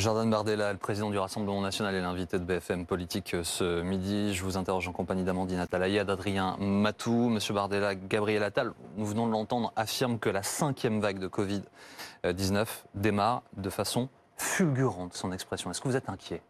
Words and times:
Jordan 0.00 0.30
Bardella, 0.30 0.72
le 0.72 0.78
président 0.78 1.10
du 1.10 1.18
Rassemblement 1.18 1.60
national 1.60 1.94
et 1.94 2.00
l'invité 2.00 2.38
de 2.38 2.44
BFM 2.44 2.86
Politique 2.86 3.34
euh, 3.34 3.44
ce 3.44 3.82
midi. 3.82 4.32
Je 4.32 4.42
vous 4.42 4.56
interroge 4.56 4.88
en 4.88 4.92
compagnie 4.92 5.24
d'Amandine 5.24 5.58
Atalaïa, 5.58 6.04
d'Adrien 6.04 6.56
Matou. 6.58 7.28
Monsieur 7.28 7.52
Bardella, 7.52 7.94
Gabriel 7.94 8.42
Attal, 8.42 8.72
nous 8.96 9.04
venons 9.04 9.26
de 9.26 9.32
l'entendre, 9.32 9.74
affirme 9.76 10.18
que 10.18 10.30
la 10.30 10.42
cinquième 10.42 11.00
vague 11.00 11.18
de 11.18 11.28
Covid-19 11.28 12.66
démarre 12.94 13.42
de 13.58 13.68
façon 13.68 14.08
fulgurante, 14.38 15.12
son 15.12 15.32
expression. 15.32 15.70
Est-ce 15.70 15.82
que 15.82 15.88
vous 15.88 15.96
êtes 15.96 16.08
inquiet? 16.08 16.40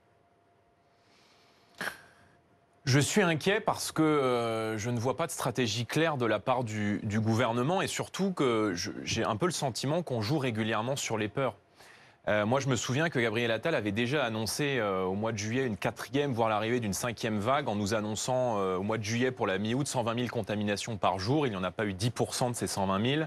Je 2.85 3.01
suis 3.01 3.23
inquiet 3.23 3.61
parce 3.61 3.91
que 3.91 4.03
euh, 4.03 4.79
je 4.79 4.91
ne 4.91 5.01
vois 5.01 5.17
pas 5.17 5.27
de 5.27 5.33
stratégie 5.33 5.87
claire 5.87 6.17
de 6.19 6.27
la 6.27 6.39
part 6.39 6.63
du, 6.63 7.01
gouvernement 7.05 7.83
et 7.83 7.89
surtout 7.89 8.33
que 8.33 8.75
j'ai 9.03 9.25
un 9.25 9.37
peu 9.37 9.47
le 9.47 9.53
sentiment 9.53 10.05
qu'on 10.05 10.23
joue 10.23 10.39
régulièrement 10.39 10.95
sur 10.95 11.19
les 11.19 11.29
peurs. 11.29 11.57
Euh, 12.29 12.47
moi, 12.47 12.61
je 12.61 12.69
me 12.69 12.77
souviens 12.77 13.09
que 13.09 13.19
Gabriel 13.19 13.51
Attal 13.51 13.75
avait 13.75 13.93
déjà 13.93 14.25
annoncé 14.25 14.79
euh, 14.79 15.05
au 15.05 15.15
mois 15.15 15.33
de 15.33 15.39
juillet 15.39 15.67
une 15.67 15.77
quatrième, 15.77 16.33
voire 16.33 16.49
l'arrivée 16.49 16.81
d'une 16.81 16.93
cinquième 16.93 17.39
vague, 17.39 17.69
en 17.69 17.75
nous 17.75 17.95
annonçant 17.95 18.59
au 18.77 18.83
mois 18.83 18.99
de 18.99 19.05
juillet 19.05 19.31
pour 19.31 19.47
la 19.47 19.59
mi-août 19.59 19.87
120 19.87 20.15
000 20.15 20.29
contaminations 20.29 20.97
par 20.97 21.19
jour. 21.19 21.47
Il 21.47 21.51
n'y 21.51 21.57
en 21.57 21.65
a 21.65 21.71
pas 21.71 21.87
eu 21.87 21.93
10% 21.93 22.51
de 22.51 22.57
ces 22.57 22.67
120 22.67 23.05
000. 23.05 23.23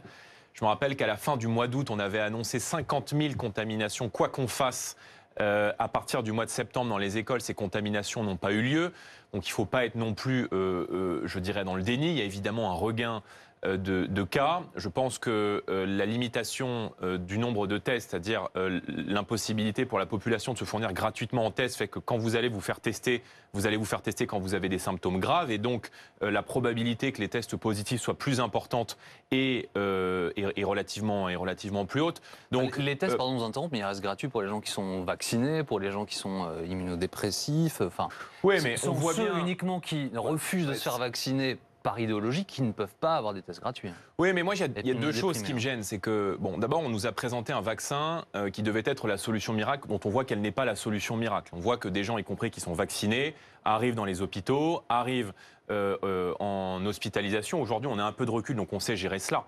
Je 0.54 0.64
me 0.64 0.70
rappelle 0.70 0.96
qu'à 0.96 1.08
la 1.08 1.18
fin 1.18 1.38
du 1.38 1.48
mois 1.48 1.68
d'août, 1.68 1.90
on 1.90 1.98
avait 1.98 2.20
annoncé 2.20 2.60
50 2.60 3.16
000 3.18 3.34
contaminations, 3.36 4.10
quoi 4.10 4.30
qu'on 4.30 4.48
fasse. 4.48 4.96
à 5.40 5.88
partir 5.88 6.22
du 6.22 6.32
mois 6.32 6.46
de 6.46 6.52
septembre, 6.52 6.90
dans 6.90 7.00
les 7.00 7.18
écoles, 7.18 7.42
ces 7.42 7.56
contaminations 7.56 8.24
n'ont 8.24 8.38
pas 8.38 8.52
eu 8.52 8.62
lieu. 8.62 8.94
Donc 9.34 9.48
il 9.48 9.50
ne 9.50 9.56
faut 9.56 9.66
pas 9.66 9.86
être 9.86 9.96
non 9.96 10.14
plus, 10.14 10.44
euh, 10.54 10.88
euh, 10.92 11.22
je 11.26 11.40
dirais, 11.40 11.64
dans 11.64 11.76
le 11.76 11.82
déni. 11.82 12.10
Il 12.10 12.18
y 12.18 12.22
a 12.22 12.26
évidemment 12.26 12.72
un 12.72 12.76
regain 12.76 13.24
euh, 13.66 13.78
de, 13.78 14.24
cas. 14.24 14.64
Je 14.76 14.90
pense 14.90 15.20
que 15.20 15.64
euh, 15.70 15.86
la 15.86 16.06
limitation 16.06 16.94
euh, 17.02 17.18
du 17.18 17.38
nombre 17.38 17.68
de 17.68 17.78
tests, 17.78 18.12
c'est-à-dire 18.12 18.50
l'impossibilité 18.88 19.86
pour 19.86 20.00
la 20.00 20.06
population 20.06 20.54
de 20.54 20.58
se 20.58 20.66
fournir 20.66 20.92
gratuitement 20.94 21.46
en 21.46 21.52
tests, 21.52 21.78
fait 21.78 21.88
que 21.88 22.00
quand 22.00 22.18
vous 22.18 22.36
allez 22.36 22.50
vous 22.50 22.62
faire 22.62 22.80
tester, 22.80 23.22
vous 23.54 23.68
allez 23.68 23.78
vous 23.78 23.86
faire 23.86 24.02
tester 24.02 24.26
quand 24.28 24.40
vous 24.40 24.56
avez 24.56 24.70
des 24.70 24.80
symptômes 24.80 25.20
graves, 25.20 25.52
et 25.52 25.58
donc 25.58 25.90
la 26.22 26.42
probabilité 26.42 27.12
que 27.12 27.22
les 27.22 27.28
tests 27.28 27.56
positifs 27.56 28.02
soient 28.02 28.18
plus 28.18 28.40
importantes 28.40 28.98
et, 29.32 29.70
relativement, 29.76 31.30
et 31.30 31.36
relativement 31.36 31.86
plus 31.86 32.02
haute. 32.02 32.22
Donc 32.52 32.78
les 32.78 32.98
tests, 32.98 33.18
pardon, 33.18 33.38
vous 33.38 33.44
interrompre, 33.44 33.74
mais 33.74 33.80
ils 33.80 33.84
restent 33.84 34.02
gratuits 34.02 34.30
pour 34.30 34.42
les 34.42 34.48
gens 34.48 34.62
qui 34.62 34.72
sont 34.72 35.04
vaccinés, 35.04 35.64
pour 35.64 35.80
les 35.80 35.92
gens 35.92 36.06
qui 36.06 36.16
sont 36.16 36.48
immunodépressifs. 36.68 37.82
Enfin, 37.82 38.08
oui, 38.44 38.56
mais 38.64 38.76
on 38.88 38.92
voit 38.94 39.14
ceux 39.14 39.26
bien 39.26 39.40
uniquement 39.40 39.80
qui 39.80 40.10
refusent 40.16 40.68
de 40.68 40.74
se 40.74 40.84
faire 40.84 40.98
vacciner 40.98 41.58
par 41.84 42.00
idéologie 42.00 42.46
qui 42.46 42.62
ne 42.62 42.72
peuvent 42.72 42.96
pas 43.00 43.18
avoir 43.18 43.34
des 43.34 43.42
tests 43.42 43.60
gratuits. 43.60 43.92
Oui, 44.18 44.32
mais 44.34 44.42
moi, 44.42 44.56
il 44.56 44.62
y 44.62 44.92
a, 44.92 44.94
deux 44.94 45.12
choses 45.12 45.44
qui 45.44 45.54
me 45.54 45.60
gênent. 45.60 45.84
C'est 45.84 46.00
que, 46.00 46.38
bon, 46.40 46.58
d'abord, 46.58 46.80
on 46.80 46.90
nous 46.90 47.06
a 47.06 47.12
présenté 47.12 47.52
un 47.52 47.62
vaccin 47.62 48.26
euh, 48.36 48.50
qui 48.50 48.64
devait 48.64 48.84
être 48.86 49.08
la 49.08 49.18
solution 49.18 49.54
miracle, 49.54 49.88
dont 49.90 50.00
on 50.06 50.10
voit 50.10 50.24
qu'elle 50.24 50.42
n'est 50.42 50.52
pas 50.52 50.66
la 50.66 50.76
solution 50.76 51.18
miracle. 51.18 51.52
On 51.54 51.60
voit 51.60 51.78
que 51.78 51.90
des 51.90 52.04
gens, 52.04 52.18
y 52.18 52.24
compris 52.24 52.50
qui 52.50 52.62
sont 52.62 52.74
vaccinés, 52.74 53.36
arrivent 53.66 53.96
dans 53.96 54.06
les 54.06 54.22
hôpitaux, 54.22 54.84
arrivent 54.88 55.34
euh, 55.70 55.98
euh, 56.04 56.34
en 56.40 56.86
hospitalisation. 56.86 57.62
Aujourd'hui, 57.62 57.90
on 57.94 58.00
a 58.00 58.04
un 58.04 58.12
peu 58.14 58.26
de 58.26 58.32
recul, 58.32 58.56
donc 58.56 58.72
on 58.74 58.80
sait 58.80 58.96
gérer 58.96 59.20
cela. 59.20 59.44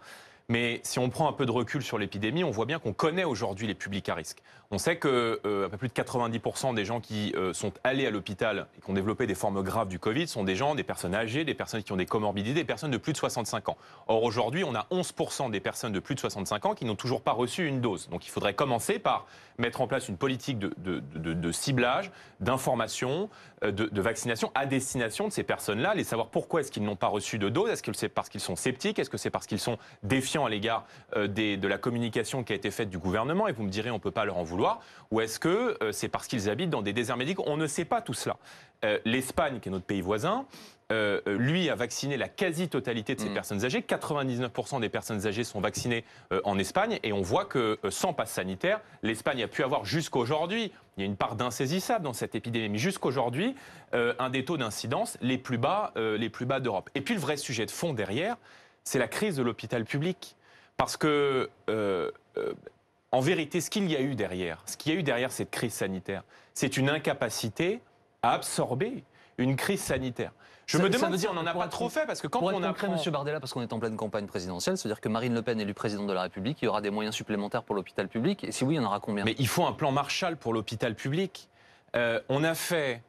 Mais 0.47 0.79
si 0.83 0.99
on 0.99 1.09
prend 1.09 1.27
un 1.27 1.33
peu 1.33 1.47
de 1.47 1.51
recul 1.51 1.81
sur 1.81 1.97
l'épidémie, 1.97 2.43
on 2.43 2.51
voit 2.51 2.67
bien 2.67 2.77
qu'on 2.77 2.93
connaît 2.93 3.23
aujourd'hui 3.23 3.65
les 3.65 3.73
publics 3.73 4.07
à 4.09 4.13
risque. 4.13 4.43
On 4.69 4.77
sait 4.77 4.97
que 4.97 5.41
euh, 5.43 5.67
peu 5.69 5.77
plus 5.77 5.87
de 5.87 5.93
90% 5.93 6.75
des 6.75 6.85
gens 6.85 6.99
qui 6.99 7.33
euh, 7.35 7.51
sont 7.51 7.73
allés 7.83 8.05
à 8.05 8.11
l'hôpital 8.11 8.67
et 8.77 8.81
qui 8.81 8.89
ont 8.89 8.93
développé 8.93 9.25
des 9.25 9.33
formes 9.33 9.63
graves 9.63 9.87
du 9.87 9.97
Covid 9.97 10.27
sont 10.27 10.43
des 10.43 10.55
gens, 10.55 10.75
des 10.75 10.83
personnes 10.83 11.15
âgées, 11.15 11.45
des 11.45 11.55
personnes 11.55 11.81
qui 11.81 11.91
ont 11.93 11.97
des 11.97 12.05
comorbidités, 12.05 12.53
des 12.53 12.63
personnes 12.63 12.91
de 12.91 12.97
plus 12.97 13.13
de 13.13 13.17
65 13.17 13.69
ans. 13.69 13.77
Or 14.07 14.21
aujourd'hui, 14.23 14.63
on 14.63 14.75
a 14.75 14.85
11% 14.91 15.49
des 15.49 15.59
personnes 15.59 15.93
de 15.93 15.99
plus 15.99 16.13
de 16.13 16.19
65 16.19 16.65
ans 16.67 16.75
qui 16.75 16.85
n'ont 16.85 16.95
toujours 16.95 17.21
pas 17.21 17.31
reçu 17.31 17.65
une 17.65 17.81
dose. 17.81 18.07
Donc 18.09 18.27
il 18.27 18.29
faudrait 18.29 18.53
commencer 18.53 18.99
par 18.99 19.25
mettre 19.57 19.81
en 19.81 19.87
place 19.87 20.09
une 20.09 20.17
politique 20.17 20.59
de, 20.59 20.73
de 20.77 21.51
ciblage, 21.51 22.11
d'information, 22.39 23.29
euh, 23.63 23.71
de, 23.71 24.01
vaccination 24.01 24.51
à 24.55 24.65
destination 24.65 25.27
de 25.27 25.33
ces 25.33 25.43
personnes-là, 25.43 25.93
les 25.95 26.03
savoir 26.03 26.27
pourquoi 26.27 26.61
est-ce 26.61 26.71
qu'ils 26.71 26.83
n'ont 26.83 26.95
pas 26.95 27.07
reçu 27.07 27.39
de 27.39 27.49
dose, 27.49 27.69
est-ce 27.69 27.83
que 27.83 27.93
c'est 27.93 28.09
parce 28.09 28.29
qu'ils 28.29 28.41
sont 28.41 28.55
sceptiques, 28.55 28.99
est-ce 28.99 29.09
que 29.09 29.17
c'est 29.17 29.29
parce 29.29 29.47
qu'ils 29.47 29.59
sont 29.59 29.77
défiants 30.03 30.45
à 30.45 30.49
l'égard 30.49 30.85
euh, 31.15 31.27
de 31.27 31.67
la 31.67 31.77
communication 31.77 32.43
qui 32.43 32.53
a 32.53 32.55
été 32.55 32.71
faite 32.71 32.89
du 32.89 32.97
gouvernement, 32.97 33.47
et 33.47 33.53
vous 33.53 33.63
me 33.63 33.69
direz 33.69 33.91
on 33.91 33.95
ne 33.95 33.99
peut 33.99 34.11
pas 34.11 34.25
leur 34.25 34.37
en 34.37 34.43
vouloir, 34.43 34.81
ou 35.11 35.21
est-ce 35.21 35.39
que 35.39 35.77
euh, 35.81 35.91
c'est 35.91 36.09
parce 36.09 36.27
qu'ils 36.27 36.49
habitent 36.49 36.69
dans 36.69 36.81
des 36.81 36.93
déserts 36.93 37.17
médicaux 37.17 37.43
On 37.47 37.57
ne 37.57 37.67
sait 37.67 37.85
pas 37.85 38.01
tout 38.01 38.13
cela. 38.13 38.37
L'Espagne, 39.03 39.59
qui 39.59 39.69
est 39.69 39.71
notre 39.71 39.85
pays 39.85 40.01
voisin, 40.01 40.45
euh, 40.91 41.19
euh, 41.27 41.35
lui 41.39 41.67
a 41.71 41.75
vacciné 41.75 42.15
la 42.15 42.27
quasi-totalité 42.27 43.15
de 43.15 43.19
ses 43.19 43.29
mm. 43.29 43.33
personnes 43.33 43.65
âgées. 43.65 43.81
99% 43.81 44.79
des 44.79 44.89
personnes 44.89 45.25
âgées 45.25 45.43
sont 45.43 45.59
vaccinées 45.59 46.03
euh, 46.31 46.41
en 46.43 46.59
Espagne. 46.59 46.99
Et 47.01 47.11
on 47.11 47.23
voit 47.23 47.45
que 47.45 47.79
sans 47.89 48.13
passe 48.13 48.33
sanitaire, 48.33 48.81
l'Espagne 49.01 49.41
a 49.41 49.47
pu 49.47 49.63
avoir 49.63 49.83
jusqu'aujourd'hui, 49.83 50.71
il 50.97 51.01
y 51.01 51.03
a 51.03 51.07
une 51.07 51.15
part 51.15 51.35
d'insaisissable 51.35 52.03
dans 52.03 52.13
cette 52.13 52.35
épidémie, 52.35 52.69
mais 52.69 52.77
jusqu'aujourd'hui, 52.77 53.55
un 53.93 54.29
des 54.29 54.45
taux 54.45 54.57
d'incidence 54.57 55.17
les 55.21 55.37
plus 55.37 55.57
bas, 55.57 55.93
les 55.95 56.29
plus 56.29 56.45
bas 56.45 56.59
d'Europe. 56.59 56.89
Et 56.95 57.01
puis 57.01 57.13
le 57.13 57.19
vrai 57.19 57.37
sujet 57.37 57.65
de 57.65 57.71
fond 57.71 57.93
derrière, 57.93 58.37
c'est 58.83 58.99
la 58.99 59.07
crise 59.07 59.35
de 59.35 59.43
l'hôpital 59.43 59.85
public. 59.85 60.35
Parce 60.77 60.97
que, 60.97 61.49
en 63.11 63.19
vérité, 63.19 63.59
ce 63.59 63.69
qu'il 63.69 63.89
y 63.89 63.95
a 63.95 64.01
eu 64.01 64.15
derrière, 64.15 64.61
ce 64.65 64.77
qu'il 64.77 64.93
y 64.93 64.95
a 64.95 64.99
eu 64.99 65.03
derrière 65.03 65.31
cette 65.31 65.51
crise 65.51 65.73
sanitaire, 65.73 66.23
c'est 66.53 66.77
une 66.77 66.89
incapacité 66.89 67.81
à 68.21 68.31
absorber 68.31 69.03
une 69.37 69.55
crise 69.55 69.81
sanitaire. 69.81 70.31
Je 70.67 70.77
me 70.77 70.89
demande 70.89 71.17
si 71.17 71.27
on 71.27 71.33
n'en 71.33 71.45
a 71.45 71.53
pas 71.53 71.67
trop 71.67 71.89
fait, 71.89 72.05
parce 72.05 72.21
que 72.21 72.27
quand 72.27 72.41
on 72.41 72.63
a 72.63 72.69
apprend... 72.69 72.91
Monsieur 72.91 73.11
Bardella, 73.11 73.39
parce 73.39 73.53
qu'on 73.53 73.61
est 73.61 73.73
en 73.73 73.79
pleine 73.79 73.95
campagne 73.95 74.25
présidentielle, 74.25 74.77
c'est-à-dire 74.77 75.01
que 75.01 75.09
Marine 75.09 75.33
Le 75.33 75.41
Pen 75.41 75.59
est 75.59 75.63
élue 75.63 75.73
présidente 75.73 76.07
de 76.07 76.13
la 76.13 76.23
République, 76.23 76.59
il 76.61 76.65
y 76.65 76.67
aura 76.67 76.81
des 76.81 76.89
moyens 76.89 77.15
supplémentaires 77.15 77.63
pour 77.63 77.75
l'hôpital 77.75 78.07
public, 78.07 78.43
et 78.43 78.51
si 78.51 78.63
oui, 78.63 78.75
il 78.75 78.77
y 78.77 78.79
en 78.79 78.85
aura 78.85 78.99
combien? 78.99 79.23
Mais 79.23 79.35
il 79.37 79.47
faut 79.47 79.65
un 79.65 79.73
plan 79.73 79.91
Marshall 79.91 80.37
pour 80.37 80.53
l'hôpital 80.53 80.95
public. 80.95 81.49
Euh, 81.95 82.19
on 82.29 82.43
a 82.43 82.55
fait 82.55 83.01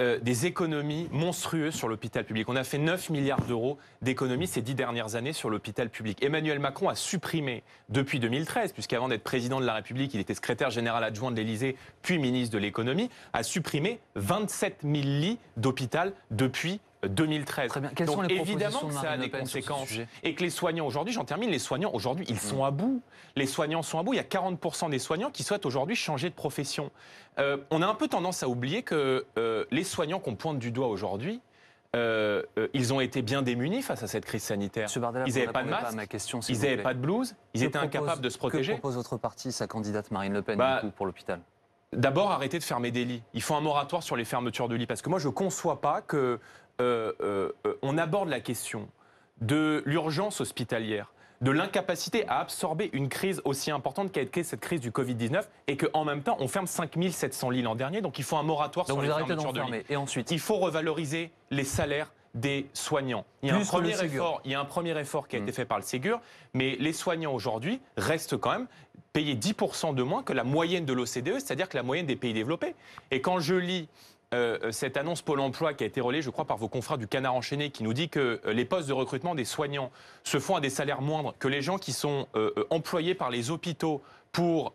euh, 0.00 0.18
des 0.18 0.46
économies 0.46 1.08
monstrueuses 1.10 1.74
sur 1.74 1.86
l'hôpital 1.86 2.24
public. 2.24 2.48
On 2.48 2.56
a 2.56 2.64
fait 2.64 2.78
9 2.78 3.10
milliards 3.10 3.42
d'euros 3.42 3.76
d'économies 4.00 4.46
ces 4.46 4.62
dix 4.62 4.74
dernières 4.74 5.14
années 5.14 5.34
sur 5.34 5.50
l'hôpital 5.50 5.90
public. 5.90 6.24
Emmanuel 6.24 6.58
Macron 6.58 6.88
a 6.88 6.94
supprimé 6.94 7.62
depuis 7.90 8.18
2013, 8.18 8.72
puisqu'avant 8.72 9.08
d'être 9.08 9.22
président 9.22 9.60
de 9.60 9.66
la 9.66 9.74
République, 9.74 10.14
il 10.14 10.20
était 10.20 10.34
secrétaire 10.34 10.70
général 10.70 11.04
adjoint 11.04 11.30
de 11.30 11.36
l'Élysée, 11.36 11.76
puis 12.00 12.18
ministre 12.18 12.54
de 12.54 12.58
l'économie, 12.58 13.10
a 13.34 13.42
supprimé 13.42 14.00
27 14.14 14.78
000 14.84 14.94
lits 14.94 15.38
d'hôpital 15.58 16.14
depuis 16.30 16.80
2013. 17.06 17.70
Très 17.70 17.80
bien. 17.80 17.90
Quelles 17.94 18.06
Donc 18.06 18.16
sont 18.16 18.22
les 18.22 18.34
évidemment 18.34 18.80
que 18.80 18.94
ça 18.94 19.12
a 19.12 19.16
des 19.16 19.30
conséquences. 19.30 19.92
Et 20.22 20.34
que 20.34 20.42
les 20.42 20.50
soignants 20.50 20.86
aujourd'hui, 20.86 21.12
j'en 21.12 21.24
termine, 21.24 21.50
les 21.50 21.58
soignants 21.58 21.90
aujourd'hui, 21.92 22.26
ils 22.28 22.40
sont 22.40 22.64
à 22.64 22.70
bout. 22.70 23.02
Les 23.36 23.46
soignants 23.46 23.82
sont 23.82 23.98
à 23.98 24.02
bout. 24.02 24.12
Il 24.14 24.16
y 24.16 24.20
a 24.20 24.24
40% 24.24 24.90
des 24.90 24.98
soignants 24.98 25.30
qui 25.30 25.42
souhaitent 25.42 25.66
aujourd'hui 25.66 25.96
changer 25.96 26.28
de 26.28 26.34
profession. 26.34 26.90
Euh, 27.38 27.58
on 27.70 27.82
a 27.82 27.86
un 27.86 27.94
peu 27.94 28.08
tendance 28.08 28.42
à 28.42 28.48
oublier 28.48 28.82
que 28.82 29.24
euh, 29.38 29.64
les 29.70 29.84
soignants 29.84 30.18
qu'on 30.18 30.34
pointe 30.34 30.58
du 30.58 30.70
doigt 30.70 30.88
aujourd'hui, 30.88 31.40
euh, 31.96 32.42
ils 32.72 32.92
ont 32.92 33.00
été 33.00 33.22
bien 33.22 33.42
démunis 33.42 33.82
face 33.82 34.02
à 34.02 34.06
cette 34.06 34.24
crise 34.24 34.42
sanitaire. 34.42 34.88
ils 34.94 35.34
n'avaient 35.34 35.46
pas 35.48 35.64
de 35.64 35.70
masque, 35.70 36.48
ils 36.48 36.60
n'avaient 36.60 36.76
pas 36.76 36.94
de 36.94 37.00
blouse, 37.00 37.34
ils 37.54 37.64
étaient 37.64 37.78
incapables 37.78 38.20
de 38.20 38.28
se 38.28 38.38
protéger. 38.38 38.74
Que 38.74 38.78
propose 38.78 38.96
votre 38.96 39.16
parti, 39.16 39.50
sa 39.50 39.66
candidate 39.66 40.10
Marine 40.10 40.34
Le 40.34 40.42
Pen, 40.42 40.56
bah, 40.56 40.82
pour 40.96 41.06
l'hôpital? 41.06 41.40
D'abord, 41.92 42.30
arrêter 42.30 42.60
de 42.60 42.64
fermer 42.64 42.92
des 42.92 43.04
lits. 43.04 43.22
Il 43.34 43.42
faut 43.42 43.56
un 43.56 43.60
moratoire 43.60 44.04
sur 44.04 44.14
les 44.14 44.24
fermetures 44.24 44.68
de 44.68 44.76
lits. 44.76 44.86
Parce 44.86 45.02
que 45.02 45.08
moi, 45.08 45.18
je 45.18 45.26
ne 45.26 45.32
conçois 45.32 45.80
pas 45.80 46.00
que 46.02 46.38
on 46.80 47.98
aborde 47.98 48.28
la 48.28 48.40
question 48.40 48.88
de 49.40 49.82
l'urgence 49.86 50.40
hospitalière, 50.40 51.12
de 51.40 51.50
l'incapacité 51.50 52.28
à 52.28 52.40
absorber 52.40 52.90
une 52.92 53.08
crise 53.08 53.40
aussi 53.44 53.70
importante 53.70 54.12
qu'a 54.12 54.20
été 54.20 54.42
cette 54.42 54.60
crise 54.60 54.80
du 54.80 54.90
Covid-19 54.90 55.44
et 55.68 55.76
qu'en 55.76 56.04
même 56.04 56.22
temps, 56.22 56.36
on 56.38 56.48
ferme 56.48 56.66
5700 56.66 57.50
lits 57.50 57.62
l'an 57.62 57.74
dernier. 57.74 58.02
Donc 58.02 58.18
il 58.18 58.24
faut 58.24 58.36
un 58.36 58.42
moratoire 58.42 58.86
sur 58.86 59.00
les 59.00 59.08
fermetures 59.08 59.52
de 59.52 59.60
lits. 59.60 59.84
Et 59.88 59.96
ensuite 59.96 60.30
Il 60.30 60.40
faut 60.40 60.56
revaloriser 60.56 61.30
les 61.50 61.64
salaires 61.64 62.12
des 62.34 62.68
soignants. 62.74 63.24
Il 63.42 63.48
y 63.48 63.52
a, 63.52 63.56
un 63.56 63.64
premier, 63.64 64.04
effort, 64.04 64.40
il 64.44 64.52
y 64.52 64.54
a 64.54 64.60
un 64.60 64.64
premier 64.64 64.96
effort 64.98 65.26
qui 65.26 65.36
a 65.36 65.40
été 65.40 65.50
mm. 65.50 65.54
fait 65.54 65.64
par 65.64 65.78
le 65.78 65.84
Ségur, 65.84 66.20
mais 66.54 66.76
les 66.78 66.92
soignants 66.92 67.32
aujourd'hui 67.32 67.80
restent 67.96 68.36
quand 68.36 68.52
même 68.52 68.66
payés 69.12 69.34
10% 69.34 69.94
de 69.94 70.02
moins 70.04 70.22
que 70.22 70.32
la 70.32 70.44
moyenne 70.44 70.84
de 70.84 70.92
l'OCDE, 70.92 71.40
c'est-à-dire 71.40 71.68
que 71.68 71.76
la 71.76 71.82
moyenne 71.82 72.06
des 72.06 72.14
pays 72.14 72.32
développés. 72.32 72.76
Et 73.10 73.20
quand 73.20 73.40
je 73.40 73.56
lis 73.56 73.88
euh, 74.32 74.58
euh, 74.62 74.70
cette 74.70 74.96
annonce 74.96 75.22
Pôle 75.22 75.40
emploi 75.40 75.74
qui 75.74 75.82
a 75.82 75.86
été 75.88 76.00
relayée, 76.00 76.22
je 76.22 76.30
crois, 76.30 76.44
par 76.44 76.56
vos 76.56 76.68
confrères 76.68 76.98
du 76.98 77.08
Canard 77.08 77.34
enchaîné, 77.34 77.70
qui 77.70 77.82
nous 77.82 77.92
dit 77.92 78.08
que 78.08 78.40
euh, 78.46 78.52
les 78.52 78.64
postes 78.64 78.86
de 78.86 78.92
recrutement 78.92 79.34
des 79.34 79.44
soignants 79.44 79.90
se 80.22 80.38
font 80.38 80.54
à 80.54 80.60
des 80.60 80.70
salaires 80.70 81.00
moindres 81.00 81.34
que 81.40 81.48
les 81.48 81.62
gens 81.62 81.78
qui 81.78 81.92
sont 81.92 82.28
employés 82.68 83.14
par 83.14 83.30
les 83.30 83.50
hôpitaux 83.50 84.02
pour 84.32 84.74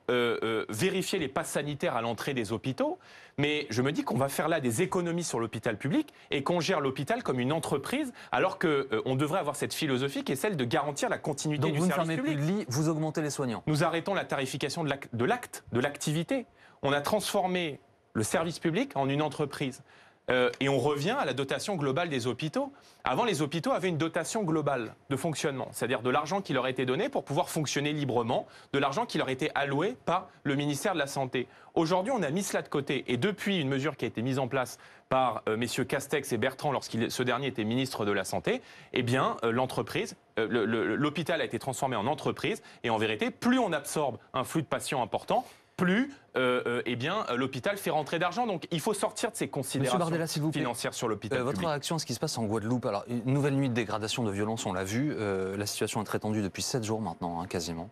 vérifier 0.70 1.20
les 1.20 1.28
passes 1.28 1.52
sanitaires 1.52 1.96
à 1.96 2.02
l'entrée 2.02 2.34
des 2.34 2.52
hôpitaux. 2.52 2.98
Mais 3.38 3.68
je 3.70 3.82
me 3.82 3.92
dis 3.92 4.04
qu'on 4.04 4.18
va 4.18 4.28
faire 4.28 4.48
là 4.48 4.60
des 4.60 4.82
économies 4.82 5.24
sur 5.24 5.40
l'hôpital 5.40 5.78
public 5.78 6.14
et 6.32 6.44
qu'on 6.44 6.60
gère 6.60 6.80
l'hôpital 6.80 7.24
comme 7.24 7.40
une 7.40 7.54
entreprise, 7.54 8.12
alors 8.32 8.60
qu'on 8.60 9.16
devrait 9.16 9.40
avoir 9.40 9.56
cette 9.56 9.74
philosophie 9.74 10.24
qui 10.24 10.32
est 10.32 10.38
celle 10.38 10.58
de 10.58 10.66
garantir 10.66 11.10
la 11.10 11.18
continuité 11.18 11.72
du 11.72 11.80
service 11.80 11.96
public. 11.96 12.10
vous 12.10 12.12
ne 12.12 12.16
fermez 12.16 12.36
plus 12.36 12.54
de 12.54 12.60
lits, 12.60 12.66
vous 12.68 12.90
augmentez 12.90 13.22
les 13.22 13.30
soignants. 13.30 13.64
Nous 13.68 13.84
arrêtons 13.84 14.14
la 14.14 14.26
tarification 14.26 14.84
de 14.84 15.26
l'acte, 15.26 15.64
de 15.72 15.80
l'activité. 15.80 16.46
On 16.82 16.92
a 16.92 17.02
transformé 17.02 17.80
le 18.16 18.24
service 18.24 18.58
public 18.58 18.92
en 18.96 19.08
une 19.08 19.22
entreprise. 19.22 19.84
Euh, 20.32 20.50
et 20.60 20.70
on 20.70 20.80
revient 20.80 21.16
à 21.20 21.26
la 21.26 21.34
dotation 21.34 21.76
globale 21.76 22.10
des 22.10 22.26
hôpitaux. 22.26 22.74
Avant, 23.04 23.26
les 23.26 23.44
hôpitaux 23.44 23.72
avaient 23.72 23.90
une 23.90 24.00
dotation 24.00 24.42
globale 24.42 24.96
de 25.12 25.16
fonctionnement, 25.16 25.68
c'est-à-dire 25.72 26.02
de 26.02 26.10
l'argent 26.10 26.42
qui 26.42 26.54
leur 26.54 26.66
était 26.66 26.86
donné 26.86 27.10
pour 27.10 27.24
pouvoir 27.24 27.50
fonctionner 27.50 27.94
librement, 27.94 28.48
de 28.74 28.80
l'argent 28.80 29.06
qui 29.06 29.20
leur 29.20 29.30
était 29.30 29.52
alloué 29.54 29.96
par 30.06 30.30
le 30.44 30.56
ministère 30.56 30.94
de 30.94 31.00
la 31.00 31.06
Santé. 31.06 31.48
Aujourd'hui, 31.76 32.12
on 32.16 32.24
a 32.24 32.32
mis 32.32 32.42
cela 32.42 32.64
de 32.64 32.70
côté. 32.70 33.04
Et 33.08 33.18
depuis 33.18 33.60
une 33.60 33.70
mesure 33.70 33.96
qui 33.96 34.06
a 34.06 34.08
été 34.08 34.24
mise 34.24 34.40
en 34.40 34.48
place 34.48 34.80
par 35.10 35.44
euh, 35.48 35.58
messieurs 35.58 35.84
Castex 35.84 36.34
et 36.34 36.38
Bertrand 36.38 36.72
lorsque 36.72 36.98
ce 37.12 37.24
dernier 37.24 37.48
était 37.48 37.64
ministre 37.64 38.06
de 38.06 38.12
la 38.12 38.24
Santé, 38.24 38.64
eh 38.94 39.04
bien, 39.04 39.38
euh, 39.44 39.52
l'entreprise, 39.52 40.16
l'hôpital 40.38 41.40
a 41.40 41.46
été 41.46 41.60
transformé 41.60 41.96
en 41.96 42.08
entreprise. 42.08 42.64
Et 42.84 42.90
en 42.90 42.98
vérité, 42.98 43.30
plus 43.30 43.60
on 43.60 43.72
absorbe 43.74 44.18
un 44.34 44.44
flux 44.44 44.64
de 44.64 44.68
patients 44.68 45.04
important, 45.04 45.46
plus 45.76 46.12
euh, 46.38 46.62
euh, 46.66 46.82
eh 46.86 46.96
bien, 46.96 47.26
l'hôpital 47.36 47.78
fait 47.78 47.90
rentrer 47.90 48.20
d'argent. 48.20 48.46
Donc 48.46 48.68
il 48.72 48.80
faut 48.80 48.94
sortir 48.94 49.32
de 49.32 49.36
ces 49.36 49.48
considérations 49.48 50.52
financières 50.52 50.94
sur 50.94 51.08
l'hôpital. 51.08 51.40
Euh, 51.40 51.44
votre 51.44 51.66
réaction 51.66 51.96
à 51.96 52.00
ce 52.00 52.06
qui 52.06 52.14
se 52.14 52.20
passe 52.20 52.38
en 52.38 52.46
Guadeloupe 52.46 52.86
Alors, 52.86 53.06
une 53.08 53.34
nouvelle 53.34 53.56
nuit 53.56 53.70
de 53.70 53.74
dégradation 53.74 54.24
de 54.24 54.32
violence, 54.32 54.66
on 54.66 54.74
l'a 54.74 54.84
vu. 54.84 55.16
la 55.16 55.66
situation 55.66 56.02
est 56.02 56.06
très 56.06 56.20
tendue 56.20 56.42
depuis 56.42 56.62
7 56.62 56.84
jours 56.84 57.02
maintenant, 57.02 57.40
hein, 57.40 57.48
quasiment. 57.48 57.90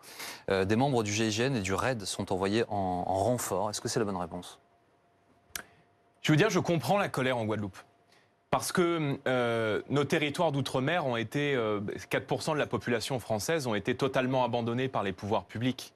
des 0.49 0.75
membres 0.75 1.03
du 1.03 1.11
GIGN 1.11 1.55
et 1.55 1.61
du 1.61 1.73
RAID 1.73 2.03
sont 2.05 2.31
envoyés 2.31 2.63
en, 2.69 3.03
renfort. 3.03 3.69
Est-ce 3.69 3.81
que 3.81 3.87
c'est 3.87 3.99
la 3.99 4.05
bonne 4.05 4.17
réponse? 4.17 4.59
Je 6.21 6.31
veux 6.31 6.37
dire, 6.37 6.49
je 6.49 6.59
comprends 6.59 6.97
la 6.97 7.09
colère 7.09 7.37
en 7.37 7.45
Guadeloupe. 7.45 7.77
Parce 8.49 8.71
que 8.71 9.19
nos 9.89 10.03
territoires 10.03 10.51
d'outre-mer 10.51 11.05
ont 11.05 11.17
été, 11.17 11.55
4% 11.55 12.53
de 12.53 12.59
la 12.59 12.67
population 12.67 13.19
française 13.19 13.67
ont 13.67 13.75
été 13.75 13.95
totalement 13.95 14.43
abandonnés 14.43 14.89
par 14.89 15.03
les 15.03 15.13
pouvoirs 15.13 15.45
publics. 15.45 15.93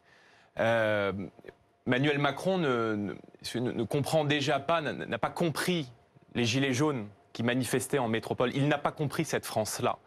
Emmanuel 1.88 2.20
Macron 2.20 2.58
ne, 2.58 3.84
comprend 3.84 4.26
déjà 4.26 4.60
pas, 4.60 4.82
n'a 4.82 5.18
pas 5.18 5.30
compris 5.30 5.90
les 6.36 6.44
gilets 6.44 6.74
jaunes 6.74 7.08
qui 7.32 7.44
manifestaient 7.44 7.98
en 7.98 8.10
métropole. 8.10 8.52
Il 8.56 8.68
n'a 8.68 8.78
pas 8.78 8.92
compris 8.92 9.24
cette 9.24 9.46
France-là. 9.46 9.98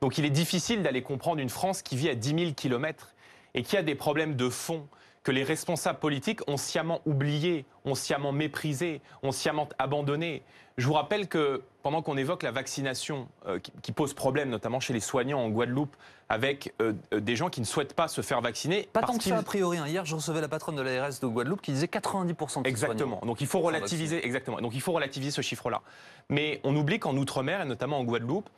Donc 0.00 0.16
il 0.16 0.24
est 0.24 0.30
difficile 0.30 0.82
d'aller 0.82 1.02
comprendre 1.02 1.40
une 1.40 1.50
France 1.50 1.82
qui 1.82 1.94
vit 1.94 2.08
à 2.08 2.14
10 2.14 2.38
000 2.38 2.52
kilomètres 2.52 3.14
et 3.54 3.62
qui 3.62 3.76
a 3.76 3.82
des 3.82 3.94
problèmes 3.94 4.34
de 4.34 4.48
fond 4.48 4.88
que 5.26 5.32
les 5.32 5.42
responsables 5.42 5.98
politiques 5.98 6.38
ont 6.48 6.56
sciemment 6.56 7.00
oublié, 7.04 7.64
ont 7.84 7.96
sciemment 7.96 8.30
méprisé, 8.30 9.00
ont 9.24 9.32
sciemment 9.32 9.68
abandonné. 9.76 10.44
Je 10.76 10.86
vous 10.86 10.92
rappelle 10.92 11.26
que 11.26 11.64
pendant 11.82 12.00
qu'on 12.00 12.16
évoque 12.16 12.44
la 12.44 12.52
vaccination 12.52 13.26
euh, 13.48 13.58
qui, 13.82 13.90
pose 13.90 14.14
problème, 14.14 14.50
notamment 14.50 14.78
chez 14.78 14.92
les 14.92 15.00
soignants 15.00 15.40
en 15.40 15.48
Guadeloupe, 15.48 15.96
avec 16.28 16.72
euh, 16.80 16.92
euh, 17.12 17.18
des 17.18 17.34
gens 17.34 17.50
qui 17.50 17.60
ne 17.60 17.66
souhaitent 17.66 17.94
pas 17.94 18.06
se 18.06 18.20
faire 18.20 18.40
vacciner. 18.40 18.88
Pas 18.92 19.02
tant 19.02 19.18
que 19.18 19.24
ça 19.24 19.36
a 19.36 19.42
priori. 19.42 19.78
Hein. 19.78 19.88
Hier, 19.88 20.04
je 20.04 20.14
recevais 20.14 20.40
la 20.40 20.46
patronne 20.46 20.76
de 20.76 20.82
l'ARS 20.82 21.18
de 21.20 21.26
Guadeloupe 21.26 21.60
qui 21.60 21.72
disait 21.72 21.86
90% 21.86 22.62
de 22.62 22.68
Exactement. 22.68 23.20
Donc 23.26 23.40
il 23.40 23.48
faut 23.48 23.58
relativiser. 23.58 24.24
Exactement. 24.24 24.60
Donc 24.60 24.76
il 24.76 24.80
faut 24.80 24.92
relativiser 24.92 25.32
ce 25.32 25.42
chiffre-là. 25.42 25.82
Mais 26.28 26.60
on 26.62 26.76
oublie 26.76 27.00
qu'en 27.00 27.16
outre-mer 27.16 27.62
et 27.62 27.64
notamment 27.64 27.98
en 27.98 28.04
Guadeloupe, 28.04 28.48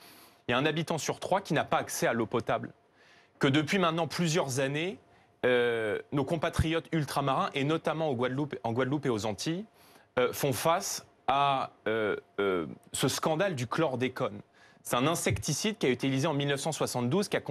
il 0.48 0.52
y 0.52 0.54
a 0.54 0.58
un 0.58 0.66
habitant 0.66 0.98
sur 0.98 1.18
trois 1.18 1.40
qui 1.40 1.54
n'a 1.54 1.64
pas 1.64 1.78
accès 1.78 2.06
à 2.06 2.12
l'eau 2.12 2.26
potable. 2.26 2.74
Que 3.38 3.48
depuis 3.48 3.78
maintenant 3.78 4.06
plusieurs 4.06 4.60
années, 4.60 4.98
nos 6.12 6.24
compatriotes 6.24 6.86
ultramarins 6.92 7.50
et 7.54 7.64
notamment 7.64 8.10
en 8.10 8.14
Guadeloupe, 8.14 9.06
et 9.06 9.10
aux 9.10 9.26
Antilles 9.26 9.64
font 10.32 10.52
face 10.52 11.06
à 11.28 11.70
euh, 11.86 12.16
euh, 12.40 12.66
ce 12.92 13.06
scandale 13.06 13.54
du 13.54 13.66
chlordécone. 13.66 14.40
C'est 14.82 14.96
un 14.96 15.06
insecticide 15.06 15.76
qui 15.76 15.84
a 15.84 15.90
été 15.90 16.06
utilisé 16.06 16.26
en 16.26 16.32
1972, 16.32 17.28
qui 17.28 17.36
a 17.36 17.42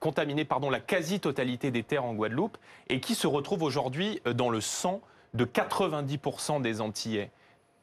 contaminé 0.00 0.44
pardon, 0.44 0.68
la 0.68 0.80
quasi-totalité 0.80 1.70
des 1.70 1.84
terres 1.84 2.04
en 2.04 2.14
Guadeloupe 2.14 2.58
et 2.88 2.98
qui 2.98 3.14
se 3.14 3.28
retrouve 3.28 3.62
aujourd'hui 3.62 4.20
euh, 4.26 4.32
dans 4.32 4.50
le 4.50 4.60
sang 4.60 5.00
de 5.32 5.44
90% 5.44 6.60
des 6.60 6.80
Antillais. 6.80 7.30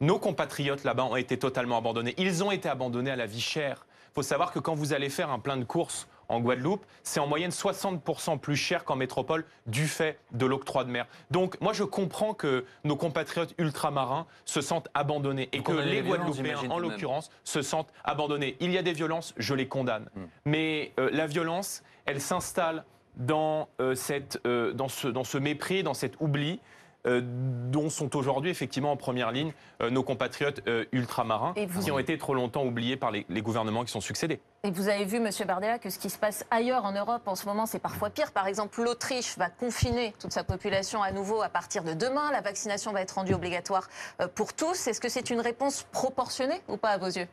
Nos 0.01 0.19
compatriotes 0.19 0.83
là-bas 0.83 1.05
ont 1.05 1.15
été 1.15 1.39
totalement 1.39 1.77
abandonnés. 1.77 2.13
Ils 2.17 2.43
ont 2.43 2.51
été 2.51 2.67
abandonnés 2.67 3.11
à 3.11 3.15
la 3.15 3.25
vie 3.25 3.41
chère. 3.41 3.87
Il 4.11 4.15
faut 4.15 4.21
savoir 4.21 4.51
que 4.51 4.59
quand 4.59 4.75
vous 4.75 4.91
allez 4.91 5.09
faire 5.09 5.31
un 5.31 5.39
plein 5.39 5.57
de 5.57 5.63
courses 5.63 6.07
en 6.29 6.39
Guadeloupe, 6.39 6.85
c'est 7.03 7.19
en 7.19 7.27
moyenne 7.27 7.51
60% 7.51 8.39
plus 8.39 8.55
cher 8.55 8.83
qu'en 8.83 8.95
métropole 8.95 9.45
du 9.65 9.87
fait 9.87 10.19
de 10.31 10.45
l'octroi 10.45 10.83
de 10.83 10.89
mer. 10.89 11.07
Donc 11.31 11.59
moi 11.61 11.73
je 11.73 11.83
comprends 11.83 12.33
que 12.33 12.65
nos 12.83 12.95
compatriotes 12.95 13.53
ultramarins 13.57 14.27
se 14.45 14.61
sentent 14.61 14.89
abandonnés 14.93 15.49
et 15.51 15.61
que 15.61 15.71
les 15.71 16.01
Guadeloupéens 16.01 16.69
en 16.69 16.79
l'occurrence 16.79 17.29
se 17.43 17.61
sentent 17.61 17.91
abandonnés. 18.03 18.57
Il 18.59 18.71
y 18.71 18.77
a 18.77 18.81
des 18.81 18.93
violences, 18.93 19.33
je 19.37 19.53
les 19.53 19.67
condamne. 19.67 20.09
Hmm. 20.15 20.25
Mais 20.45 20.93
euh, 20.99 21.09
la 21.11 21.27
violence, 21.27 21.83
elle 22.05 22.21
s'installe 22.21 22.83
dans, 23.17 23.67
euh, 23.81 23.95
cette, 23.95 24.39
euh, 24.45 24.73
dans, 24.73 24.87
ce, 24.87 25.07
dans 25.07 25.23
ce 25.23 25.37
mépris, 25.37 25.83
dans 25.83 25.93
cet 25.93 26.15
oubli. 26.19 26.59
Euh, 27.07 27.21
dont 27.23 27.89
sont 27.89 28.15
aujourd'hui 28.15 28.49
effectivement 28.49 28.91
en 28.91 28.97
première 28.97 29.31
ligne 29.31 29.53
euh, 29.81 29.89
nos 29.89 30.03
compatriotes 30.03 30.61
euh, 30.67 30.85
ultramarins 30.91 31.53
qui 31.81 31.91
ont 31.91 31.99
été 31.99 32.17
trop 32.17 32.33
longtemps 32.33 32.65
oubliés 32.65 32.97
par 32.97 33.11
les, 33.11 33.25
gouvernements 33.41 33.85
qui 33.85 33.91
sont 33.91 34.01
succédés. 34.01 34.41
Et 34.63 34.71
vous 34.71 34.89
avez 34.89 35.05
vu, 35.05 35.19
Monsieur 35.19 35.45
Bardella, 35.45 35.79
que 35.79 35.89
ce 35.89 35.99
qui 35.99 36.09
se 36.09 36.17
passe 36.17 36.45
ailleurs 36.51 36.85
en 36.85 36.91
Europe 36.91 37.21
en 37.27 37.35
ce 37.35 37.45
moment, 37.45 37.65
c'est 37.65 37.79
parfois 37.79 38.09
pire. 38.09 38.31
Par 38.31 38.47
exemple, 38.47 38.81
l'Autriche 38.81 39.37
va 39.37 39.49
confiner 39.49 40.13
toute 40.19 40.33
sa 40.33 40.43
population 40.43 41.01
à 41.01 41.11
nouveau 41.11 41.41
à 41.41 41.49
partir 41.49 41.83
de 41.83 41.93
demain. 41.93 42.31
La 42.31 42.41
vaccination 42.41 42.91
va 42.91 43.01
être 43.01 43.11
rendue 43.11 43.33
obligatoire 43.33 43.87
pour 44.35 44.53
tous. 44.53 44.87
Est-ce 44.87 44.99
que 44.99 45.09
c'est 45.09 45.29
une 45.29 45.39
réponse 45.39 45.85
proportionnée 45.91 46.59
ou 46.67 46.77
pas 46.77 46.89
à 46.89 46.97
vos 46.97 47.07
yeux? 47.07 47.27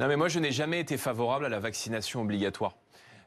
Non, 0.00 0.08
mais 0.08 0.16
moi, 0.16 0.28
je 0.28 0.38
n'ai 0.38 0.52
jamais 0.52 0.80
été 0.80 0.96
favorable 0.98 1.46
à 1.46 1.48
la 1.48 1.60
vaccination 1.60 2.20
obligatoire. 2.20 2.74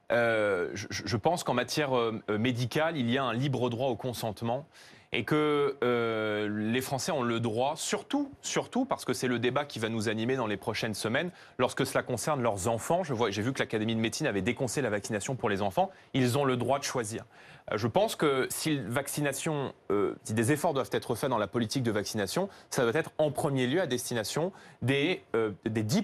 je, 0.09 1.17
pense 1.17 1.43
qu'en 1.43 1.53
matière 1.53 1.91
médicale, 2.29 2.97
il 2.97 3.09
y 3.09 3.17
a 3.17 3.23
un 3.23 3.33
libre 3.33 3.69
droit 3.69 3.87
au 3.87 3.95
consentement 3.95 4.65
et 5.13 5.25
que 5.25 5.77
euh, 5.83 6.47
les 6.71 6.79
Français 6.81 7.11
ont 7.11 7.23
le 7.23 7.41
droit, 7.41 7.73
surtout, 7.75 8.31
surtout 8.41 8.85
parce 8.85 9.03
que 9.03 9.11
c'est 9.11 9.27
le 9.27 9.39
débat 9.39 9.65
qui 9.65 9.77
va 9.77 9.89
nous 9.89 10.07
animer 10.07 10.37
dans 10.37 10.47
les 10.47 10.55
prochaines 10.55 10.93
semaines, 10.93 11.31
lorsque 11.57 11.85
cela 11.85 12.01
concerne 12.01 12.41
leurs 12.41 12.69
enfants. 12.69 13.03
Je 13.03 13.13
vois, 13.13 13.29
j'ai 13.29 13.41
vu 13.41 13.51
que 13.51 13.59
l'Académie 13.59 13.95
de 13.95 13.99
médecine 13.99 14.25
avait 14.25 14.41
déconseillé 14.41 14.81
la 14.81 14.89
vaccination 14.89 15.35
pour 15.35 15.49
les 15.49 15.61
enfants. 15.61 15.91
Ils 16.13 16.37
ont 16.37 16.45
le 16.45 16.55
droit 16.55 16.79
de 16.79 16.85
choisir. 16.85 17.25
Euh, 17.71 17.77
je 17.77 17.87
pense 17.87 18.15
que 18.15 18.47
si 18.49 18.79
vaccination, 18.79 19.73
euh, 19.91 20.15
si 20.23 20.33
des 20.33 20.53
efforts 20.53 20.73
doivent 20.73 20.89
être 20.93 21.13
faits 21.15 21.29
dans 21.29 21.37
la 21.37 21.47
politique 21.47 21.83
de 21.83 21.91
vaccination, 21.91 22.47
ça 22.69 22.83
doit 22.83 22.97
être 22.97 23.11
en 23.17 23.31
premier 23.31 23.67
lieu 23.67 23.81
à 23.81 23.87
destination 23.87 24.53
des, 24.81 25.23
des 25.65 25.83
10 25.83 26.03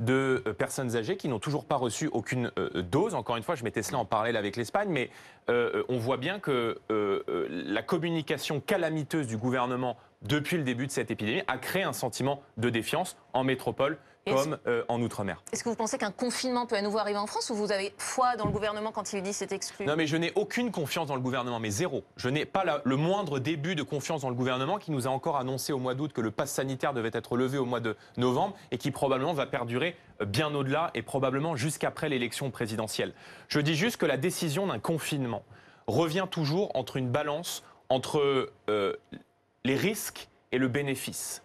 de 0.00 0.42
euh, 0.46 0.52
personnes 0.52 0.96
âgées 0.96 1.16
qui 1.16 1.28
n'ont 1.28 1.38
toujours 1.38 1.64
pas 1.64 1.76
reçu 1.76 2.08
aucune 2.12 2.50
euh, 2.58 2.82
dose. 2.82 3.14
Encore 3.14 3.36
une 3.36 3.42
fois, 3.42 3.54
je 3.54 3.64
mettais 3.64 3.82
cela 3.82 3.98
en 3.98 4.04
parallèle 4.04 4.36
avec 4.36 4.56
l'Espagne, 4.56 4.88
mais 4.90 5.10
euh, 5.48 5.82
on 5.88 5.98
voit 5.98 6.16
bien 6.16 6.38
que 6.38 6.78
la 6.88 7.82
communication 7.82 8.60
calamiteuse 8.60 9.26
du 9.26 9.36
gouvernement 9.36 9.96
depuis 10.22 10.56
le 10.56 10.62
début 10.62 10.86
de 10.86 10.92
cette 10.92 11.10
épidémie 11.10 11.42
a 11.46 11.58
créé 11.58 11.82
un 11.82 11.92
sentiment 11.92 12.42
de 12.56 12.70
défiance 12.70 13.16
en 13.32 13.44
métropole 13.44 13.98
comme 14.26 14.58
euh, 14.66 14.84
en 14.88 15.00
Outre-mer. 15.02 15.42
Est-ce 15.52 15.64
que 15.64 15.68
vous 15.68 15.74
pensez 15.74 15.98
qu'un 15.98 16.10
confinement 16.10 16.66
peut 16.66 16.76
à 16.76 16.82
nouveau 16.82 16.98
arriver 16.98 17.18
en 17.18 17.26
France 17.26 17.50
ou 17.50 17.54
vous 17.54 17.72
avez 17.72 17.92
foi 17.98 18.36
dans 18.36 18.46
le 18.46 18.52
gouvernement 18.52 18.92
quand 18.92 19.12
il 19.12 19.22
dit 19.22 19.32
c'est 19.32 19.52
exclu? 19.52 19.86
Non, 19.86 19.96
mais 19.96 20.06
je 20.06 20.16
n'ai 20.16 20.32
aucune 20.34 20.70
confiance 20.70 21.08
dans 21.08 21.16
le 21.16 21.20
gouvernement, 21.20 21.60
mais 21.60 21.70
zéro. 21.70 22.04
Je 22.16 22.28
n'ai 22.28 22.44
pas 22.44 22.64
le 22.84 22.96
moindre 22.96 23.38
début 23.38 23.74
de 23.74 23.82
confiance 23.82 24.22
dans 24.22 24.28
le 24.28 24.34
gouvernement 24.34 24.78
qui 24.78 24.90
nous 24.90 25.06
a 25.06 25.10
encore 25.10 25.36
annoncé 25.36 25.72
au 25.72 25.78
mois 25.78 25.94
d'août 25.94 26.12
que 26.12 26.20
le 26.20 26.30
pass 26.30 26.52
sanitaire 26.52 26.94
devait 26.94 27.10
être 27.12 27.36
levé 27.36 27.58
au 27.58 27.64
mois 27.64 27.80
de 27.80 27.96
novembre 28.16 28.54
et 28.70 28.78
qui 28.78 28.90
probablement 28.90 29.32
va 29.32 29.46
perdurer 29.46 29.96
euh, 30.20 30.24
bien 30.24 30.54
au-delà 30.54 30.90
et 30.94 31.02
probablement 31.02 31.56
jusqu'après 31.56 32.08
l'élection 32.08 32.50
présidentielle. 32.50 33.14
Je 33.48 33.60
dis 33.60 33.74
juste 33.74 33.96
que 33.96 34.06
la 34.06 34.16
décision 34.16 34.66
d'un 34.66 34.78
confinement 34.78 35.42
revient 35.86 36.26
toujours 36.30 36.70
entre 36.76 36.96
une 36.96 37.10
balance 37.10 37.64
entre 37.88 38.50
euh, 38.70 38.96
les 39.64 39.76
risques 39.76 40.28
et 40.52 40.58
le 40.58 40.68
bénéfice. 40.68 41.42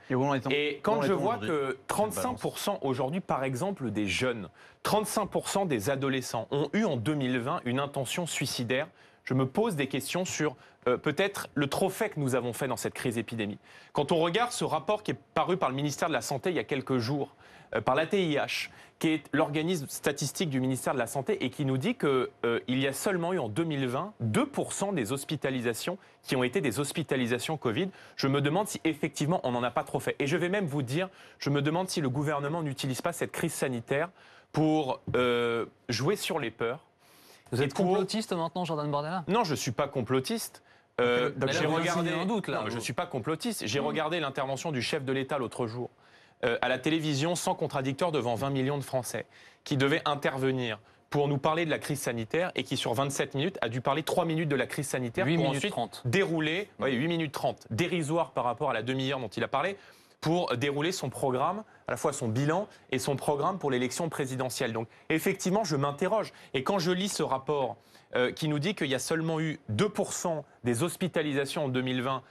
Et, 0.52 0.80
quand 0.84 1.02
je 1.02 1.14
vois 1.14 1.38
que 1.38 1.78
35% 1.90 2.80
aujourd'hui, 2.82 3.22
par 3.22 3.44
exemple, 3.44 3.90
des 3.90 4.06
jeunes, 4.06 4.50
35% 4.84 5.68
des 5.68 5.90
adolescents 5.90 6.48
ont 6.52 6.70
eu 6.74 6.84
en 6.84 6.98
2020 6.98 7.62
une 7.66 7.80
intention 7.80 8.26
suicidaire, 8.26 8.88
je 9.24 9.34
me 9.34 9.46
pose 9.46 9.76
des 9.76 9.88
questions 9.88 10.24
sur 10.24 10.56
euh, 10.88 10.98
peut-être 10.98 11.50
le 11.54 11.68
trophée 11.68 12.10
que 12.10 12.20
nous 12.20 12.36
avons 12.36 12.54
fait 12.54 12.68
dans 12.68 12.78
cette 12.78 12.94
crise 12.94 13.18
épidémique. 13.18 13.60
Quand 13.92 14.12
on 14.12 14.18
regarde 14.18 14.52
ce 14.52 14.64
rapport 14.64 15.04
qui 15.04 15.12
est 15.12 15.20
paru 15.34 15.58
par 15.58 15.70
le 15.70 15.76
ministère 15.76 16.08
de 16.08 16.14
la 16.14 16.22
Santé 16.22 16.50
il 16.50 16.56
y 16.56 16.60
a 16.60 16.64
quelques 16.64 16.98
jours, 16.98 17.36
euh, 17.76 17.82
par 17.82 17.96
l'ATIH, 17.96 18.70
qui 19.00 19.10
est 19.10 19.24
l'organisme 19.32 19.86
statistique 19.90 20.50
du 20.50 20.60
ministère 20.60 20.94
de 20.94 21.00
la 21.00 21.08
Santé 21.08 21.44
et 21.46 21.50
qui 21.50 21.66
nous 21.66 21.78
dit 21.78 21.96
qu'il 21.96 22.28
euh, 22.46 22.60
y 22.68 22.88
a 22.88 22.94
seulement 22.94 23.34
eu 23.34 23.40
en 23.40 23.48
2020 23.48 24.14
2% 24.24 24.94
des 24.96 25.12
hospitalisations 25.12 25.98
qui 26.24 26.36
ont 26.36 26.44
été 26.44 26.62
des 26.62 26.80
hospitalisations 26.80 27.58
Covid. 27.58 27.90
Je 28.16 28.28
me 28.28 28.42
demande 28.42 28.68
si 28.68 28.82
effectivement 28.84 29.40
on 29.44 29.52
n'en 29.52 29.64
a 29.64 29.72
pas 29.72 29.84
trop 29.84 30.00
fait. 30.00 30.16
Et 30.20 30.28
je 30.28 30.36
vais 30.36 30.50
même 30.50 30.66
vous 30.66 30.82
dire, 30.82 31.10
je 31.40 31.50
me 31.50 31.62
demande 31.62 31.90
si 31.90 32.02
le 32.02 32.10
gouvernement 32.10 32.64
n'utilise 32.64 33.02
pas 33.02 33.14
cette 33.14 33.32
crise 33.32 33.54
sanitaire 33.54 34.10
pour 34.52 35.00
euh, 35.16 35.66
jouer 35.90 36.16
sur 36.16 36.40
les 36.40 36.52
peurs. 36.52 36.80
Vous 37.52 37.62
êtes 37.62 37.74
complotiste 37.74 38.34
maintenant, 38.34 38.66
Jordan 38.66 38.90
Bardella? 38.92 39.24
Non, 39.28 39.44
je 39.44 39.52
ne 39.52 39.56
suis 39.56 39.72
pas 39.72 39.88
complotiste. 39.88 40.64
Euh, 41.00 41.32
j'ai 41.50 41.68
regardé. 41.68 42.12
Un 42.12 42.26
doute, 42.26 42.48
là, 42.48 42.64
je 42.68 42.76
ne 42.76 42.80
suis 42.80 42.94
pas 42.94 43.06
complotiste. 43.06 43.68
J'ai 43.68 43.80
mmh. 43.80 43.86
regardé 43.86 44.20
l'intervention 44.20 44.72
du 44.72 44.82
chef 44.82 45.06
de 45.06 45.14
l'État 45.14 45.38
l'autre 45.38 45.68
jour. 45.68 45.92
Euh, 46.46 46.58
à 46.62 46.70
la 46.70 46.77
télévision 46.77 47.36
sans 47.36 47.56
contradicteur 47.56 48.12
devant 48.12 48.36
20 48.36 48.51
millions 48.51 48.77
de 48.77 48.84
Français, 48.84 49.25
qui 49.63 49.75
devait 49.75 50.03
intervenir 50.06 50.79
pour 51.10 51.27
nous 51.27 51.39
parler 51.39 51.65
de 51.65 51.72
la 51.72 51.79
crise 51.79 52.00
sanitaire 52.00 52.51
et 52.56 52.63
qui, 52.63 52.77
sur 52.77 52.94
27 52.94 53.34
minutes, 53.34 53.58
a 53.62 53.70
dû 53.70 53.82
parler 53.82 54.03
3 54.03 54.25
minutes 54.25 54.50
de 54.50 54.56
la 54.56 54.67
crise 54.67 54.88
sanitaire 54.88 55.25
8 55.25 55.38
pour 55.38 55.50
ensuite 55.50 55.72
30. 55.72 56.03
dérouler, 56.06 56.70
8 56.79 57.08
minutes 57.08 57.32
30, 57.32 57.67
dérisoire 57.72 58.32
par 58.32 58.44
rapport 58.44 58.70
à 58.70 58.74
la 58.74 58.84
demi-heure 58.84 59.20
dont 59.20 59.29
il 59.29 59.44
a 59.44 59.48
parlé, 59.48 59.77
pour 60.22 60.56
dérouler 60.56 60.91
son 60.91 61.10
programme, 61.10 61.63
à 61.88 61.91
la 61.91 61.98
fois 61.98 62.13
son 62.13 62.27
bilan 62.27 62.67
et 62.91 63.00
son 63.00 63.15
programme 63.15 63.58
pour 63.58 63.72
l'élection 63.72 64.10
présidentielle. 64.10 64.74
Donc 64.74 64.88
effectivement, 65.10 65.63
je 65.63 65.75
m'interroge. 65.75 66.34
Et 66.53 66.63
quand 66.63 66.77
je 66.77 66.91
lis 66.91 67.10
ce 67.10 67.24
rapport 67.24 67.77
euh, 68.15 68.32
qui 68.32 68.48
nous 68.48 68.60
dit 68.60 68.75
qu'il 68.75 68.88
y 68.88 68.96
a 68.96 69.00
seulement 69.00 69.39
eu 69.39 69.60
2% 69.72 70.44
des 70.63 70.84
hospitalisations 70.84 71.65
en 71.65 71.70
2020 71.70 72.22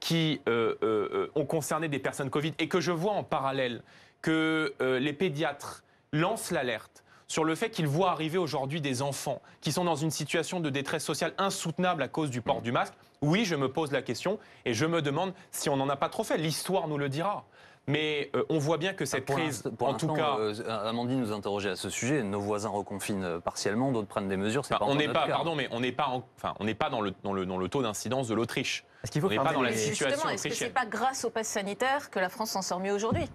qui 0.00 0.40
euh, 0.48 0.74
euh, 0.82 1.30
ont 1.34 1.44
concerné 1.44 1.88
des 1.88 1.98
personnes 1.98 2.30
Covid 2.30 2.54
et 2.58 2.68
que 2.68 2.80
je 2.80 2.92
vois 2.92 3.12
en 3.12 3.22
parallèle 3.22 3.82
que 4.22 4.74
les 4.80 5.12
pédiatres 5.12 5.84
lancent 6.12 6.50
l'alerte 6.50 7.04
sur 7.28 7.44
le 7.44 7.54
fait 7.54 7.70
qu'ils 7.70 7.86
voient 7.86 8.10
arriver 8.10 8.38
aujourd'hui 8.38 8.80
des 8.80 9.02
enfants 9.02 9.40
qui 9.60 9.72
sont 9.72 9.84
dans 9.84 9.96
une 9.96 10.10
situation 10.10 10.60
de 10.60 10.70
détresse 10.70 11.04
sociale 11.04 11.32
insoutenable 11.38 12.02
à 12.02 12.08
cause 12.08 12.30
du 12.30 12.40
port 12.40 12.62
du 12.62 12.72
masque, 12.72 12.94
oui, 13.22 13.44
je 13.44 13.54
me 13.54 13.68
pose 13.68 13.92
la 13.92 14.02
question 14.02 14.38
et 14.64 14.74
je 14.74 14.86
me 14.86 15.02
demande 15.02 15.32
si 15.50 15.68
on 15.68 15.76
n'en 15.76 15.88
a 15.88 15.96
pas 15.96 16.08
trop 16.08 16.24
fait. 16.24 16.36
L'histoire 16.36 16.88
nous 16.88 16.98
le 16.98 17.08
dira. 17.08 17.44
Mais 17.88 18.30
euh, 18.34 18.44
on 18.48 18.58
voit 18.58 18.78
bien 18.78 18.94
que 18.94 19.04
cette 19.04 19.26
crise, 19.26 19.62
en 19.80 19.94
tout 19.94 20.08
cas, 20.08 20.36
euh, 20.38 20.88
Amandine 20.88 21.20
nous 21.20 21.32
interrogeait 21.32 21.70
à 21.70 21.76
ce 21.76 21.88
sujet. 21.88 22.22
Nos 22.24 22.40
voisins 22.40 22.68
reconfinent 22.68 23.24
euh, 23.24 23.38
partiellement, 23.38 23.92
d'autres 23.92 24.08
prennent 24.08 24.28
des 24.28 24.36
mesures. 24.36 24.62
Bah, 24.68 24.78
on 24.80 24.96
n'est 24.96 25.08
pas, 25.08 25.28
pardon, 25.28 25.54
mais 25.54 25.68
on 25.70 25.78
n'est 25.78 25.92
pas, 25.92 26.08
enfin, 26.36 26.54
on 26.58 26.64
n'est 26.64 26.74
pas 26.74 26.90
dans 26.90 27.00
le, 27.00 27.14
dans 27.22 27.32
le, 27.32 27.46
dans 27.46 27.58
le 27.58 27.68
taux 27.68 27.82
d'incidence 27.82 28.26
de 28.26 28.34
l'Autriche. 28.34 28.84
Est-ce 29.04 29.12
qu'il 29.12 29.20
faut 29.20 29.28
on 29.28 29.30
n'est 29.30 29.36
pas 29.36 29.52
dans 29.52 29.62
la 29.62 29.72
situation 29.72 30.28
Est-ce 30.28 30.48
que 30.48 30.54
c'est 30.54 30.70
pas 30.70 30.86
grâce 30.86 31.24
au 31.24 31.30
pass 31.30 31.46
sanitaire 31.46 32.10
que 32.10 32.18
la 32.18 32.28
France 32.28 32.50
s'en 32.50 32.62
sort 32.62 32.80
mieux 32.80 32.92
aujourd'hui? 32.92 33.28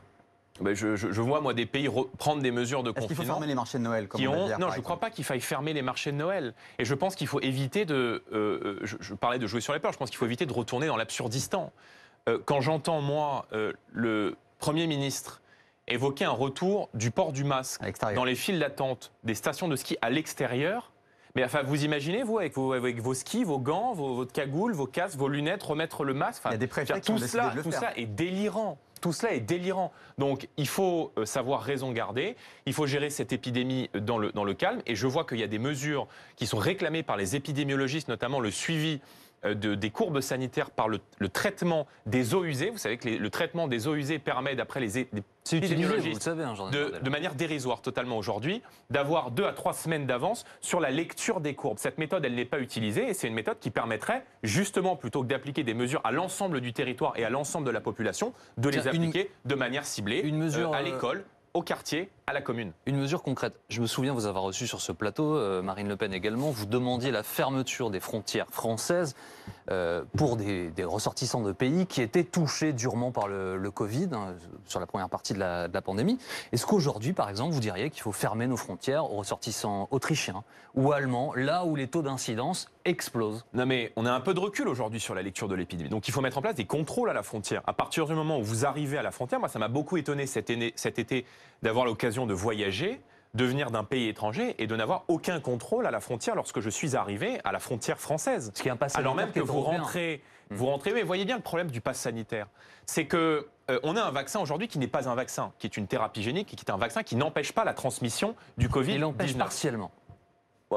Bah, 0.59 0.73
je, 0.73 1.21
vois, 1.21 1.39
moi, 1.39 1.53
des 1.53 1.65
pays 1.65 1.89
prendre 2.17 2.41
des 2.41 2.51
mesures 2.51 2.83
de 2.83 2.91
confinement. 2.91 3.07
Qu'il 3.07 3.15
faut 3.15 3.23
fermer 3.23 3.47
les 3.47 3.55
marchés 3.55 3.77
de 3.77 3.83
Noël 3.83 4.09
comme 4.09 4.21
on 4.27 4.49
Non, 4.59 4.69
je 4.69 4.77
ne 4.77 4.83
crois 4.83 4.99
pas 4.99 5.09
qu'il 5.09 5.23
faille 5.23 5.39
fermer 5.39 5.71
les 5.71 5.81
marchés 5.81 6.11
de 6.11 6.17
Noël. 6.17 6.53
Et 6.77 6.83
je 6.83 6.93
pense 6.93 7.15
qu'il 7.15 7.27
faut 7.27 7.39
éviter 7.39 7.85
de. 7.85 8.21
je, 8.83 8.97
je, 8.99 9.13
parlais 9.13 9.39
de 9.39 9.47
jouer 9.47 9.61
sur 9.61 9.71
les 9.71 9.79
peurs, 9.79 9.93
je 9.93 9.97
pense 9.97 10.09
qu'il 10.09 10.17
faut 10.17 10.25
éviter 10.25 10.45
de 10.45 10.53
retourner 10.53 10.87
dans 10.87 10.97
l'absurdistan. 10.97 11.71
Quand 12.45 12.61
j'entends, 12.61 13.01
moi, 13.01 13.47
le 13.91 14.35
Premier 14.59 14.87
ministre 14.87 15.41
évoquait 15.87 16.25
un 16.25 16.31
retour 16.31 16.89
du 16.93 17.11
port 17.11 17.31
du 17.31 17.43
masque 17.43 17.81
dans 18.15 18.23
les 18.23 18.35
files 18.35 18.59
d'attente 18.59 19.11
des 19.23 19.35
stations 19.35 19.67
de 19.67 19.75
ski 19.75 19.97
à 20.01 20.09
l'extérieur. 20.09 20.91
Mais 21.35 21.45
enfin, 21.45 21.63
vous 21.63 21.85
imaginez, 21.85 22.23
vous, 22.23 22.39
avec 22.39 22.55
vos, 22.55 22.73
avec 22.73 23.01
vos 23.01 23.13
skis, 23.13 23.43
vos 23.43 23.59
gants, 23.59 23.93
vos, 23.93 24.15
votre 24.15 24.33
cagoule, 24.33 24.73
vos 24.73 24.85
casques, 24.85 25.17
vos 25.17 25.29
lunettes, 25.29 25.63
remettre 25.63 26.03
le 26.03 26.13
masque. 26.13 26.43
Il 26.45 26.51
y 26.51 26.55
a 26.55 26.57
des 26.57 26.67
préfets 26.67 26.99
tout 26.99 27.17
cela, 27.17 27.53
tout 27.63 27.71
ça 27.71 27.93
est 27.95 28.05
délirant. 28.05 28.77
Tout 28.99 29.13
cela 29.13 29.33
est 29.33 29.39
délirant. 29.39 29.91
Donc, 30.19 30.47
il 30.57 30.67
faut 30.67 31.11
euh, 31.17 31.25
savoir 31.25 31.63
raison 31.63 31.91
garder. 31.91 32.35
Il 32.67 32.73
faut 32.73 32.85
gérer 32.85 33.09
cette 33.09 33.33
épidémie 33.33 33.89
dans 33.95 34.19
le, 34.19 34.31
dans 34.31 34.43
le 34.43 34.53
calme. 34.53 34.81
Et 34.85 34.93
je 34.93 35.07
vois 35.07 35.25
qu'il 35.25 35.39
y 35.39 35.43
a 35.43 35.47
des 35.47 35.57
mesures 35.57 36.07
qui 36.35 36.45
sont 36.45 36.59
réclamées 36.59 37.01
par 37.01 37.17
les 37.17 37.35
épidémiologistes, 37.35 38.09
notamment 38.09 38.39
le 38.39 38.51
suivi 38.51 38.99
euh, 38.99 39.07
de, 39.43 39.75
des 39.75 39.89
courbes 39.89 40.21
sanitaires 40.21 40.69
par 40.69 40.87
le, 40.87 40.99
traitement 41.29 41.87
des 42.05 42.33
eaux 42.33 42.45
usées. 42.45 42.69
Vous 42.69 42.77
savez 42.77 42.97
que 42.97 43.09
le 43.09 43.29
traitement 43.29 43.67
des 43.67 43.87
eaux 43.87 43.95
usées 43.95 44.19
permet, 44.19 44.55
d'après 44.55 44.79
les, 44.79 44.99
épidémiologistes, 44.99 46.27
hein, 46.27 46.55
de, 46.71 46.99
de, 47.01 47.09
manière 47.09 47.35
dérisoire 47.35 47.81
totalement 47.81 48.17
aujourd'hui, 48.17 48.61
d'avoir 48.89 49.31
deux 49.31 49.45
à 49.45 49.53
trois 49.53 49.73
semaines 49.73 50.05
d'avance 50.05 50.45
sur 50.59 50.79
la 50.79 50.91
lecture 50.91 51.41
des 51.41 51.55
courbes. 51.55 51.79
Cette 51.79 51.97
méthode, 51.97 52.25
elle 52.25 52.35
n'est 52.35 52.45
pas 52.45 52.59
utilisée 52.59 53.09
et 53.09 53.13
c'est 53.13 53.27
une 53.27 53.33
méthode 53.33 53.59
qui 53.59 53.71
permettrait, 53.71 54.25
justement, 54.43 54.95
plutôt 54.95 55.21
que 55.23 55.27
d'appliquer 55.27 55.63
des 55.63 55.73
mesures 55.73 56.01
à 56.03 56.11
l'ensemble 56.11 56.61
du 56.61 56.73
territoire 56.73 57.13
et 57.15 57.23
à 57.23 57.29
l'ensemble 57.29 57.65
de 57.65 57.71
la 57.71 57.81
population, 57.81 58.33
de 58.57 58.69
les 58.69 58.87
appliquer 58.87 59.31
de 59.45 59.55
manière 59.55 59.85
ciblée 59.85 60.19
une 60.19 60.37
mesure, 60.37 60.71
euh, 60.71 60.75
à 60.75 60.79
euh, 60.79 60.83
l'école, 60.83 61.25
au 61.53 61.61
quartier, 61.61 62.09
à 62.27 62.33
la 62.33 62.41
commune. 62.41 62.71
Une 62.85 62.97
mesure 62.97 63.23
concrète. 63.23 63.59
Je 63.67 63.81
me 63.81 63.87
souviens 63.87 64.13
vous 64.13 64.25
avoir 64.25 64.45
reçu 64.45 64.67
sur 64.67 64.79
ce 64.79 64.91
plateau, 64.91 65.35
euh, 65.35 65.61
Marine 65.61 65.89
Le 65.89 65.97
Pen 65.97 66.13
également, 66.13 66.49
vous 66.49 66.65
demandiez 66.65 67.11
la 67.11 67.23
fermeture 67.23 67.89
des 67.89 67.99
frontières 67.99 68.47
françaises 68.49 69.15
euh, 69.69 70.03
pour 70.17 70.37
des, 70.37 70.71
ressortissants 70.83 71.41
de 71.41 71.51
pays 71.51 71.87
qui 71.87 72.01
étaient 72.01 72.23
touchés 72.23 72.73
durement 72.73 73.11
par 73.11 73.27
le, 73.27 73.71
Covid 73.71 74.09
hein, 74.13 74.35
sur 74.65 74.79
la 74.79 74.85
première 74.85 75.09
partie 75.09 75.33
de 75.33 75.39
la, 75.39 75.67
de 75.67 75.73
la 75.73 75.81
pandémie. 75.81 76.17
Est-ce 76.51 76.65
qu'aujourd'hui, 76.65 77.13
par 77.13 77.29
exemple, 77.29 77.53
vous 77.53 77.59
diriez 77.59 77.89
qu'il 77.89 78.01
faut 78.01 78.11
fermer 78.11 78.47
nos 78.47 78.57
frontières 78.57 79.11
aux 79.11 79.17
ressortissants 79.17 79.87
autrichiens 79.91 80.43
ou 80.73 80.93
allemands, 80.93 81.33
là 81.35 81.65
où 81.65 81.75
les 81.75 81.87
taux 81.87 82.01
d'incidence 82.01 82.69
explosent? 82.85 83.45
Non 83.53 83.65
mais 83.65 83.91
on 83.95 84.05
a 84.05 84.11
un 84.11 84.21
peu 84.21 84.33
de 84.33 84.39
recul 84.39 84.67
aujourd'hui 84.67 84.99
sur 84.99 85.15
la 85.15 85.21
lecture 85.21 85.47
de 85.47 85.55
l'épidémie. 85.55 85.89
Donc 85.89 86.07
il 86.07 86.11
faut 86.11 86.21
mettre 86.21 86.37
en 86.37 86.41
place 86.41 86.55
des 86.55 86.65
contrôles 86.65 87.09
à 87.09 87.13
la 87.13 87.23
frontière. 87.23 87.61
À 87.67 87.73
partir 87.73 88.05
du 88.05 88.13
moment 88.13 88.39
où 88.39 88.43
vous 88.43 88.65
arrivez 88.65 88.97
à 88.97 89.03
la 89.03 89.11
frontière, 89.11 89.39
moi 89.39 89.49
ça 89.49 89.59
m'a 89.59 89.67
beaucoup 89.67 89.97
étonné 89.97 90.25
cet 90.27 90.49
été 90.49 91.25
d'avoir 91.61 91.85
l'occasion 91.85 92.25
de 92.25 92.33
voyager, 92.33 93.01
de 93.33 93.45
venir 93.45 93.71
d'un 93.71 93.83
pays 93.83 94.07
étranger 94.07 94.55
et 94.59 94.67
de 94.67 94.75
n'avoir 94.75 95.05
aucun 95.07 95.39
contrôle 95.39 95.85
à 95.85 95.91
la 95.91 95.99
frontière 95.99 96.35
lorsque 96.35 96.59
je 96.59 96.69
suis 96.69 96.95
arrivé 96.95 97.39
à 97.43 97.51
la 97.51 97.59
frontière 97.59 97.99
française. 97.99 98.51
Ce 98.53 98.61
qui 98.61 98.67
est 98.67 98.71
un 98.71 98.75
pass 98.75 98.95
Alors 98.95 99.15
même 99.15 99.31
que 99.31 99.39
vous 99.39 99.61
rentrez, 99.61 100.21
mmh. 100.49 100.55
vous 100.55 100.65
rentrez, 100.65 100.93
mais 100.93 101.03
voyez 101.03 101.25
bien 101.25 101.37
le 101.37 101.41
problème 101.41 101.71
du 101.71 101.81
pass 101.81 101.99
sanitaire, 101.99 102.47
c'est 102.85 103.05
que 103.05 103.47
euh, 103.69 103.79
on 103.83 103.95
a 103.95 104.01
un 104.01 104.11
vaccin 104.11 104.41
aujourd'hui 104.41 104.67
qui 104.67 104.79
n'est 104.79 104.87
pas 104.87 105.07
un 105.07 105.15
vaccin, 105.15 105.53
qui 105.59 105.67
est 105.67 105.77
une 105.77 105.87
thérapie 105.87 106.23
génique, 106.23 106.47
qui 106.47 106.55
est 106.55 106.71
un 106.71 106.77
vaccin 106.77 107.03
qui 107.03 107.15
n'empêche 107.15 107.53
pas 107.53 107.63
la 107.63 107.73
transmission 107.73 108.35
du 108.57 108.67
Covid. 108.67 108.95
Il 108.95 108.99
l'empêche 108.99 109.37
partiellement. 109.37 109.91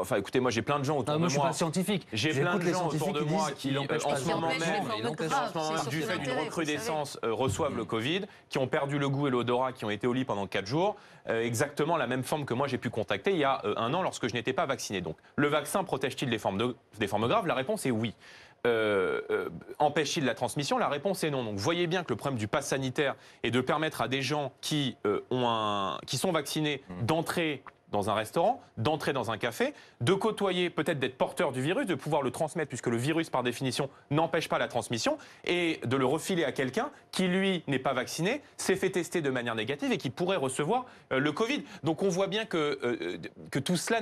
Enfin, 0.01 0.17
écoutez, 0.17 0.41
moi 0.41 0.51
j'ai 0.51 0.63
plein 0.63 0.79
de 0.79 0.85
gens 0.85 0.99
autour 0.99 1.15
de 1.15 1.19
moi. 1.19 1.29
Je 1.29 1.33
suis 1.33 1.43
pas 1.43 1.53
scientifique. 1.53 2.07
J'ai 2.13 2.31
plein 2.31 2.57
de 2.57 2.73
gens 2.73 2.89
autour 2.89 3.13
de 3.13 3.21
moi 3.21 3.51
qui, 3.57 3.77
en 3.77 4.17
ce 4.17 4.29
moment 4.29 4.49
même, 4.49 5.89
du 5.89 6.03
fait 6.03 6.19
d'une 6.19 6.39
recrudescence, 6.39 7.19
euh, 7.25 7.33
reçoivent 7.33 7.77
le 7.77 7.85
Covid, 7.85 8.23
qui 8.49 8.59
ont 8.59 8.67
perdu 8.67 8.99
le 8.99 9.09
goût 9.09 9.29
et 9.29 9.31
l'odorat, 9.31 9.73
qui 9.73 9.85
ont 9.85 9.91
été 9.91 10.07
au 10.07 10.13
lit 10.13 10.25
pendant 10.25 10.47
4 10.47 10.67
jours. 10.67 10.97
Euh, 11.29 11.43
exactement 11.43 11.97
la 11.97 12.07
même 12.07 12.23
forme 12.23 12.45
que 12.45 12.53
moi 12.53 12.69
j'ai 12.69 12.77
pu 12.77 12.91
contacter 12.91 13.31
il 13.31 13.39
y 13.39 13.45
a 13.45 13.63
euh, 13.65 13.73
un 13.79 13.95
an 13.95 14.03
lorsque 14.03 14.29
je 14.29 14.35
n'étais 14.35 14.53
pas 14.53 14.67
vacciné. 14.67 15.01
Donc, 15.01 15.17
le 15.37 15.49
vaccin 15.49 15.83
protège-t-il 15.85 16.31
des 16.31 16.39
formes, 16.39 16.75
des 16.99 17.07
formes 17.07 17.29
graves? 17.29 17.47
La 17.47 17.55
réponse 17.55 17.87
est 17.87 17.91
oui. 17.91 18.15
empêche-t-il 19.79 20.25
la 20.25 20.35
transmission? 20.35 20.79
La 20.79 20.89
réponse 20.89 21.25
est 21.25 21.31
non. 21.31 21.45
Donc, 21.45 21.57
voyez 21.57 21.87
bien 21.87 22.03
que 22.05 22.11
le 22.13 22.17
problème 22.17 22.39
du 22.39 22.49
pass 22.49 22.69
sanitaire 22.69 23.15
est 23.43 23.51
de 23.51 23.61
permettre 23.61 24.01
à 24.01 24.09
des 24.09 24.23
gens 24.23 24.53
qui, 24.61 24.97
ont 25.31 25.49
un, 25.49 25.99
qui 26.07 26.19
sont 26.19 26.33
vaccinés 26.33 26.83
mmh. 26.89 27.07
d'entrer 27.07 27.63
dans 27.95 28.11
un 28.11 28.15
restaurant, 28.15 28.61
d'entrer 28.77 29.13
dans 29.13 29.31
un 29.31 29.39
café, 29.39 29.73
de 30.01 30.13
côtoyer, 30.13 30.69
peut-être 30.69 30.99
d'être 30.99 31.17
porteur 31.17 31.53
du 31.53 31.63
virus, 31.63 31.87
de 31.87 31.95
pouvoir 31.95 32.23
le 32.23 32.31
transmettre, 32.31 32.69
puisque 32.69 32.89
le 32.89 32.97
virus, 32.97 33.31
par 33.31 33.43
définition, 33.43 33.89
n'empêche 34.11 34.49
pas 34.49 34.59
la 34.59 34.69
transmission, 34.69 35.17
et 35.45 35.81
de 35.85 35.97
le 35.97 36.05
refiler 36.05 36.45
à 36.45 36.53
quelqu'un 36.53 36.91
qui, 37.13 37.29
lui, 37.29 37.63
n'est 37.69 37.79
pas 37.79 37.93
vacciné, 37.93 38.43
s'est 38.57 38.77
fait 38.77 38.91
tester 38.91 39.23
de 39.23 39.31
manière 39.31 39.55
négative 39.55 39.93
et 39.93 39.99
qui 39.99 40.11
pourrait 40.11 40.37
recevoir 40.37 40.87
euh, 41.13 41.21
le 41.21 41.33
Covid. 41.33 41.63
Donc 41.85 42.03
on 42.03 42.09
voit 42.09 42.27
bien 42.27 42.45
que, 42.45 42.79
euh, 42.83 43.19
que 43.51 43.61
tout 43.61 43.77
cela 43.77 44.01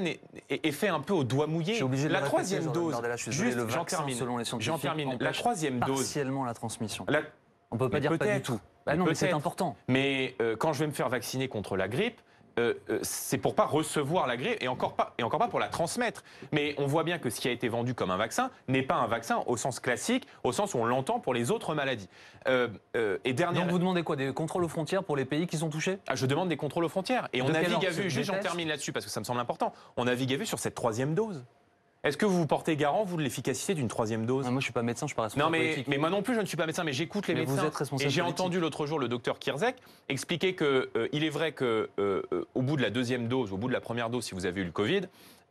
est, 0.49 0.72
fait 0.72 0.88
un 0.88 1.00
peu 1.00 1.12
au 1.12 1.25
doigt 1.25 1.46
mouillé. 1.46 1.82
Obligé 1.82 2.08
de 2.08 2.12
la 2.12 2.22
troisième 2.22 2.72
dose, 2.72 2.99
juste, 3.28 3.68
j'en 3.68 3.84
termine, 3.84 4.18
j'en 4.58 4.78
termine, 4.78 5.16
la 5.20 5.32
troisième 5.32 5.78
dose... 5.80 5.99
Partiellement 5.99 6.44
la 6.44 6.54
transmission. 6.54 7.04
On 7.70 7.76
ne 7.76 7.78
peut 7.78 7.90
pas 7.90 8.00
dire 8.00 8.16
pas 8.16 8.34
du 8.34 8.42
tout. 8.42 8.61
Bah 8.87 8.96
non, 8.96 9.04
mais 9.04 9.14
c'est 9.14 9.32
important. 9.32 9.76
Mais 9.88 10.34
euh, 10.40 10.56
quand 10.56 10.72
je 10.72 10.80
vais 10.80 10.87
me 10.87 10.92
faire 10.92 11.08
vacciner 11.08 11.49
contre 11.49 11.76
la 11.76 11.88
grippe, 11.88 12.20
euh, 12.59 12.75
euh, 12.90 12.99
c'est 13.02 13.38
pour 13.38 13.54
pas 13.54 13.64
recevoir 13.64 14.26
la 14.26 14.37
grippe 14.37 14.62
et 14.62 14.68
encore 14.68 14.94
pas 14.94 15.14
et 15.18 15.23
encore 15.23 15.38
pas 15.38 15.49
pour 15.49 15.61
la 15.61 15.68
transmettre. 15.68 16.23
Mais 16.52 16.75
on 16.78 16.87
voit 16.87 17.04
bien 17.04 17.18
que 17.18 17.30
ce 17.30 17.40
qui 17.40 17.49
a 17.49 17.50
été 17.50 17.68
vendu 17.68 17.94
comme 17.94 18.11
un 18.11 18.16
vaccin 18.16 18.50
n'est 18.68 18.82
pas 18.82 18.97
un 18.97 19.06
vaccin 19.06 19.42
au 19.47 19.56
sens 19.56 19.80
classique, 19.80 20.26
au 20.44 20.52
sens 20.52 20.75
où 20.75 20.78
on 20.78 20.85
l'entend 20.85 21.21
pour 21.21 21.35
les 21.35 21.50
autres 21.50 21.75
maladies. 21.75 22.09
Euh, 22.49 22.68
et 23.25 23.32
dernière... 23.32 23.62
Donc 23.62 23.71
vous 23.71 23.78
demandez 23.78 24.02
quoi? 24.02 24.16
Des 24.16 24.32
contrôles 24.32 24.64
aux 24.64 24.68
frontières 24.68 25.04
pour 25.04 25.16
les 25.16 25.25
pays 25.25 25.47
qui 25.47 25.56
sont 25.56 25.71
touchés? 25.71 25.99
Ah, 26.09 26.14
Je 26.14 26.26
demande 26.26 26.49
des 26.49 26.56
contrôles 26.56 26.85
aux 26.85 26.88
frontières. 26.88 27.28
Et 27.32 27.42
on 27.42 27.49
navigue 27.49 27.87
à 27.87 27.90
vue, 27.90 28.11
j'en 28.11 28.38
termine 28.38 28.68
là-dessus 28.68 28.92
parce 28.92 29.04
que 29.04 29.11
ça 29.11 29.21
me 29.21 29.25
semble 29.25 29.40
important, 29.40 29.73
on 29.97 30.04
navigue 30.04 30.32
à 30.35 30.37
vue 30.37 30.47
sur 30.47 30.59
cette 30.59 30.75
troisième 30.75 31.14
dose. 31.14 31.44
Est-ce 32.04 32.16
que 32.16 32.26
vous 32.26 32.37
vous 32.37 32.47
portez 32.49 32.75
garant, 32.75 33.04
vous, 33.04 33.16
de 33.16 33.23
l'efficacité 33.23 33.75
d'une 33.75 33.87
troisième 33.87 34.26
dose? 34.26 34.44
Ah, 34.49 34.50
Moi, 34.50 34.61
je 34.61 34.64
suis 34.64 34.73
pas 34.73 34.82
médecin, 34.82 35.06
je 35.06 35.11
suis 35.11 35.16
pas 35.16 35.23
responsable 35.23 35.52
Non, 35.52 35.56
mais, 35.56 35.85
mais 35.87 35.99
moi 35.99 36.11
non 36.11 36.23
plus, 36.23 36.35
je 36.35 36.40
ne 36.40 36.47
suis 36.47 36.56
pas 36.56 36.66
médecin, 36.66 36.82
mais 36.82 36.92
j'écoute 36.92 37.28
les 37.28 37.35
médecins. 37.35 37.54
Vous 37.54 37.66
êtes 37.66 37.75
responsable 37.76 38.09
et 38.09 38.12
j'ai 38.12 38.23
entendu 38.23 38.59
l'autre 38.59 38.87
jour 38.87 38.99
le 38.99 39.06
docteur 39.06 39.38
Kirzek 39.38 39.76
expliquer 40.09 40.54
que 40.54 40.90
euh, 40.97 41.09
il 41.12 41.23
est 41.23 41.30
vrai 41.30 41.52
que 41.52 41.90
euh, 42.00 42.23
euh, 42.32 42.44
au 42.56 42.62
bout 42.62 42.76
de 42.76 42.82
la 42.82 42.90
deuxième 42.90 43.28
dose, 43.28 43.52
au 43.52 43.56
bout 43.56 43.68
de 43.68 43.73
la 43.73 43.80
première 43.80 44.11
dose, 44.11 44.25
si 44.25 44.35
vous 44.35 44.47
avez 44.47 44.62
eu 44.62 44.64
le 44.64 44.73
Covid, 44.73 45.02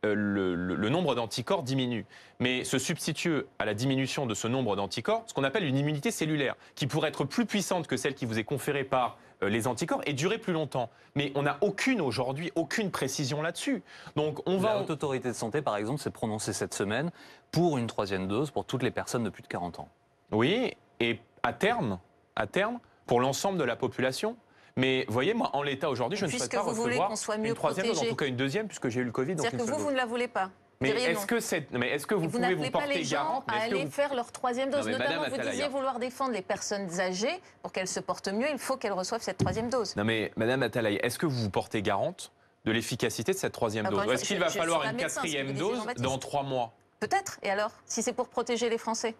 le, 0.04 0.56
le, 0.56 0.88
nombre 0.88 1.14
d'anticorps 1.14 1.62
diminue. 1.62 2.04
Mais 2.40 2.64
se 2.64 2.76
substitue 2.78 3.42
à 3.60 3.64
la 3.64 3.72
diminution 3.72 4.26
de 4.26 4.34
ce 4.34 4.48
nombre 4.48 4.74
d'anticorps 4.74 5.22
ce 5.28 5.32
qu'on 5.32 5.44
appelle 5.44 5.64
une 5.64 5.78
immunité 5.78 6.10
cellulaire, 6.10 6.56
qui 6.74 6.88
pourrait 6.88 7.10
être 7.10 7.24
plus 7.24 7.46
puissante 7.46 7.86
que 7.86 7.96
celle 7.96 8.14
qui 8.14 8.26
vous 8.26 8.38
est 8.38 8.44
conférée 8.44 8.82
par 8.82 9.16
les 9.48 9.66
anticorps 9.66 10.00
et 10.06 10.12
durer 10.12 10.38
plus 10.38 10.52
longtemps. 10.52 10.90
Mais 11.14 11.32
on 11.34 11.42
n'a 11.42 11.58
aucune 11.60 12.00
aujourd'hui, 12.00 12.52
aucune 12.54 12.90
précision 12.90 13.42
là-dessus. 13.42 13.82
Donc 14.16 14.40
on 14.46 14.58
va. 14.58 14.74
La 14.74 14.80
haute 14.80 14.90
autorité 14.90 15.28
de 15.28 15.34
santé, 15.34 15.62
par 15.62 15.76
exemple, 15.76 16.00
s'est 16.00 16.10
prononcée 16.10 16.52
cette 16.52 16.74
semaine 16.74 17.10
pour 17.50 17.78
une 17.78 17.86
troisième 17.86 18.28
dose 18.28 18.50
pour 18.50 18.64
toutes 18.64 18.82
les 18.82 18.90
personnes 18.90 19.24
de 19.24 19.30
plus 19.30 19.42
de 19.42 19.48
40 19.48 19.80
ans. 19.80 19.88
Oui, 20.30 20.72
et 21.00 21.18
à 21.42 21.52
terme, 21.52 21.98
à 22.36 22.46
terme, 22.46 22.78
pour 23.06 23.20
l'ensemble 23.20 23.58
de 23.58 23.64
la 23.64 23.76
population. 23.76 24.36
Mais 24.76 25.04
voyez, 25.08 25.34
moi, 25.34 25.50
en 25.52 25.62
l'état 25.62 25.90
aujourd'hui, 25.90 26.18
je 26.18 26.24
ne 26.24 26.30
souhaite 26.30 26.50
pas 26.50 26.62
recevoir 26.62 27.16
soit 27.18 27.36
mieux 27.36 27.50
une 27.50 27.54
troisième 27.54 27.88
dose, 27.88 28.00
en 28.00 28.06
tout 28.06 28.16
cas 28.16 28.26
une 28.26 28.36
deuxième, 28.36 28.68
puisque 28.68 28.88
j'ai 28.88 29.00
eu 29.00 29.04
le 29.04 29.12
Covid. 29.12 29.34
C'est-à-dire 29.38 29.66
que 29.66 29.70
vous, 29.70 29.78
vous 29.78 29.90
ne 29.90 29.96
la 29.96 30.06
voulez 30.06 30.28
pas 30.28 30.50
mais 30.82 30.90
est-ce 30.90 32.06
que, 32.06 32.14
vous, 32.14 32.28
pouvez 32.28 32.54
vous 32.54 32.70
porter 32.70 33.02
garant 33.02 33.44
à 33.48 33.62
aller 33.62 33.86
faire 33.86 34.14
leur 34.14 34.32
troisième 34.32 34.70
dose 34.70 34.88
Notamment, 34.88 35.28
vous 35.28 35.50
disiez 35.50 35.68
vouloir 35.68 35.98
défendre 35.98 36.32
les 36.32 36.42
personnes 36.42 37.00
âgées 37.00 37.40
pour 37.62 37.72
qu'elles 37.72 37.88
se 37.88 38.00
portent 38.00 38.28
mieux. 38.28 38.48
Il 38.50 38.58
faut 38.58 38.76
qu'elles 38.76 38.92
reçoivent 38.92 39.22
cette 39.22 39.38
troisième 39.38 39.70
dose. 39.70 39.96
Non, 39.96 40.04
mais 40.04 40.32
Madame 40.36 40.62
Atalaï, 40.62 40.96
est-ce 40.96 41.18
que 41.18 41.26
vous 41.26 41.42
vous 41.42 41.50
portez 41.50 41.82
garante 41.82 42.32
de 42.64 42.72
l'efficacité 42.72 43.32
de 43.32 43.38
cette 43.38 43.52
troisième 43.52 43.86
dose 43.88 44.10
Est-ce 44.10 44.24
qu'il 44.24 44.38
va 44.38 44.48
falloir 44.48 44.84
une 44.84 44.96
quatrième 44.96 45.52
dose 45.52 45.80
dans 45.98 46.18
trois 46.18 46.42
mois 46.42 46.72
Peut-être. 47.00 47.38
Et 47.42 47.50
alors 47.50 47.72
Si 47.84 48.02
c'est 48.02 48.12
pour 48.12 48.28
protéger 48.28 48.68
les 48.68 48.78
Français 48.78 49.16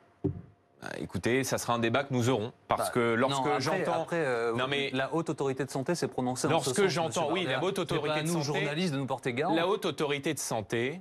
Bah, 0.80 0.88
écoutez, 0.98 1.42
ça 1.42 1.58
sera 1.58 1.74
un 1.74 1.80
débat 1.80 2.04
que 2.04 2.14
nous 2.14 2.28
aurons. 2.28 2.52
Parce 2.68 2.88
bah, 2.88 2.92
que 2.94 3.14
lorsque 3.14 3.58
j'entends. 3.58 4.06
Euh, 4.12 4.54
non, 4.54 4.68
mais 4.68 4.90
la 4.92 5.12
haute 5.12 5.30
autorité 5.30 5.64
de 5.64 5.70
santé 5.70 5.96
s'est 5.96 6.06
prononcée 6.06 6.46
Lorsque 6.48 6.86
j'entends, 6.86 7.32
oui, 7.32 7.44
la 7.44 7.62
haute 7.62 7.80
autorité 7.80 8.22
de 8.22 8.28
nous, 8.28 8.34
santé. 8.34 8.44
journalistes, 8.44 8.92
de 8.92 8.98
nous 8.98 9.06
porter 9.06 9.32
garde. 9.32 9.56
La 9.56 9.66
haute 9.66 9.84
autorité 9.84 10.32
de 10.32 10.38
santé, 10.38 11.00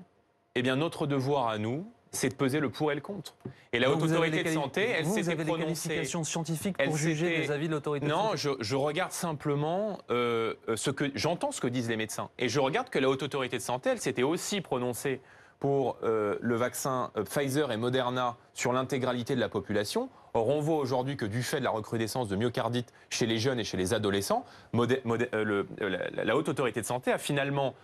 eh 0.55 0.62
bien, 0.62 0.75
notre 0.75 1.08
devoir 1.08 1.48
à 1.48 1.58
nous, 1.58 1.91
c'est 2.12 2.29
de 2.29 2.36
peser 2.36 2.60
le 2.60 2.70
pour 2.70 2.91
et 2.91 2.96
le 2.96 3.01
contre. 3.01 3.36
Et 3.72 3.79
la 3.79 3.89
haute 3.89 4.03
autorité 4.03 4.43
de 4.43 4.50
santé, 4.50 4.81
elle 4.81 5.03
prononcée. 5.03 5.22
Vous 5.22 5.29
avez 5.29 5.43
des 5.46 5.51
qualifications 5.51 6.24
scientifiques 6.24 6.77
pour 6.77 6.98
juger 6.98 7.38
les 7.38 7.51
avis 7.51 7.67
de 7.67 7.74
l'autorité 7.74 8.05
de 8.05 8.12
santé 8.12 8.24
Non, 8.24 8.36
je, 8.36 8.50
je, 8.60 8.75
regarde 8.75 9.12
simplement 9.12 10.00
euh, 10.10 10.55
ce 10.75 10.91
que 10.91 11.10
j'entends 11.15 11.51
ce 11.51 11.62
que 11.62 11.67
disent 11.67 11.89
les 11.89 11.98
médecins, 11.98 12.29
et 12.38 12.50
je 12.50 12.60
regarde 12.60 12.89
que 12.89 13.00
la 13.00 13.10
haute 13.10 13.24
autorité 13.24 13.58
de 13.58 13.62
santé, 13.62 13.89
elle 13.89 14.01
s'était 14.01 14.24
aussi 14.24 14.60
prononcée 14.60 15.22
pour 15.62 15.98
euh, 16.03 16.38
le 16.41 16.55
vaccin 16.55 17.12
euh, 17.15 17.24
Pfizer 17.24 17.72
et 17.72 17.77
Moderna 17.77 18.36
sur 18.53 18.74
l'intégralité 18.74 19.36
de 19.36 19.39
la 19.39 19.48
population. 19.48 20.10
Or, 20.34 20.50
on 20.50 20.60
voit 20.60 20.77
aujourd'hui 20.77 21.15
que 21.15 21.25
du 21.25 21.43
fait 21.43 21.60
de 21.60 21.63
la 21.63 21.70
recrudescence 21.70 22.27
de 22.27 22.36
myocardite 22.36 22.91
chez 23.10 23.27
les 23.27 23.38
jeunes 23.38 23.60
et 23.60 23.63
chez 23.63 23.77
les 23.77 23.93
adolescents, 23.93 24.43
la, 24.74 26.36
haute 26.36 26.50
autorité 26.50 26.81
de 26.81 26.86
santé 26.86 27.12
a 27.12 27.20
finalement 27.20 27.75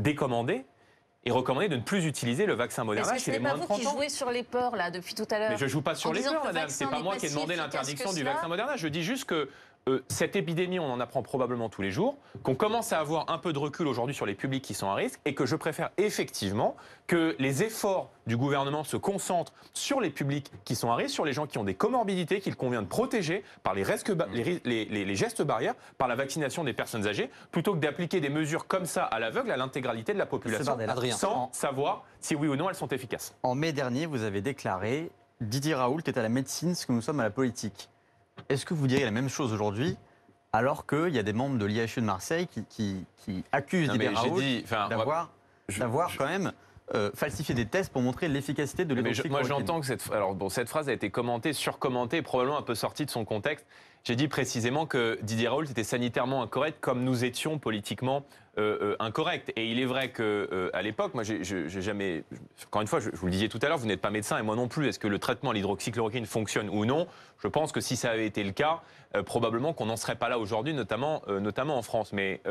décommandé 0.00 0.64
et 1.26 1.30
recommandé 1.30 1.68
de 1.68 1.76
ne 1.76 1.80
plus 1.80 2.04
utiliser 2.04 2.46
le 2.46 2.54
vaccin 2.54 2.84
Moderna 2.84 3.16
chez 3.18 3.32
les 3.32 3.38
moins 3.38 3.54
de 3.54 3.62
30 3.62 3.70
ans. 3.70 3.76
C'est 3.76 3.84
pas 3.84 3.90
vous 3.90 3.92
qui 3.92 3.96
jouez 3.96 4.08
sur 4.08 4.30
les 4.30 4.42
peurs 4.42 4.76
là 4.76 4.90
depuis 4.90 5.14
tout 5.14 5.26
à 5.30 5.38
l'heure. 5.38 5.50
Mais 5.50 5.58
je 5.58 5.66
joue 5.66 5.82
pas 5.82 5.94
sur 5.94 6.12
les 6.12 6.22
peurs, 6.22 6.44
madame. 6.44 6.68
C'est 6.68 6.86
pas 6.86 7.00
moi 7.00 7.16
qui 7.16 7.26
ai 7.26 7.30
demandé 7.30 7.56
l'interdiction 7.56 8.12
du 8.12 8.22
vaccin 8.22 8.48
Moderna. 8.48 8.76
Je 8.76 8.88
dis 8.88 9.02
juste 9.02 9.24
que 9.24 9.48
euh, 9.86 10.02
cette 10.08 10.34
épidémie, 10.34 10.78
on 10.78 10.90
en 10.90 10.98
apprend 10.98 11.22
probablement 11.22 11.68
tous 11.68 11.82
les 11.82 11.90
jours, 11.90 12.16
qu'on 12.42 12.54
commence 12.54 12.94
à 12.94 13.00
avoir 13.00 13.30
un 13.30 13.36
peu 13.36 13.52
de 13.52 13.58
recul 13.58 13.86
aujourd'hui 13.86 14.14
sur 14.14 14.24
les 14.24 14.34
publics 14.34 14.64
qui 14.64 14.72
sont 14.72 14.88
à 14.88 14.94
risque, 14.94 15.20
et 15.26 15.34
que 15.34 15.44
je 15.44 15.56
préfère 15.56 15.90
effectivement 15.98 16.74
que 17.06 17.36
les 17.38 17.62
efforts 17.62 18.10
du 18.26 18.38
gouvernement 18.38 18.82
se 18.82 18.96
concentrent 18.96 19.52
sur 19.74 20.00
les 20.00 20.08
publics 20.08 20.50
qui 20.64 20.74
sont 20.74 20.90
à 20.90 20.94
risque, 20.94 21.12
sur 21.12 21.26
les 21.26 21.34
gens 21.34 21.46
qui 21.46 21.58
ont 21.58 21.64
des 21.64 21.74
comorbidités 21.74 22.40
qu'il 22.40 22.56
convient 22.56 22.80
de 22.80 22.86
protéger 22.86 23.44
par 23.62 23.74
les, 23.74 23.84
gestes 25.16 25.42
barrières, 25.42 25.74
par 25.98 26.08
la 26.08 26.14
vaccination 26.14 26.64
des 26.64 26.72
personnes 26.72 27.06
âgées, 27.06 27.30
plutôt 27.50 27.74
que 27.74 27.80
d'appliquer 27.80 28.22
des 28.22 28.30
mesures 28.30 28.66
comme 28.66 28.86
ça 28.86 29.04
à 29.04 29.20
l'aveugle 29.20 29.50
à 29.50 29.58
l'intégralité 29.58 30.14
de 30.14 30.18
la 30.18 30.26
population, 30.26 30.78
sans 31.10 31.50
savoir 31.52 32.04
si 32.20 32.34
oui 32.34 32.48
ou 32.48 32.56
non 32.56 32.70
elles 32.70 32.74
sont 32.74 32.88
efficaces. 32.88 33.34
En 33.42 33.54
mai 33.54 33.74
dernier, 33.74 34.06
vous 34.06 34.22
avez 34.22 34.40
déclaré 34.40 35.10
Didier 35.42 35.74
Raoult 35.74 36.00
est 36.06 36.16
à 36.16 36.22
la 36.22 36.30
médecine 36.30 36.74
ce 36.74 36.86
que 36.86 36.92
nous 36.92 37.02
sommes 37.02 37.20
à 37.20 37.24
la 37.24 37.30
politique. 37.30 37.90
Est-ce 38.48 38.66
que 38.66 38.74
vous 38.74 38.86
diriez 38.86 39.04
la 39.04 39.10
même 39.10 39.28
chose 39.28 39.52
aujourd'hui 39.52 39.96
alors 40.52 40.86
qu'il 40.86 41.08
y 41.08 41.18
a 41.18 41.24
des 41.24 41.32
membres 41.32 41.58
de 41.58 41.64
l'IHU 41.64 42.00
de 42.00 42.06
Marseille 42.06 42.46
qui, 42.46 43.04
accusent 43.50 43.90
Didier 43.90 44.08
Raoult 44.10 44.40
d'avoir 45.78 46.10
quand 46.16 46.26
même 46.26 46.52
euh, 46.94 47.10
falsifié 47.14 47.54
des 47.54 47.64
tests 47.64 47.90
pour 47.90 48.02
montrer 48.02 48.28
l'efficacité 48.28 48.84
de 48.84 48.94
l'hydroxychloroquine. 48.94 49.48
Moi, 49.48 49.58
j'entends 49.58 49.80
que 49.80 49.86
cette, 49.86 50.12
alors, 50.12 50.34
bon, 50.34 50.50
cette 50.50 50.68
phrase 50.68 50.90
a 50.90 50.92
été 50.92 51.08
commentée, 51.08 51.54
surcommentée, 51.54 52.20
probablement 52.20 52.58
un 52.58 52.62
peu 52.62 52.74
sortie 52.74 53.06
de 53.06 53.10
son 53.10 53.24
contexte. 53.24 53.66
J'ai 54.02 54.16
dit 54.16 54.28
précisément 54.28 54.84
que 54.84 55.18
Didier 55.22 55.48
Raoult 55.48 55.64
était 55.64 55.82
sanitairement 55.82 56.42
incorrect, 56.42 56.76
comme 56.82 57.02
nous 57.02 57.24
étions 57.24 57.58
politiquement 57.58 58.26
euh, 58.58 58.76
euh, 58.82 58.96
incorrects. 58.98 59.50
Et 59.56 59.70
il 59.70 59.80
est 59.80 59.86
vrai 59.86 60.10
que 60.10 60.70
à 60.74 60.82
l'époque, 60.82 61.14
moi, 61.14 61.22
j'ai 61.22 61.42
jamais. 61.70 62.22
Encore 62.66 62.82
une 62.82 62.88
fois, 62.88 63.00
je, 63.00 63.08
vous 63.14 63.26
le 63.26 63.32
disais 63.32 63.48
tout 63.48 63.58
à 63.62 63.68
l'heure, 63.68 63.78
vous 63.78 63.86
n'êtes 63.86 64.02
pas 64.02 64.10
médecin 64.10 64.36
et 64.36 64.42
moi 64.42 64.54
non 64.54 64.68
plus. 64.68 64.86
Est-ce 64.86 64.98
que 64.98 65.08
le 65.08 65.18
traitement 65.18 65.52
à 65.52 65.54
l'hydroxychloroquine 65.54 66.26
fonctionne 66.26 66.68
ou 66.68 66.84
non? 66.84 67.06
Je 67.38 67.48
pense 67.48 67.72
que 67.72 67.80
si 67.80 67.96
ça 67.96 68.10
avait 68.10 68.26
été 68.26 68.44
le 68.44 68.52
cas, 68.52 68.82
probablement 69.24 69.72
qu'on 69.72 69.86
n'en 69.86 69.96
serait 69.96 70.16
pas 70.16 70.28
là 70.28 70.38
aujourd'hui, 70.38 70.74
notamment, 70.74 71.22
notamment 71.28 71.78
en 71.78 71.82
France. 71.82 72.12
Mais 72.12 72.42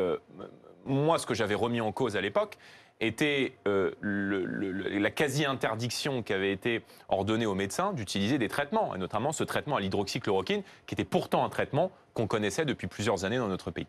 moi, 0.86 1.20
ce 1.20 1.26
que 1.26 1.34
j'avais 1.34 1.56
remis 1.56 1.82
en 1.82 1.92
cause 1.92 2.18
à 2.18 2.22
l'époque, 2.22 2.58
était 3.00 3.54
euh, 3.68 3.92
la 4.02 5.12
quasi-interdiction 5.12 6.24
qui 6.24 6.34
avait 6.34 6.52
été 6.52 6.84
ordonnée 7.10 7.46
aux 7.46 7.56
médecins 7.56 7.94
d'utiliser 7.94 8.38
des 8.38 8.48
traitements, 8.48 8.96
et 8.96 8.98
notamment 8.98 9.32
ce 9.32 9.44
traitement 9.44 9.76
à 9.76 9.80
l'hydroxychloroquine, 9.82 10.64
qui 10.86 10.96
était 10.96 11.04
pourtant 11.04 11.44
un 11.44 11.50
traitement 11.50 11.92
qu'on 12.14 12.28
connaissait 12.28 12.66
depuis 12.66 12.88
plusieurs 12.88 13.26
années 13.26 13.38
dans 13.38 13.48
notre 13.48 13.72
pays. 13.72 13.88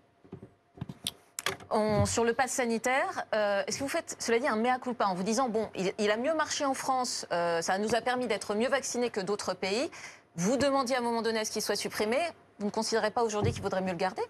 sur 2.06 2.24
le 2.24 2.32
pass 2.32 2.52
sanitaire, 2.52 3.24
euh, 3.34 3.62
est-ce 3.66 3.78
que 3.78 3.82
vous 3.82 3.88
faites, 3.88 4.16
cela 4.18 4.38
dit, 4.38 4.48
un 4.48 4.56
mea 4.56 4.78
culpa 4.78 5.06
en 5.06 5.14
vous 5.14 5.22
disant, 5.22 5.48
bon, 5.48 5.68
il, 5.74 6.10
a 6.10 6.16
mieux 6.16 6.34
marché 6.34 6.64
en 6.64 6.74
France, 6.74 7.26
euh, 7.32 7.60
ça 7.62 7.78
nous 7.78 7.94
a 7.94 8.00
permis 8.00 8.26
d'être 8.26 8.54
mieux 8.54 8.68
vaccinés 8.68 9.10
que 9.10 9.20
d'autres 9.20 9.54
pays. 9.54 9.90
Vous 10.36 10.56
demandiez 10.56 10.96
à 10.96 10.98
un 10.98 11.02
moment 11.02 11.22
donné 11.22 11.40
à 11.40 11.44
ce 11.44 11.52
qu'il 11.52 11.62
soit 11.62 11.76
supprimé. 11.76 12.18
Vous 12.58 12.66
ne 12.66 12.70
considérez 12.70 13.10
pas 13.10 13.22
aujourd'hui 13.22 13.52
qu'il 13.52 13.62
vaudrait 13.62 13.82
mieux 13.82 13.92
le 13.92 13.96
garder? 13.96 14.22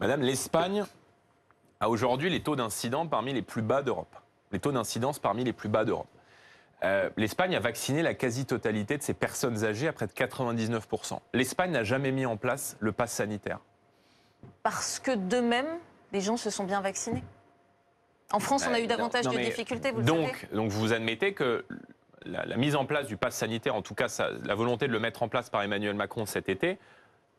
Madame, 0.00 0.22
l'Espagne 0.22 0.84
a 1.84 1.88
aujourd'hui 1.88 2.30
les 2.30 2.40
taux 2.40 2.56
d'incidence 2.56 3.08
parmi 3.10 3.32
les 3.32 3.42
plus 3.42 3.62
bas 3.62 3.82
d'Europe. 3.82 4.16
Les 4.52 4.58
taux 4.58 4.72
d'incidence 4.72 5.18
parmi 5.18 5.44
les 5.44 5.52
plus 5.52 5.68
bas 5.68 5.84
d'Europe. 5.84 6.08
Euh, 6.82 7.10
L'Espagne 7.16 7.54
a 7.54 7.60
vacciné 7.60 8.02
la 8.02 8.14
quasi-totalité 8.14 8.96
de 8.96 9.02
ses 9.02 9.14
personnes 9.14 9.64
âgées 9.64 9.86
à 9.86 9.92
près 9.92 10.06
de 10.06 10.12
99%. 10.12 11.18
L'Espagne 11.34 11.70
n'a 11.70 11.84
jamais 11.84 12.10
mis 12.10 12.26
en 12.26 12.36
place 12.36 12.76
le 12.80 12.92
pass 12.92 13.12
sanitaire. 13.12 13.60
Parce 14.62 14.98
que 14.98 15.14
d'eux-mêmes, 15.14 15.78
les 16.12 16.20
gens 16.20 16.36
se 16.36 16.50
sont 16.50 16.64
bien 16.64 16.80
vaccinés 16.80 17.22
En 18.32 18.40
France, 18.40 18.64
on 18.68 18.72
a 18.72 18.80
eu 18.80 18.84
euh, 18.84 18.86
davantage 18.86 19.26
de 19.26 19.36
difficultés, 19.36 19.90
vous 19.90 20.02
donc, 20.02 20.36
savez 20.36 20.56
Donc 20.56 20.70
vous 20.70 20.92
admettez 20.92 21.34
que 21.34 21.66
la, 22.24 22.56
mise 22.56 22.76
en 22.76 22.86
place 22.86 23.06
du 23.06 23.18
pass 23.18 23.36
sanitaire, 23.36 23.74
en 23.74 23.82
tout 23.82 23.94
cas 23.94 24.08
la 24.42 24.54
volonté 24.54 24.86
de 24.86 24.92
le 24.92 25.00
mettre 25.00 25.22
en 25.22 25.28
place 25.28 25.50
par 25.50 25.62
Emmanuel 25.62 25.94
Macron 25.94 26.24
cet 26.24 26.48
été, 26.48 26.78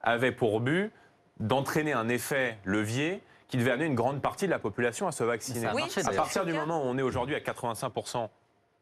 avait 0.01 0.31
pour 0.31 0.59
but 0.59 0.91
d'entraîner 1.39 1.93
un 1.93 2.09
effet 2.09 2.57
levier 2.63 3.23
qui 3.47 3.57
devait 3.57 3.71
amener 3.71 3.85
une 3.85 3.95
grande 3.95 4.21
partie 4.21 4.45
de 4.45 4.51
la 4.51 4.59
population 4.59 5.07
à 5.07 5.11
se 5.11 5.23
vacciner. 5.23 5.65
à 5.65 6.11
partir 6.13 6.45
du 6.45 6.53
moment 6.53 6.83
où 6.83 6.85
on 6.85 6.97
est 6.97 7.01
aujourd'hui 7.01 7.35
à 7.35 7.39
85% 7.39 8.29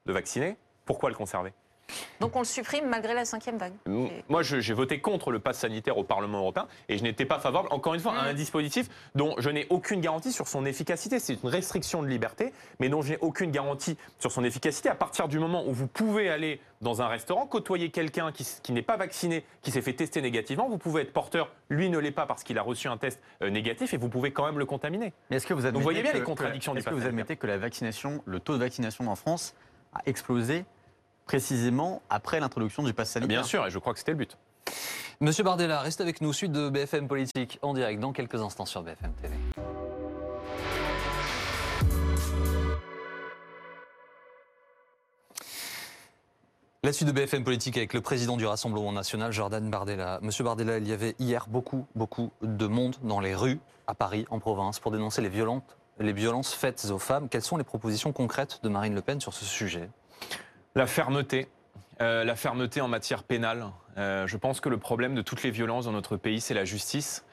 de 0.06 0.14
vaccinés, 0.14 0.58
pourquoi 0.86 1.10
le 1.10 1.16
conserver? 1.16 1.54
Donc 2.20 2.36
on 2.36 2.40
le 2.40 2.46
supprime 2.46 2.88
malgré 2.88 3.14
la 3.14 3.26
cinquième 3.26 3.58
vague. 3.58 3.74
Moi, 4.30 4.44
j'ai 4.44 4.74
voté 4.74 5.00
contre 5.00 5.32
le 5.32 5.40
pass 5.40 5.60
sanitaire 5.60 5.98
au 5.98 6.04
Parlement 6.04 6.40
européen 6.40 6.68
et 6.90 6.98
je 6.98 7.04
n'étais 7.04 7.26
pas 7.26 7.40
favorable, 7.40 7.70
encore 7.72 7.94
une 7.94 8.00
fois, 8.00 8.14
à 8.14 8.24
un 8.24 8.34
mm. 8.34 8.36
dispositif 8.36 8.90
dont 9.16 9.36
je 9.38 9.50
n'ai 9.50 9.68
aucune 9.70 10.02
garantie 10.02 10.32
sur 10.32 10.48
son 10.48 10.66
efficacité. 10.66 11.20
C'est 11.20 11.42
une 11.42 11.50
restriction 11.50 12.02
de 12.02 12.08
liberté, 12.08 12.54
mais 12.80 12.90
dont 12.90 13.02
j'ai 13.02 13.18
aucune 13.22 13.52
garantie 13.52 13.98
sur 14.20 14.32
son 14.32 14.44
efficacité. 14.44 14.90
À 14.90 14.96
partir 14.96 15.28
du 15.28 15.40
moment 15.40 15.66
où 15.66 15.74
vous 15.74 15.88
pouvez 15.88 16.30
aller 16.30 16.60
dans 16.82 17.02
un 17.02 17.08
restaurant, 17.08 17.48
côtoyer 17.48 17.90
quelqu'un 17.90 18.32
qui, 18.32 18.72
n'est 18.72 18.82
pas 18.82 18.98
vacciné, 18.98 19.44
qui 19.62 19.72
s'est 19.72 19.82
fait 19.82 19.94
tester 19.94 20.22
négativement, 20.22 20.70
vous 20.70 20.78
pouvez 20.78 21.02
être 21.02 21.14
porteur, 21.14 21.50
lui 21.70 21.90
ne 21.90 21.98
l'est 21.98 22.12
pas 22.12 22.26
parce 22.26 22.44
qu'il 22.44 22.58
a 22.58 22.62
reçu 22.62 22.88
un 22.88 22.98
test 22.98 23.22
euh, 23.42 23.50
négatif 23.50 23.94
et 23.94 23.98
vous 23.98 24.10
pouvez 24.10 24.32
quand 24.32 24.46
même 24.46 24.60
le 24.60 24.66
contaminer. 24.66 25.14
Mais 25.30 25.38
est-ce 25.38 25.48
que 25.48 25.54
vous, 25.54 25.80
voyez 25.80 26.02
bien 26.02 26.14
les 26.14 26.22
contradictions 26.22 26.76
Est-ce 26.76 26.90
que 26.90 26.94
vous 26.94 27.06
admettez 27.06 27.38
que 27.38 27.48
la 27.48 27.58
vaccination, 27.58 28.22
le 28.26 28.40
taux 28.40 28.54
de 28.54 28.60
vaccination 28.60 29.08
en 29.08 29.16
France 29.16 29.56
a 29.94 30.02
explosé 30.06 30.66
précisément 31.26 32.02
après 32.10 32.40
l'introduction 32.40 32.84
du 32.84 32.94
pass 32.94 33.12
sanitaire. 33.12 33.42
Bien 33.42 33.44
sûr, 33.44 33.66
et 33.66 33.72
je 33.72 33.80
crois 33.80 33.94
que 33.94 34.00
c'était 34.00 34.12
le 34.12 34.18
but. 34.18 34.38
Monsieur 35.20 35.44
Bardella, 35.44 35.80
reste 35.80 36.02
avec 36.02 36.22
nous, 36.22 36.34
suite 36.34 36.52
de 36.52 36.70
BFM 36.70 37.08
Politique 37.08 37.60
en 37.62 37.74
direct 37.74 38.00
dans 38.00 38.12
quelques 38.12 38.42
instants 38.42 38.66
sur 38.66 38.84
BFM 38.84 39.14
TV. 39.22 39.34
La 46.86 46.92
suite 46.92 47.08
de 47.08 47.14
BFM 47.14 47.46
Politique 47.46 47.78
avec 47.78 47.94
le 47.94 48.02
président 48.02 48.36
du 48.36 48.46
Rassemblement 48.46 48.92
national, 48.92 49.32
Jordan 49.32 49.70
Bardella. 49.70 50.20
Monsieur 50.22 50.44
Bardella, 50.44 50.80
il 50.80 50.88
y 50.88 50.92
avait 50.92 51.16
hier 51.18 51.46
beaucoup, 51.48 51.88
beaucoup 51.96 52.32
de 52.42 52.68
monde 52.68 52.98
dans 53.04 53.22
les 53.22 53.36
rues, 53.36 53.62
à 53.88 53.96
Paris, 53.96 54.26
en 54.30 54.40
province, 54.40 54.82
pour 54.82 54.92
dénoncer 54.92 55.22
les, 55.22 55.30
violentes, 55.30 55.78
les 56.00 56.12
violences 56.12 56.54
faites 56.54 56.88
aux 56.92 57.00
femmes. 57.00 57.30
Quelles 57.30 57.42
sont 57.42 57.56
les 57.56 57.64
propositions 57.64 58.12
concrètes 58.12 58.60
de 58.64 58.68
Marine 58.68 58.94
Le 58.94 59.02
Pen 59.02 59.22
sur 59.22 59.34
ce 59.34 59.46
sujet? 59.46 59.90
La 60.76 60.88
fermeté. 60.88 61.48
Euh, 62.02 62.24
la 62.24 62.36
fermeté 62.36 62.82
en 62.82 62.88
matière 62.88 63.24
pénale. 63.24 63.66
Euh, 63.98 64.26
je 64.26 64.38
pense 64.38 64.60
que 64.60 64.70
le 64.70 64.78
problème 64.78 65.14
de 65.14 65.22
toutes 65.22 65.44
les 65.44 65.52
violences 65.52 65.86
dans 65.86 65.92
notre 65.92 66.18
pays, 66.18 66.42
c'est 66.42 66.56
la 66.56 66.66
justice. 66.66 67.24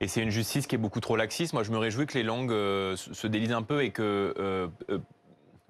Et 0.00 0.08
c'est 0.08 0.22
une 0.22 0.30
justice 0.30 0.66
qui 0.66 0.74
est 0.74 0.78
beaucoup 0.78 1.00
trop 1.00 1.16
laxiste. 1.16 1.52
Moi, 1.52 1.62
je 1.62 1.70
me 1.70 1.78
réjouis 1.78 2.06
que 2.06 2.16
les 2.16 2.22
langues 2.22 2.52
euh, 2.52 2.96
se 2.96 3.26
délisent 3.26 3.52
un 3.52 3.62
peu 3.62 3.82
et 3.82 3.90
que 3.90 4.70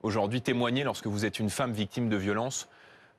aujourd'hui, 0.03 0.40
témoigner 0.40 0.83
lorsque 0.83 1.07
vous 1.07 1.25
êtes 1.25 1.38
une 1.38 1.51
femme 1.51 1.73
victime 1.73 2.09
de 2.09 2.16
violence 2.16 2.69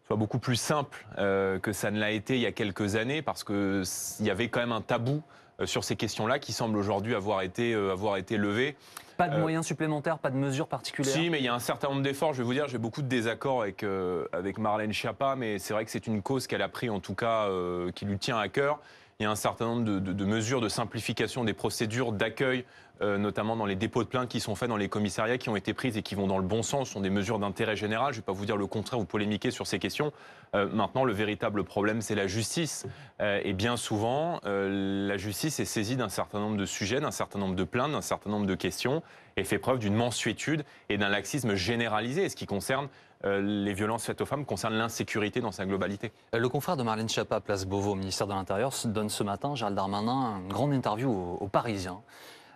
soit 0.08 0.16
beaucoup 0.16 0.40
plus 0.40 0.56
simple 0.56 1.06
que 1.16 1.72
ça 1.72 1.92
ne 1.92 2.00
l'a 2.00 2.12
été 2.12 2.36
il 2.36 2.42
y 2.42 2.48
a 2.48 2.52
quelques 2.52 2.96
années, 2.96 3.22
parce 3.22 3.44
qu'il 3.44 3.86
y 4.26 4.30
avait 4.30 4.50
quand 4.50 4.60
même 4.60 4.72
un 4.72 4.82
tabou 4.82 5.22
sur 5.66 5.84
ces 5.84 5.96
questions-là 5.96 6.40
qui 6.40 6.54
semble 6.54 6.78
aujourd'hui 6.78 7.16
avoir 7.16 7.42
été, 7.42 7.74
avoir 7.74 8.18
été 8.18 8.38
levé. 8.38 8.76
Pas 9.22 9.28
de 9.28 9.36
euh, 9.36 9.40
moyens 9.40 9.68
supplémentaires, 9.68 10.18
pas 10.18 10.32
de 10.32 10.36
mesures 10.36 10.68
particulières 10.68 11.14
Si, 11.14 11.30
mais 11.30 11.38
il 11.38 11.46
y 11.46 11.48
a 11.48 11.54
un 11.54 11.60
certain 11.60 11.90
nombre 11.90 12.02
d'efforts. 12.02 12.34
Je 12.34 12.40
vais 12.40 12.44
vous 12.44 12.54
dire, 12.54 12.68
j'ai 12.68 12.80
beaucoup 12.80 13.04
de 13.04 13.08
désaccords 13.08 13.62
avec, 13.62 13.84
euh, 13.84 14.26
avec 14.34 14.58
Marlène 14.58 14.92
Schiappa, 14.92 15.36
mais 15.36 15.60
c'est 15.60 15.76
vrai 15.76 15.86
que 15.86 15.92
c'est 15.92 16.08
une 16.08 16.24
cause 16.24 16.48
qu'elle 16.48 16.64
a 16.64 16.70
pris, 16.70 16.90
en 16.90 17.00
tout 17.00 17.14
cas, 17.14 17.46
euh, 17.48 17.92
qui 17.92 18.06
lui 18.06 18.18
tient 18.18 18.40
à 18.40 18.50
cœur. 18.50 18.80
Il 19.22 19.26
y 19.26 19.28
a 19.28 19.32
un 19.32 19.36
certain 19.36 19.66
nombre 19.66 19.84
de, 19.84 20.26
mesures 20.26 20.62
de 20.62 20.68
simplification 20.68 21.44
des 21.44 21.54
procédures 21.54 22.12
d'accueil, 22.12 22.66
notamment 23.02 23.56
dans 23.56 23.68
les 23.68 23.76
dépôts 23.76 24.04
de 24.04 24.08
plaintes 24.08 24.30
qui 24.30 24.40
sont 24.40 24.56
faits 24.56 24.68
dans 24.68 24.78
les 24.78 24.90
commissariats, 24.90 25.38
qui 25.38 25.50
ont 25.50 25.56
été 25.56 25.76
prises 25.76 25.96
et 25.96 26.02
qui 26.02 26.16
vont 26.16 26.26
dans 26.26 26.40
le 26.40 26.44
bon 26.44 26.64
sens. 26.64 26.88
Ce 26.88 26.94
sont 26.96 27.02
des 27.02 27.12
mesures 27.12 27.38
d'intérêt 27.38 27.76
général. 27.76 28.14
Je 28.14 28.18
ne 28.18 28.22
vais 28.22 28.26
pas 28.26 28.32
vous 28.32 28.48
dire 28.48 28.58
le 28.58 28.66
contraire 28.66 29.00
ou 29.00 29.06
polémiquer 29.06 29.52
sur 29.52 29.68
ces 29.68 29.78
questions. 29.78 30.12
maintenant, 30.56 31.04
le 31.04 31.14
véritable 31.14 31.64
problème, 31.64 32.02
c'est 32.02 32.16
la 32.16 32.26
justice. 32.26 32.88
et 33.20 33.54
bien 33.54 33.78
souvent, 33.78 34.40
la 34.44 35.18
justice 35.18 35.60
est 35.60 35.66
saisie 35.66 35.98
d'un 35.98 36.10
certain 36.10 36.40
nombre 36.40 36.58
de 36.58 36.66
sujets, 36.66 37.00
d'un 37.00 37.12
certain 37.12 37.38
nombre 37.38 37.56
de 37.56 37.64
plaintes, 37.64 37.92
d'un 37.92 38.02
certain 38.02 38.32
nombre 38.32 38.48
de 38.48 38.56
questions 38.56 39.04
et 39.38 39.44
fait 39.44 39.60
preuve 39.60 39.80
d'une 39.80 39.96
mansuétude 39.96 40.64
et 40.90 40.98
d'un 40.98 41.10
laxisme 41.10 41.54
généralisé, 41.54 42.28
ce 42.28 42.36
qui 42.36 42.48
concerne 42.48 42.90
les 43.24 43.74
violences 43.74 44.06
faites 44.06 44.22
aux 44.22 44.26
femmes 44.26 44.46
concernent 44.46 44.76
l'insécurité 44.76 45.42
dans 45.42 45.52
sa 45.52 45.66
globalité. 45.66 46.12
Le 46.34 46.50
confrère 46.50 46.78
de 46.78 46.84
Marlène 46.84 47.10
Schiappa, 47.10 47.40
place 47.40 47.66
Beauvau, 47.66 47.92
au 47.92 47.96
ministère 47.96 48.28
de 48.28 48.34
l'Intérieur, 48.34 48.72
donne 48.86 49.10
ce 49.10 49.24
matin, 49.24 49.56
Gérald 49.56 49.76
Darmanin, 49.76 50.40
une 50.42 50.50
grande 50.50 50.74
interview 50.74 51.10
aux, 51.12 51.38
aux 51.42 51.48
Parisiens, 51.48 52.02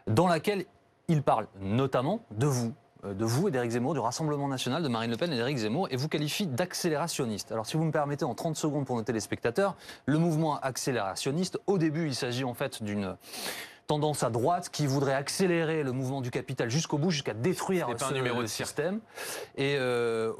dans 0.08 0.28
laquelle 0.28 0.66
il 1.08 1.22
parle 1.22 1.48
notamment 1.60 2.22
de 2.32 2.48
vous, 2.48 2.74
euh, 3.06 3.14
de 3.14 3.26
vous 3.26 3.48
et 3.48 3.52
d'Éric 3.52 3.72
Zemmour, 3.72 3.94
du 3.94 4.00
Rassemblement 4.00 4.48
national 4.48 4.84
de 4.84 4.88
Marine 4.88 5.12
Le 5.12 5.18
Pen 5.18 5.32
et 5.32 5.36
d'Éric 5.36 5.58
Zemmour, 5.58 5.88
et 5.92 5.96
vous 5.96 6.08
qualifie 6.08 6.48
d'accélérationniste. 6.48 7.52
Alors 7.52 7.66
si 7.66 7.78
vous 7.78 7.84
me 7.84 7.92
permettez 7.92 8.26
en 8.26 8.34
30 8.34 8.56
secondes 8.56 8.86
pour 8.86 8.96
nos 8.96 9.04
téléspectateurs, 9.04 9.76
le 10.06 10.18
mouvement 10.18 10.60
accélérationniste, 10.60 11.60
au 11.68 11.78
début 11.78 12.08
il 12.08 12.16
s'agit 12.16 12.44
en 12.44 12.54
fait 12.54 12.84
d'une 12.84 13.16
tendance 13.88 14.24
à 14.24 14.30
droite 14.30 14.70
qui 14.70 14.88
voudrait 14.88 15.14
accélérer 15.14 15.84
le 15.84 15.92
mouvement 15.92 16.22
du 16.22 16.32
capital 16.32 16.70
jusqu'au 16.70 16.98
bout, 16.98 17.12
jusqu'à 17.12 17.34
détruire 17.34 17.88
ce, 17.98 18.14
numéro 18.14 18.42
de 18.42 18.48
système. 18.48 19.00
Et 19.56 19.76
euh, 19.78 20.32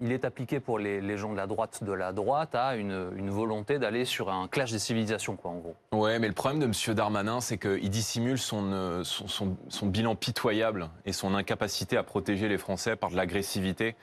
il 0.00 0.12
est 0.12 0.24
appliqué 0.24 0.60
pour 0.60 0.78
les, 0.78 1.16
gens 1.16 1.32
de 1.32 1.36
la 1.36 1.46
droite 1.46 1.82
de 1.82 1.92
la 1.92 2.12
droite 2.12 2.54
à 2.54 2.76
une, 2.76 3.30
volonté 3.30 3.78
d'aller 3.78 4.04
sur 4.04 4.30
un 4.30 4.48
clash 4.48 4.72
des 4.72 4.78
civilisations, 4.78 5.36
quoi, 5.36 5.50
en 5.50 5.56
gros. 5.56 5.76
Ouais, 5.92 6.18
mais 6.18 6.28
le 6.28 6.34
problème 6.34 6.60
de 6.60 6.66
M. 6.66 6.94
Darmanin, 6.94 7.40
c'est 7.40 7.58
qu'il 7.58 7.90
dissimule 7.90 8.38
euh, 8.52 9.04
son, 9.04 9.56
son, 9.68 9.86
bilan 9.86 10.14
pitoyable 10.14 10.88
et 11.04 11.12
son 11.12 11.34
incapacité 11.34 11.96
à 11.96 12.02
protéger 12.02 12.48
les 12.48 12.58
Français 12.58 12.96
par 12.96 13.10
de 13.10 13.16
l'agressivité 13.16 13.96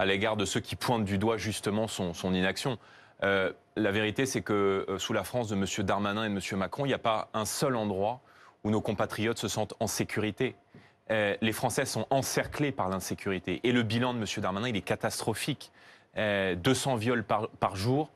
à 0.00 0.06
l'égard 0.06 0.38
de 0.38 0.46
ceux 0.46 0.60
qui 0.60 0.76
pointent 0.76 1.04
du 1.04 1.18
doigt 1.18 1.36
justement 1.36 1.86
son, 1.86 2.14
inaction. 2.32 2.78
Euh, 3.22 3.52
la 3.76 3.90
vérité, 3.90 4.26
c'est 4.26 4.42
que 4.42 4.86
euh, 4.88 4.98
sous 4.98 5.12
la 5.12 5.24
France 5.24 5.48
de 5.48 5.56
M. 5.56 5.64
Darmanin 5.84 6.24
et 6.24 6.28
de 6.28 6.34
M. 6.34 6.58
Macron, 6.58 6.84
il 6.84 6.88
n'y 6.88 6.94
a 6.94 6.98
pas 6.98 7.28
un 7.34 7.44
seul 7.44 7.76
endroit 7.76 8.20
où 8.64 8.70
nos 8.70 8.80
compatriotes 8.80 9.38
se 9.38 9.48
sentent 9.48 9.74
en 9.80 9.86
sécurité. 9.86 10.54
Euh, 11.10 11.36
les 11.40 11.52
Français 11.52 11.86
sont 11.86 12.06
encerclés 12.10 12.72
par 12.72 12.88
l'insécurité. 12.88 13.60
Et 13.64 13.72
le 13.72 13.82
bilan 13.82 14.14
de 14.14 14.18
M. 14.18 14.26
Darmanin, 14.38 14.68
il 14.68 14.76
est 14.76 14.82
catastrophique. 14.82 15.72
200 16.16 16.96
viols 16.96 17.22
par, 17.22 17.76
jour, 17.76 18.10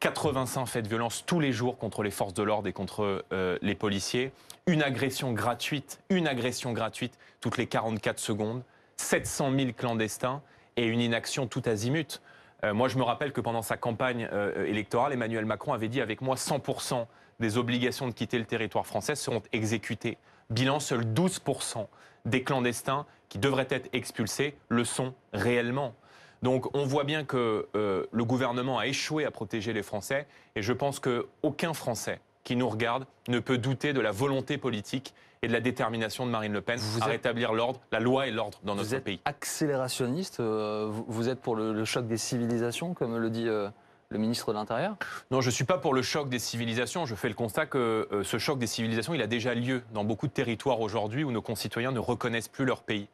85 0.00 0.66
faits 0.66 0.84
de 0.84 0.88
violence 0.90 1.24
tous 1.24 1.40
les 1.40 1.50
jours 1.50 1.78
contre 1.78 2.02
les 2.02 2.10
forces 2.10 2.34
de 2.34 2.42
l'ordre 2.42 2.68
et 2.68 2.74
contre 2.74 3.24
les 3.62 3.74
policiers, 3.74 4.32
une 4.66 4.82
agression 4.82 5.32
gratuite, 5.32 5.98
une 6.10 6.28
agression 6.28 6.74
gratuite 6.74 7.18
toutes 7.40 7.56
les 7.56 7.66
44 7.66 8.18
secondes, 8.18 8.62
700 8.98 9.52
000 9.58 9.72
clandestins 9.72 10.42
et 10.76 10.84
une 10.84 11.00
inaction 11.00 11.46
tout 11.46 11.62
azimut. 11.64 12.20
Euh, 12.64 12.74
moi, 12.74 12.88
je 12.88 12.98
me 12.98 13.02
rappelle 13.02 13.32
que 13.32 13.40
pendant 13.40 13.62
sa 13.62 13.76
campagne 13.76 14.28
euh, 14.32 14.66
électorale, 14.66 15.12
Emmanuel 15.12 15.44
Macron 15.44 15.72
avait 15.72 15.88
dit 15.88 16.00
avec 16.00 16.20
moi 16.20 16.36
100% 16.36 17.06
des 17.40 17.56
obligations 17.56 18.08
de 18.08 18.12
quitter 18.12 18.38
le 18.38 18.44
territoire 18.44 18.86
français 18.86 19.14
seront 19.14 19.42
exécutées. 19.52 20.18
Bilan, 20.50 20.80
seuls 20.80 21.04
12% 21.04 21.86
des 22.24 22.42
clandestins 22.42 23.06
qui 23.28 23.38
devraient 23.38 23.68
être 23.70 23.88
expulsés 23.92 24.56
le 24.68 24.84
sont 24.84 25.14
réellement. 25.32 25.94
Donc 26.42 26.74
on 26.74 26.84
voit 26.84 27.04
bien 27.04 27.24
que 27.24 27.68
euh, 27.74 28.06
le 28.10 28.24
gouvernement 28.24 28.78
a 28.78 28.86
échoué 28.86 29.24
à 29.24 29.30
protéger 29.30 29.72
les 29.72 29.82
Français 29.82 30.26
et 30.54 30.62
je 30.62 30.72
pense 30.72 31.00
qu'aucun 31.00 31.74
Français 31.74 32.20
qui 32.48 32.56
nous 32.56 32.70
regarde 32.70 33.04
ne 33.28 33.40
peut 33.40 33.58
douter 33.58 33.92
de 33.92 34.00
la 34.00 34.10
volonté 34.10 34.56
politique 34.56 35.12
et 35.42 35.48
de 35.48 35.52
la 35.52 35.60
détermination 35.60 36.24
de 36.24 36.30
Marine 36.30 36.54
Le 36.54 36.62
Pen 36.62 36.80
à 37.02 37.04
rétablir 37.04 37.52
l'ordre, 37.52 37.78
la 37.92 38.00
loi 38.00 38.26
et 38.26 38.30
l'ordre 38.30 38.58
dans 38.64 38.74
notre 38.74 38.88
vous 38.88 38.94
êtes 38.94 39.04
pays. 39.04 39.20
Accélérationniste, 39.26 40.40
euh, 40.40 40.88
vous, 40.90 41.28
êtes 41.28 41.42
pour 41.42 41.56
le, 41.56 41.84
choc 41.84 42.06
des 42.06 42.16
civilisations, 42.16 42.94
comme 42.94 43.18
le 43.18 43.28
dit 43.28 43.46
euh, 43.46 43.68
le 44.08 44.16
ministre 44.16 44.50
de 44.54 44.56
l'Intérieur? 44.56 44.96
Non, 45.30 45.42
je 45.42 45.48
ne 45.48 45.52
suis 45.52 45.64
pas 45.64 45.76
pour 45.76 45.92
le 45.92 46.00
choc 46.00 46.30
des 46.30 46.38
civilisations. 46.38 47.04
Je 47.04 47.14
fais 47.14 47.28
le 47.28 47.34
constat 47.34 47.66
que 47.66 48.08
euh, 48.10 48.24
ce 48.24 48.38
choc 48.38 48.58
des 48.58 48.66
civilisations, 48.66 49.12
il 49.12 49.20
a 49.20 49.26
déjà 49.26 49.54
lieu 49.54 49.82
dans 49.92 50.04
beaucoup 50.04 50.26
de 50.26 50.32
territoires 50.32 50.80
aujourd'hui 50.80 51.24
où 51.24 51.30
nos 51.30 51.42
concitoyens 51.42 51.92
ne 51.92 52.00
reconnaissent 52.00 52.48
plus 52.48 52.64
leur 52.64 52.80
pays. 52.80 53.08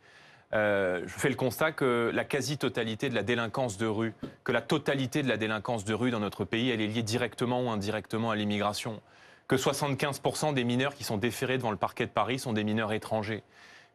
je 0.53 1.03
fais 1.09 1.29
le 1.29 1.35
constat 1.35 1.73
que 1.73 2.13
la 2.15 2.23
quasi-totalité 2.23 3.09
de 3.09 3.17
la 3.17 3.25
délinquance 3.25 3.79
de 3.79 3.87
rue, 3.87 4.15
que 4.45 4.53
la 4.53 4.63
totalité 4.63 5.25
de 5.25 5.29
la 5.29 5.39
délinquance 5.39 5.85
de 5.85 5.93
rue 5.93 6.13
dans 6.13 6.21
notre 6.21 6.45
pays, 6.45 6.71
elle 6.71 6.81
est 6.81 6.87
liée 6.87 7.03
directement 7.03 7.65
ou 7.65 7.71
indirectement 7.71 8.31
à 8.31 8.37
l'immigration 8.37 9.03
que 9.49 9.57
75% 9.57 10.55
des 10.55 10.65
mineurs 10.65 10.95
qui 10.95 11.05
sont 11.05 11.17
déférés 11.17 11.59
devant 11.59 11.71
le 11.71 11.77
parquet 11.77 12.07
de 12.07 12.11
Paris 12.11 12.39
sont 12.39 12.53
des 12.53 12.65
mineurs 12.65 12.93
étrangers, 12.93 13.43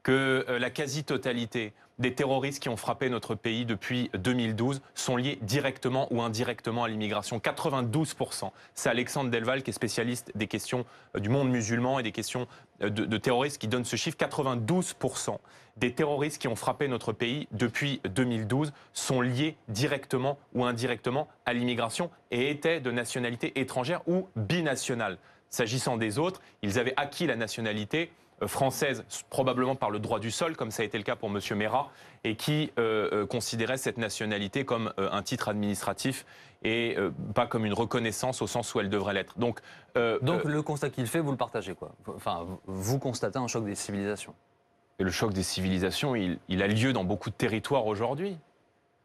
que 0.04 0.46
euh, 0.48 0.60
la 0.60 0.70
quasi-totalité 0.70 1.74
des 1.98 2.16
terroristes 2.16 2.62
qui 2.62 2.70
ont 2.70 2.78
frappé 2.78 3.10
notre 3.10 3.36
pays 3.36 3.66
depuis 3.66 4.10
2012 4.14 4.82
sont 4.96 5.18
liés 5.18 5.38
directement 5.42 6.08
ou 6.12 6.22
indirectement 6.22 6.86
à 6.86 6.88
l'immigration. 6.88 7.40
92%. 7.40 8.52
C'est 8.74 8.90
Alexandre 8.90 9.30
Delval 9.30 9.64
qui 9.64 9.72
est 9.72 9.74
spécialiste 9.74 10.32
des 10.36 10.48
questions 10.48 10.86
euh, 11.16 11.20
du 11.20 11.30
monde 11.30 11.50
musulman 11.50 12.00
et 12.00 12.04
des 12.04 12.14
questions 12.14 12.48
euh, 12.82 12.90
de, 12.90 13.06
de 13.06 13.18
terroristes 13.18 13.60
qui 13.60 13.68
donne 13.68 13.86
ce 13.86 13.96
chiffre. 13.96 14.18
92% 14.18 15.38
des 15.78 15.94
terroristes 15.94 16.42
qui 16.42 16.48
ont 16.48 16.56
frappé 16.56 16.88
notre 16.88 17.14
pays 17.14 17.48
depuis 17.52 18.02
2012 18.04 18.74
sont 18.94 19.22
liés 19.22 19.56
directement 19.70 20.38
ou 20.54 20.66
indirectement 20.66 21.28
à 21.46 21.54
l'immigration 21.54 22.12
et 22.32 22.50
étaient 22.50 22.82
de 22.82 22.92
nationalité 22.92 23.60
étrangère 23.60 24.02
ou 24.08 24.28
binationale. 24.36 25.18
S'agissant 25.50 25.98
des 25.98 26.20
autres, 26.20 26.42
ils 26.62 26.80
avaient 26.80 26.94
acquis 26.96 27.26
la 27.26 27.36
nationalité 27.36 28.12
euh, 28.42 28.48
française, 28.48 29.04
probablement 29.30 29.76
par 29.76 29.90
le 29.90 30.00
droit 30.00 30.20
du 30.20 30.32
sol, 30.32 30.56
comme 30.56 30.72
ça 30.72 30.84
a 30.84 30.86
été 30.86 30.98
le 30.98 31.04
cas 31.04 31.16
pour 31.16 31.30
M. 31.30 31.40
Mera, 31.58 31.92
et 32.24 32.36
qui 32.36 32.72
euh, 32.78 33.10
euh, 33.12 33.26
considérait 33.26 33.78
cette 33.78 33.98
nationalité 33.98 34.64
comme 34.66 34.94
un 34.98 35.22
titre 35.24 35.50
administratif 35.50 36.26
et 36.64 36.98
pas 37.36 37.48
comme 37.48 37.66
une 37.66 37.74
reconnaissance 37.74 38.42
au 38.42 38.48
sens 38.48 38.76
où 38.76 38.82
elle 38.82 38.90
devrait 38.90 39.14
l'être. 39.14 39.40
Donc, 39.40 39.62
Donc 39.96 40.44
le 40.44 40.62
constat 40.62 40.90
qu'il 40.90 41.08
fait, 41.08 41.22
vous 41.22 41.32
le 41.32 41.38
partagez 41.38 41.74
quoi 41.74 41.92
Enfin, 42.14 42.46
vous 42.66 43.00
constatez 43.00 43.40
un 43.40 43.48
choc 43.48 43.64
des 43.64 43.76
civilisations. 43.76 44.36
Et 45.00 45.04
le 45.04 45.10
choc 45.10 45.32
des 45.32 45.44
civilisations, 45.44 46.18
il, 46.18 46.38
il 46.50 46.62
a 46.62 46.68
lieu 46.68 46.92
dans 46.92 47.06
beaucoup 47.06 47.30
de 47.30 47.36
territoires 47.36 47.86
aujourd'hui. 47.86 48.38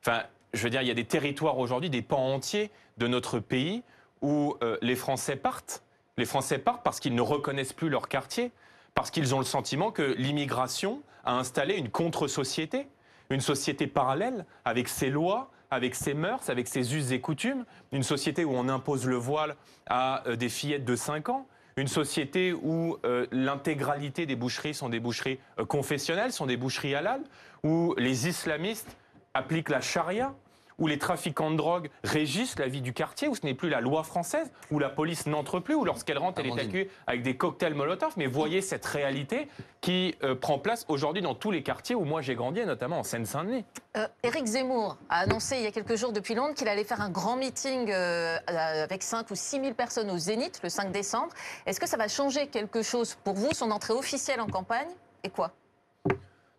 Enfin, 0.04 0.24
je 0.52 0.64
veux 0.64 0.70
dire, 0.70 0.82
il 0.82 0.88
y 0.88 0.90
a 0.90 0.94
des 0.94 1.04
territoires 1.04 1.58
aujourd'hui, 1.58 1.90
des 1.90 2.02
pans 2.02 2.34
entiers 2.34 2.72
de 2.98 3.06
notre 3.06 3.38
pays 3.38 3.84
où 4.20 4.56
les 4.82 4.96
Français 4.96 5.36
partent 5.36 5.83
les 6.16 6.24
Français 6.24 6.58
partent 6.58 6.82
parce 6.82 7.00
qu'ils 7.00 7.14
ne 7.14 7.20
reconnaissent 7.20 7.72
plus 7.72 7.88
leur 7.88 8.08
quartier, 8.08 8.52
parce 8.94 9.10
qu'ils 9.10 9.34
ont 9.34 9.38
le 9.38 9.44
sentiment 9.44 9.90
que 9.90 10.14
l'immigration 10.16 11.02
a 11.24 11.36
installé 11.36 11.74
une 11.74 11.90
contre-société, 11.90 12.86
une 13.30 13.40
société 13.40 13.86
parallèle 13.86 14.46
avec 14.64 14.88
ses 14.88 15.10
lois, 15.10 15.50
avec 15.70 15.94
ses 15.94 16.14
mœurs, 16.14 16.48
avec 16.48 16.68
ses 16.68 16.94
us 16.94 17.10
et 17.10 17.20
coutumes, 17.20 17.64
une 17.90 18.02
société 18.02 18.44
où 18.44 18.52
on 18.54 18.68
impose 18.68 19.06
le 19.06 19.16
voile 19.16 19.56
à 19.86 20.26
euh, 20.28 20.36
des 20.36 20.48
fillettes 20.48 20.84
de 20.84 20.94
5 20.94 21.30
ans, 21.30 21.46
une 21.76 21.88
société 21.88 22.52
où 22.52 22.96
euh, 23.04 23.26
l'intégralité 23.32 24.26
des 24.26 24.36
boucheries 24.36 24.74
sont 24.74 24.88
des 24.88 25.00
boucheries 25.00 25.40
euh, 25.58 25.64
confessionnelles, 25.64 26.32
sont 26.32 26.46
des 26.46 26.56
boucheries 26.56 26.94
halal, 26.94 27.22
où 27.64 27.94
les 27.98 28.28
islamistes 28.28 28.96
appliquent 29.32 29.70
la 29.70 29.80
charia, 29.80 30.32
où 30.78 30.86
les 30.86 30.98
trafiquants 30.98 31.50
de 31.50 31.56
drogue 31.56 31.90
régissent 32.02 32.58
la 32.58 32.68
vie 32.68 32.80
du 32.80 32.92
quartier, 32.92 33.28
où 33.28 33.34
ce 33.34 33.44
n'est 33.44 33.54
plus 33.54 33.68
la 33.68 33.80
loi 33.80 34.02
française, 34.02 34.50
où 34.70 34.78
la 34.78 34.88
police 34.88 35.26
n'entre 35.26 35.60
plus, 35.60 35.74
où 35.74 35.84
lorsqu'elle 35.84 36.18
rentre, 36.18 36.40
elle 36.40 36.48
est 36.48 36.60
accueillie 36.60 36.88
avec 37.06 37.22
des 37.22 37.36
cocktails 37.36 37.74
Molotov. 37.74 38.14
Mais 38.16 38.26
voyez 38.26 38.60
cette 38.60 38.84
réalité 38.86 39.48
qui 39.80 40.14
euh, 40.22 40.34
prend 40.34 40.58
place 40.58 40.84
aujourd'hui 40.88 41.22
dans 41.22 41.34
tous 41.34 41.50
les 41.50 41.62
quartiers 41.62 41.94
où 41.94 42.04
moi 42.04 42.22
j'ai 42.22 42.34
grandi, 42.34 42.64
notamment 42.64 43.00
en 43.00 43.02
Seine-Saint-Denis. 43.02 43.64
Euh, 43.96 44.06
Éric 44.22 44.46
Zemmour 44.46 44.96
a 45.08 45.20
annoncé 45.20 45.56
il 45.56 45.62
y 45.62 45.66
a 45.66 45.72
quelques 45.72 45.96
jours 45.96 46.12
depuis 46.12 46.34
Londres 46.34 46.54
qu'il 46.54 46.68
allait 46.68 46.84
faire 46.84 47.00
un 47.00 47.10
grand 47.10 47.36
meeting 47.36 47.90
euh, 47.90 48.38
avec 48.46 49.02
5 49.02 49.30
ou 49.30 49.34
6 49.34 49.60
000 49.60 49.74
personnes 49.74 50.10
au 50.10 50.18
Zénith 50.18 50.60
le 50.62 50.68
5 50.68 50.90
décembre. 50.90 51.32
Est-ce 51.66 51.80
que 51.80 51.88
ça 51.88 51.96
va 51.96 52.08
changer 52.08 52.46
quelque 52.46 52.82
chose 52.82 53.16
pour 53.24 53.34
vous, 53.34 53.52
son 53.52 53.70
entrée 53.70 53.94
officielle 53.94 54.40
en 54.40 54.46
campagne 54.46 54.88
Et 55.22 55.30
quoi? 55.30 55.52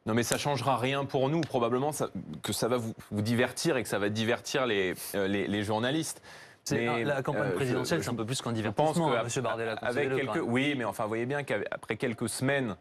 Non, 0.05 0.13
mais 0.13 0.23
ça 0.23 0.37
changera 0.37 0.77
rien 0.77 1.03
pour 1.03 1.29
nous. 1.29 1.41
Probablement 1.41 1.91
que 2.43 2.53
ça 2.53 2.67
va 2.67 2.77
vous, 2.77 2.93
divertir 3.11 3.75
et 3.75 3.83
que 3.83 3.89
ça 3.89 3.97
va 3.97 4.09
divertir 4.09 4.67
les, 4.67 4.93
euh, 5.15 5.27
les, 5.27 5.63
journalistes. 5.63 6.21
Mais, 6.71 7.03
la 7.03 7.23
campagne 7.23 7.49
euh, 7.49 7.55
présidentielle, 7.55 8.03
c'est 8.03 8.09
un 8.09 8.15
peu 8.15 8.25
plus 8.25 8.41
qu'un 8.41 8.51
divertissement, 8.51 9.11
hein, 9.11 9.23
M. 9.23 9.43
Bardella. 9.43 9.73
Avec 9.81 10.13
quelques, 10.13 10.41
oui, 10.43 10.75
mais 10.77 10.83
enfin, 10.83 11.03
vous 11.03 11.09
voyez 11.09 11.25
bien 11.25 11.43
qu'après 11.43 11.97
quelques 11.97 12.29
semaines 12.29 12.75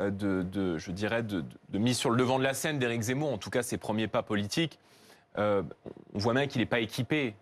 euh, 0.00 0.10
de, 0.10 0.78
je 0.78 0.92
dirais, 0.92 1.24
de, 1.24 1.44
mise 1.72 1.98
sur 1.98 2.10
le 2.10 2.16
devant 2.16 2.38
de 2.38 2.44
la 2.44 2.54
scène 2.54 2.78
d'Éric 2.78 3.02
Zemmour, 3.02 3.32
en 3.32 3.38
tout 3.38 3.50
cas 3.50 3.62
ses 3.62 3.76
premiers 3.76 4.08
pas 4.08 4.22
politiques, 4.22 4.78
on 5.36 5.64
voit 6.14 6.34
bien 6.34 6.46
qu'il 6.46 6.60
n'est 6.60 6.66
pas 6.66 6.80
équipé. 6.80 7.34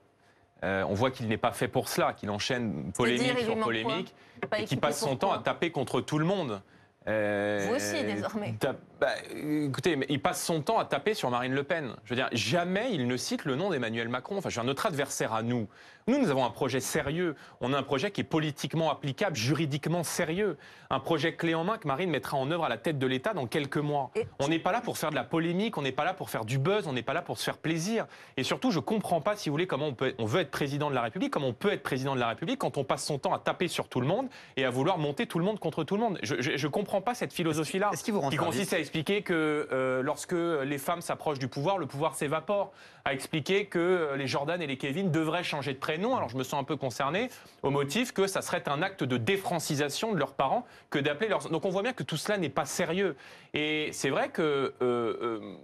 on 0.63 0.95
voit 0.95 1.11
qu'il 1.11 1.29
n'est 1.29 1.37
pas 1.37 1.53
fait 1.53 1.69
pour 1.69 1.89
cela, 1.89 2.15
qu'il 2.15 2.31
enchaîne 2.31 2.93
polémique 2.93 3.39
sur 3.41 3.59
polémique, 3.59 4.15
et 4.57 4.65
qu'il 4.65 4.81
passe 4.81 5.01
son 5.01 5.17
temps 5.17 5.33
à 5.33 5.39
taper 5.39 5.71
contre 5.71 6.01
tout 6.01 6.19
le 6.19 6.25
monde. 6.25 6.63
Vous 7.07 7.75
aussi, 7.75 8.05
désormais. 8.05 8.55
Bah, 9.01 9.11
écoutez, 9.33 9.97
il 10.09 10.21
passe 10.21 10.45
son 10.45 10.61
temps 10.61 10.79
à 10.79 10.85
taper 10.85 11.15
sur 11.15 11.31
Marine 11.31 11.53
Le 11.53 11.63
Pen. 11.63 11.95
Je 12.05 12.11
veux 12.11 12.17
dire, 12.17 12.29
jamais 12.33 12.93
il 12.93 13.07
ne 13.07 13.17
cite 13.17 13.45
le 13.45 13.55
nom 13.55 13.71
d'Emmanuel 13.71 14.09
Macron. 14.09 14.39
Enfin, 14.39 14.49
je 14.49 14.59
veux 14.59 14.67
notre 14.67 14.87
adversaire 14.87 15.33
à 15.33 15.43
nous. 15.43 15.69
Nous, 16.09 16.19
nous 16.19 16.31
avons 16.31 16.45
un 16.45 16.51
projet 16.51 16.81
sérieux. 16.81 17.37
On 17.61 17.75
a 17.75 17.79
un 17.79 17.83
projet 17.83 18.11
qui 18.11 18.23
est 18.23 18.25
politiquement 18.25 18.91
applicable, 18.91 19.37
juridiquement 19.37 20.03
sérieux. 20.03 20.57
Un 20.89 21.01
projet 21.01 21.35
clé 21.35 21.55
en 21.55 21.65
main 21.65 21.77
que 21.77 21.87
Marine 21.87 22.11
mettra 22.11 22.39
en 22.39 22.51
œuvre 22.51 22.65
à 22.65 22.71
la 22.71 22.79
tête 22.79 22.99
de 22.99 23.07
l'État 23.07 23.35
dans 23.35 23.47
quelques 23.47 23.77
mois. 23.77 24.11
On 24.41 24.49
n'est 24.49 24.59
pas 24.59 24.73
là 24.73 24.81
pour 24.81 24.97
faire 24.97 25.11
de 25.11 25.15
la 25.15 25.23
polémique, 25.23 25.77
on 25.77 25.83
n'est 25.83 25.93
pas 25.93 26.05
là 26.05 26.15
pour 26.15 26.31
faire 26.31 26.47
du 26.47 26.59
buzz, 26.59 26.87
on 26.87 26.95
n'est 26.95 27.03
pas 27.03 27.13
là 27.13 27.21
pour 27.21 27.39
se 27.39 27.45
faire 27.45 27.59
plaisir. 27.59 28.07
Et 28.39 28.43
surtout, 28.43 28.71
je 28.71 28.81
comprends 28.81 29.21
pas, 29.21 29.37
si 29.37 29.49
vous 29.49 29.53
voulez, 29.53 29.67
comment 29.67 29.89
on, 29.89 29.95
peut, 29.95 30.15
on 30.19 30.25
veut 30.25 30.41
être 30.41 30.51
président 30.51 30.89
de 30.89 30.95
la 30.95 31.03
République, 31.03 31.31
comment 31.31 31.49
on 31.49 31.53
peut 31.53 31.73
être 31.73 31.83
président 31.83 32.15
de 32.15 32.21
la 32.21 32.29
République 32.29 32.59
quand 32.59 32.79
on 32.79 32.85
passe 32.85 33.05
son 33.05 33.19
temps 33.19 33.35
à 33.35 33.39
taper 33.39 33.69
sur 33.69 33.89
tout 33.89 34.01
le 34.01 34.07
monde 34.07 34.29
et 34.57 34.65
à 34.65 34.71
vouloir 34.71 34.97
monter 34.97 35.27
tout 35.27 35.39
le 35.39 35.45
monde 35.45 35.61
contre 35.61 35.85
tout 35.85 35.97
le 35.97 36.01
monde. 36.01 36.19
Je 36.23 36.35
ne 36.51 36.71
comprends 36.71 37.03
pas 37.03 37.15
cette 37.15 37.35
philosophie-là, 37.35 37.91
qui 38.03 38.37
consiste 38.39 38.73
à 38.73 38.79
expliqué 38.89 39.21
que 39.21 39.69
euh, 39.71 40.03
lorsque 40.03 40.33
les 40.33 40.79
femmes 40.79 41.03
s'approchent 41.03 41.39
du 41.39 41.49
pouvoir, 41.49 41.77
le 41.77 41.85
pouvoir 41.85 42.15
s'évapore, 42.15 42.73
a 43.05 43.13
expliqué 43.13 43.67
que 43.67 43.79
euh, 43.79 44.17
les 44.17 44.27
Jordan 44.27 44.63
et 44.63 44.67
les 44.67 44.79
Kevin 44.79 45.11
devraient 45.11 45.45
changer 45.45 45.75
de 45.75 45.79
prénom. 45.79 46.17
Alors 46.17 46.31
je 46.31 46.39
me 46.39 46.43
sens 46.43 46.59
un 46.59 46.65
peu 46.65 46.77
concerné 46.77 47.29
au 47.63 47.69
motif 47.69 48.13
que 48.13 48.27
ça 48.27 48.41
serait 48.41 48.67
un 48.67 48.81
acte 48.81 49.05
de 49.05 49.19
défrancisation 49.19 50.15
de 50.15 50.19
leurs 50.19 50.33
parents 50.33 50.65
que 50.89 50.99
d'appeler 50.99 51.29
leurs... 51.29 51.51
Donc 51.51 51.67
on 51.67 51.69
voit 51.69 51.83
bien 51.83 51.93
que 51.93 52.03
tout 52.03 52.17
cela 52.17 52.39
n'est 52.39 52.49
pas 52.49 52.65
sérieux. 52.65 53.15
Et 53.53 53.91
c'est 53.93 54.09
vrai 54.09 54.31
que 54.31 54.73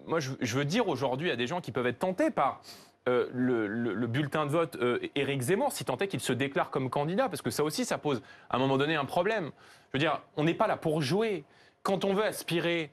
moi 0.07 0.21
je, 0.21 0.57
veux 0.57 0.65
dire 0.67 0.87
aujourd'hui 0.89 1.31
à 1.31 1.37
des 1.37 1.47
gens 1.47 1.63
qui 1.63 1.73
peuvent 1.73 1.87
être 1.87 1.99
tentés 1.99 2.31
par 2.31 2.61
le, 3.07 4.07
bulletin 4.07 4.45
de 4.45 4.51
vote 4.51 4.79
Éric 5.15 5.41
Zemmour, 5.41 5.73
si 5.73 5.87
tant 5.87 5.97
est 5.97 6.09
qu'il 6.09 6.21
se 6.21 6.33
déclare 6.35 6.71
comme 6.71 6.91
candidat, 6.91 7.31
parce 7.31 7.43
que 7.43 7.51
ça 7.51 7.65
aussi, 7.65 7.87
ça 7.87 7.97
pose 7.97 8.23
à 8.51 8.57
un 8.57 8.59
moment 8.59 8.77
donné 8.77 8.97
un 8.97 9.07
problème. 9.07 9.51
Je 9.89 9.99
veux 9.99 9.99
dire, 9.99 10.21
on 10.37 10.45
n'est 10.45 10.55
pas 10.55 10.67
là 10.67 10.77
pour 10.77 11.01
jouer 11.01 11.45
quand 11.85 12.05
on 12.05 12.15
veut 12.15 12.25
aspirer 12.25 12.91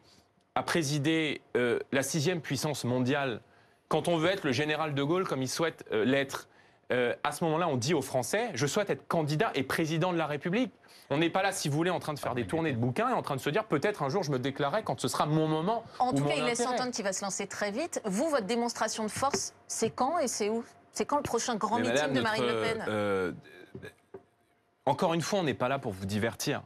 à 0.62 0.64
présider 0.64 1.42
euh, 1.58 1.80
la 1.92 2.04
sixième 2.04 2.40
puissance 2.40 2.84
mondiale, 2.84 3.42
quand 3.88 4.08
on 4.08 4.18
veut 4.18 4.30
être 4.30 4.44
le 4.44 4.52
général 4.52 4.94
de 4.94 5.02
Gaulle 5.02 5.28
comme 5.28 5.42
il 5.42 5.50
souhaite 5.50 5.84
euh, 5.92 6.06
l'être, 6.06 6.50
euh, 6.92 7.16
à 7.24 7.32
ce 7.32 7.44
moment-là, 7.46 7.68
on 7.68 7.78
dit 7.78 7.96
aux 7.96 8.04
Français, 8.04 8.52
je 8.54 8.68
souhaite 8.68 8.92
être 8.92 9.08
candidat 9.08 9.50
et 9.56 9.64
président 9.64 10.14
de 10.14 10.20
la 10.20 10.28
République. 10.28 10.72
On 11.10 11.18
n'est 11.18 11.32
pas 11.32 11.42
là, 11.42 11.52
si 11.52 11.68
vous 11.68 11.76
voulez, 11.76 11.90
en 11.90 12.00
train 12.00 12.14
de 12.14 12.20
faire 12.20 12.36
des 12.36 12.46
tournées 12.46 12.74
de 12.74 12.78
bouquins 12.78 13.10
et 13.10 13.14
en 13.14 13.24
train 13.24 13.36
de 13.36 13.42
se 13.42 13.50
dire 13.50 13.64
peut-être 13.64 14.04
un 14.04 14.10
jour 14.10 14.22
je 14.22 14.30
me 14.30 14.38
déclarerai 14.38 14.84
quand 14.84 15.00
ce 15.02 15.08
sera 15.08 15.26
mon 15.26 15.48
moment. 15.48 15.84
En 15.98 16.14
tout 16.14 16.24
cas, 16.26 16.36
il 16.38 16.44
laisse 16.44 16.64
entendre 16.64 16.92
qu'il 16.92 17.04
va 17.04 17.12
se 17.12 17.26
lancer 17.26 17.48
très 17.48 17.72
vite. 17.72 18.00
Vous, 18.06 18.30
votre 18.30 18.46
démonstration 18.46 19.04
de 19.04 19.10
force, 19.10 19.56
c'est 19.68 19.90
quand 19.90 20.20
et 20.20 20.28
c'est 20.28 20.50
où? 20.50 20.64
C'est 20.94 21.06
quand 21.06 21.18
le 21.18 21.24
prochain 21.24 21.56
grand 21.56 21.80
meeting 21.80 22.14
de 22.14 22.22
Marine 22.22 22.46
Le 22.46 23.34
Pen? 23.34 23.36
Encore 24.86 25.16
une 25.16 25.22
fois, 25.22 25.40
on 25.40 25.44
n'est 25.44 25.56
pas 25.56 25.70
là 25.70 25.80
pour 25.80 25.92
vous 25.92 26.06
divertir. 26.06 26.62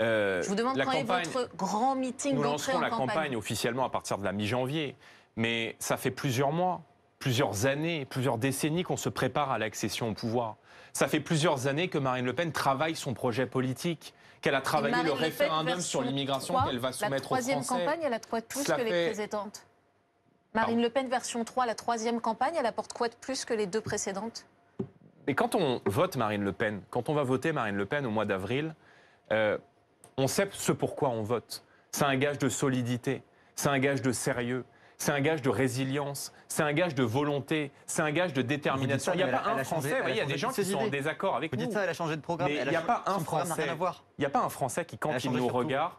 Euh, 0.00 0.42
Je 0.42 0.48
vous 0.48 0.54
demande 0.54 0.80
quand 0.82 0.92
est 0.92 1.02
votre 1.04 1.54
grand 1.56 1.94
meeting 1.94 2.34
Nous 2.34 2.42
lancerons 2.42 2.80
la 2.80 2.90
campagne. 2.90 3.36
officiellement 3.36 3.84
à 3.84 3.90
partir 3.90 4.18
de 4.18 4.24
la 4.24 4.32
mi-janvier, 4.32 4.96
mais 5.36 5.76
ça 5.78 5.96
fait 5.96 6.10
plusieurs 6.10 6.52
mois, 6.52 6.82
plusieurs 7.18 7.66
années, 7.66 8.04
plusieurs 8.04 8.38
décennies 8.38 8.82
qu'on 8.82 8.96
se 8.96 9.08
prépare 9.08 9.50
à 9.50 9.58
l'accession 9.58 10.08
au 10.08 10.14
pouvoir. 10.14 10.56
Ça 10.92 11.08
fait 11.08 11.20
plusieurs 11.20 11.66
années 11.66 11.88
que 11.88 11.98
Marine 11.98 12.24
Le 12.24 12.32
Pen 12.32 12.52
travaille 12.52 12.96
son 12.96 13.14
projet 13.14 13.46
politique, 13.46 14.14
qu'elle 14.40 14.54
a 14.54 14.60
travaillé 14.60 15.02
le, 15.02 15.12
référendum 15.12 15.80
sur 15.80 16.02
l'immigration 16.02 16.54
qu'elle 16.64 16.78
va 16.78 16.92
soumettre 16.92 17.32
aux 17.32 17.34
Français. 17.36 17.54
La 17.54 17.60
troisième 17.60 17.64
campagne, 17.64 18.00
elle 18.04 18.12
a 18.12 18.18
quoi 18.18 18.40
de 18.40 18.46
plus 18.46 18.64
que 18.64 18.80
les 18.80 19.06
précédentes 19.06 19.66
Marine 20.54 20.80
Le 20.80 20.88
Pen 20.88 21.08
version 21.08 21.44
3, 21.44 21.66
la 21.66 21.74
troisième 21.74 22.20
campagne, 22.20 22.54
elle 22.56 22.66
apporte 22.66 22.92
quoi 22.92 23.08
de 23.08 23.14
plus 23.14 23.44
que 23.44 23.54
les 23.54 23.66
deux 23.66 23.80
précédentes? 23.80 24.46
Mais 25.26 25.34
quand 25.34 25.54
on 25.54 25.80
vote 25.86 26.16
Marine 26.16 26.44
Le 26.44 26.52
Pen, 26.52 26.82
quand 26.90 27.08
on 27.08 27.14
va 27.14 27.24
voter 27.24 27.52
Marine 27.52 27.76
Le 27.76 27.86
Pen 27.86 28.06
au 28.06 28.10
mois 28.10 28.24
d'avril, 28.24 28.74
euh, 29.32 29.58
on 30.16 30.26
sait 30.26 30.48
ce 30.52 30.72
pourquoi 30.72 31.10
on 31.10 31.22
vote. 31.22 31.64
C'est 31.92 32.04
un 32.04 32.16
gage 32.16 32.38
de 32.38 32.48
solidité, 32.48 33.22
c'est 33.54 33.68
un 33.68 33.78
gage 33.78 34.02
de 34.02 34.12
sérieux, 34.12 34.64
c'est 34.98 35.12
un 35.12 35.20
gage 35.20 35.42
de 35.42 35.50
résilience, 35.50 36.32
c'est 36.48 36.62
un 36.62 36.72
gage 36.72 36.94
de 36.94 37.02
volonté, 37.02 37.72
c'est 37.86 38.02
un 38.02 38.10
gage 38.10 38.32
de 38.32 38.42
détermination. 38.42 39.12
il 39.12 39.18
n'y 39.18 39.22
a 39.22 39.28
pas 39.28 39.50
un 39.50 39.64
Français, 39.64 40.02
il 40.08 40.16
y 40.16 40.20
a 40.20 40.24
des 40.24 40.38
gens 40.38 40.50
qui 40.50 40.64
sont 40.64 40.78
en 40.78 40.88
désaccord 40.88 41.36
avec 41.36 41.52
vous. 41.52 41.58
Vous 41.58 41.66
dites 41.66 41.74
ça, 41.74 41.84
elle 41.84 41.90
a 41.90 41.94
changé 41.94 42.16
de 42.16 42.20
programme. 42.20 42.50
Mais 42.50 42.62
il 42.62 42.68
n'y 42.68 42.76
a, 42.76 42.82
pas 42.82 43.02
un 43.06 43.18
Français. 43.18 43.66
Il 44.18 44.20
n'y 44.20 44.24
a 44.24 44.30
pas 44.30 44.42
un 44.42 44.48
Français 44.48 44.84
qui, 44.84 44.98
quand 44.98 45.22
il 45.22 45.30
nous 45.32 45.48
regarde, 45.48 45.92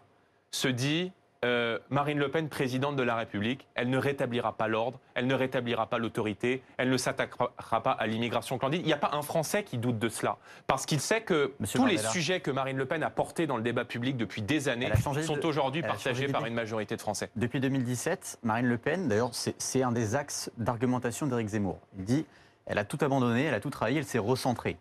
se 0.51 0.67
dit 0.67 1.12
euh, 1.45 1.79
Marine 1.89 2.17
Le 2.17 2.29
Pen, 2.29 2.49
présidente 2.49 2.95
de 2.95 3.03
la 3.03 3.15
République, 3.15 3.67
elle 3.75 3.89
ne 3.89 3.97
rétablira 3.97 4.53
pas 4.53 4.67
l'ordre, 4.67 4.99
elle 5.13 5.27
ne 5.27 5.36
rétablira 5.36 5.88
pas 5.88 5.99
l'autorité, 5.99 6.63
elle 6.77 6.89
ne 6.89 6.97
s'attaquera 6.97 7.84
pas 7.84 7.91
à 7.91 8.08
l'immigration 8.08 8.58
clandestine. 8.58 8.86
Il 8.86 8.88
n'y 8.88 8.93
a 8.93 8.97
pas 8.97 9.12
un 9.13 9.21
Français 9.21 9.63
qui 9.63 9.77
doute 9.77 9.99
de 9.99 10.10
cela. 10.10 10.38
Parce 10.65 10.86
qu'il 10.86 10.99
sait 10.99 11.21
que 11.21 11.53
tous 11.73 11.86
les 11.86 11.97
sujets 11.99 12.39
que 12.39 12.51
Marine 12.51 12.77
Le 12.77 12.86
Pen 12.86 13.03
a 13.03 13.10
portés 13.10 13.45
dans 13.45 13.58
le 13.58 13.63
débat 13.63 13.86
public 13.86 14.17
depuis 14.17 14.41
des 14.41 14.67
années 14.69 14.89
sont 15.23 15.45
aujourd'hui 15.45 15.81
partagés 15.81 16.27
par 16.27 16.45
une 16.45 16.55
majorité 16.55 16.95
de 16.95 17.01
Français. 17.01 17.29
Depuis 17.36 17.60
2017, 17.60 18.39
Marine 18.43 18.67
Le 18.67 18.77
Pen, 18.77 19.08
d'ailleurs, 19.08 19.31
c'est 19.34 19.84
un 19.84 19.91
des 19.91 20.15
axes 20.15 20.49
d'argumentation 20.58 21.27
d'Éric 21.27 21.49
Zemmour. 21.49 21.79
Il 21.97 22.05
dit 22.05 22.25
elle 22.65 22.79
a 22.79 22.86
tout 22.86 22.97
abandonné, 23.01 23.43
elle 23.43 23.53
a 23.53 23.60
tout 23.60 23.69
travaillé, 23.69 23.99
elle 23.99 24.05
s'est 24.05 24.17
recentrée. 24.17 24.77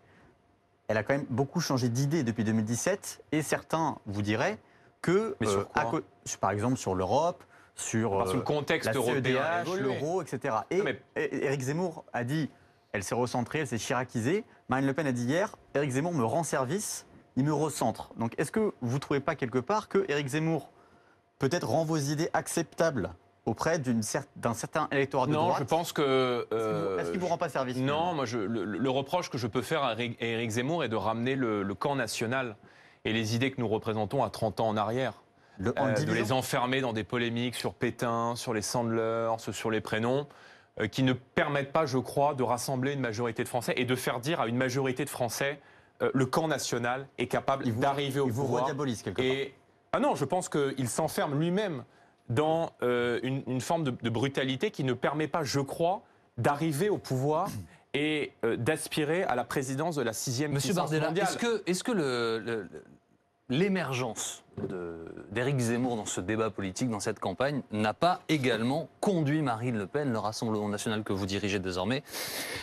Elle 0.88 0.96
a 0.96 1.02
quand 1.02 1.14
même 1.14 1.26
beaucoup 1.28 1.60
changé 1.60 1.88
d'idée 1.88 2.22
depuis 2.22 2.44
2017 2.44 3.22
et 3.32 3.42
certains 3.42 3.98
vous 4.06 4.22
diraient 4.22 4.58
que, 5.04 5.36
euh, 5.42 6.00
par 6.40 6.50
exemple, 6.50 6.78
sur 6.78 6.94
l'Europe, 6.94 7.44
sur 7.76 8.24
le 8.24 8.40
contexte 8.40 8.86
la 8.86 8.94
européen, 8.94 9.64
l'euro, 9.78 10.22
etc. 10.22 10.56
Et 10.70 10.82
Éric 11.16 11.60
Zemmour 11.60 12.04
a 12.14 12.24
dit, 12.24 12.48
elle 12.92 13.04
s'est 13.04 13.14
recentrée, 13.14 13.58
elle 13.58 13.66
s'est 13.66 13.78
chiracisée. 13.78 14.44
Marine 14.70 14.86
Le 14.86 14.94
Pen 14.94 15.06
a 15.06 15.12
dit 15.12 15.24
hier, 15.24 15.56
Éric 15.74 15.90
Zemmour 15.90 16.14
me 16.14 16.24
rend 16.24 16.42
service, 16.42 17.06
il 17.36 17.44
me 17.44 17.52
recentre. 17.52 18.14
Donc 18.16 18.32
est-ce 18.38 18.50
que 18.50 18.72
vous 18.80 18.94
ne 18.94 18.98
trouvez 18.98 19.20
pas 19.20 19.34
quelque 19.34 19.58
part 19.58 19.88
que 19.88 20.06
Éric 20.08 20.28
Zemmour 20.28 20.70
peut-être 21.38 21.68
rend 21.68 21.84
vos 21.84 21.98
idées 21.98 22.30
acceptables 22.32 23.10
auprès 23.44 23.78
d'un 23.78 24.54
certain 24.54 24.88
électorat 24.90 25.26
de 25.26 25.32
non, 25.32 25.40
droite 25.40 25.52
Non, 25.52 25.58
je 25.58 25.64
pense 25.68 25.92
que... 25.92 26.46
Euh, 26.50 26.98
est-ce 26.98 27.10
qu'il 27.10 27.20
ne 27.20 27.24
vous 27.24 27.28
rend 27.28 27.36
pas 27.36 27.50
service 27.50 27.76
Non, 27.76 28.14
moi, 28.14 28.24
je, 28.24 28.38
le, 28.38 28.90
reproche 28.90 29.28
que 29.28 29.36
je 29.36 29.48
peux 29.48 29.60
faire 29.60 29.84
à 29.84 29.96
Éric 29.98 30.50
Zemmour 30.50 30.82
est 30.82 30.88
de 30.88 30.96
ramener 30.96 31.36
le, 31.36 31.62
le 31.62 31.74
camp 31.74 31.94
national 31.94 32.56
et 33.04 33.12
les 33.12 33.34
idées 33.34 33.50
que 33.50 33.60
nous 33.60 33.68
représentons 33.68 34.22
à 34.22 34.30
30 34.30 34.60
ans 34.60 34.68
en 34.68 34.76
arrière. 34.76 35.14
Euh, 35.60 35.94
de 36.04 36.12
les 36.12 36.32
enfermer 36.32 36.80
dans 36.80 36.92
des 36.92 37.04
polémiques 37.04 37.54
sur 37.54 37.74
Pétain, 37.74 38.34
sur 38.34 38.52
les 38.52 38.62
Sandler, 38.62 39.28
sur 39.38 39.70
les 39.70 39.80
prénoms, 39.80 40.26
euh, 40.80 40.88
qui 40.88 41.04
ne 41.04 41.12
permettent 41.12 41.72
pas, 41.72 41.86
je 41.86 41.98
crois, 41.98 42.34
de 42.34 42.42
rassembler 42.42 42.94
une 42.94 43.00
majorité 43.00 43.44
de 43.44 43.48
Français 43.48 43.74
et 43.76 43.84
de 43.84 43.94
faire 43.94 44.18
dire 44.18 44.40
à 44.40 44.48
une 44.48 44.56
majorité 44.56 45.04
de 45.04 45.10
Français 45.10 45.60
euh, 46.02 46.10
le 46.12 46.26
camp 46.26 46.48
national 46.48 47.06
est 47.18 47.28
capable 47.28 47.70
d'arriver 47.78 48.18
au 48.18 48.26
pouvoir. 48.26 48.62
Vous 48.62 48.84
quelque 48.84 49.14
part. 49.14 49.24
Et, 49.24 49.54
ah 49.92 50.00
non, 50.00 50.16
je 50.16 50.24
pense 50.24 50.48
qu'il 50.48 50.88
s'enferme 50.88 51.38
lui-même 51.38 51.84
dans 52.30 52.72
une, 52.80 53.60
forme 53.60 53.84
de, 53.84 54.10
brutalité 54.10 54.72
qui 54.72 54.82
ne 54.82 54.94
permet 54.94 55.28
pas, 55.28 55.44
je 55.44 55.60
crois, 55.60 56.02
d'arriver 56.36 56.88
au 56.88 56.98
pouvoir 56.98 57.48
et 57.94 58.32
d'aspirer 58.58 59.22
à 59.22 59.34
la 59.34 59.44
présidence 59.44 59.96
de 59.96 60.02
la 60.02 60.12
sixième 60.12 60.52
Monsieur 60.52 60.74
Bardella, 60.74 61.10
est-ce 61.10 61.38
que, 61.38 61.62
est 61.66 61.72
-ce 61.72 61.84
que 61.84 61.92
le, 61.92 62.68
l'émergence 63.48 64.42
d'Éric 65.32 65.58
Zemmour 65.58 65.96
dans 65.96 66.06
ce 66.06 66.20
débat 66.20 66.50
politique, 66.50 66.88
dans 66.88 67.00
cette 67.00 67.18
campagne, 67.18 67.62
n'a 67.72 67.92
pas 67.92 68.20
également 68.28 68.88
conduit 69.00 69.42
Marine 69.42 69.76
Le 69.76 69.86
Pen, 69.86 70.12
le 70.12 70.18
Rassemblement 70.18 70.68
national 70.68 71.02
que 71.02 71.12
vous 71.12 71.26
dirigez 71.26 71.58
désormais, 71.58 72.02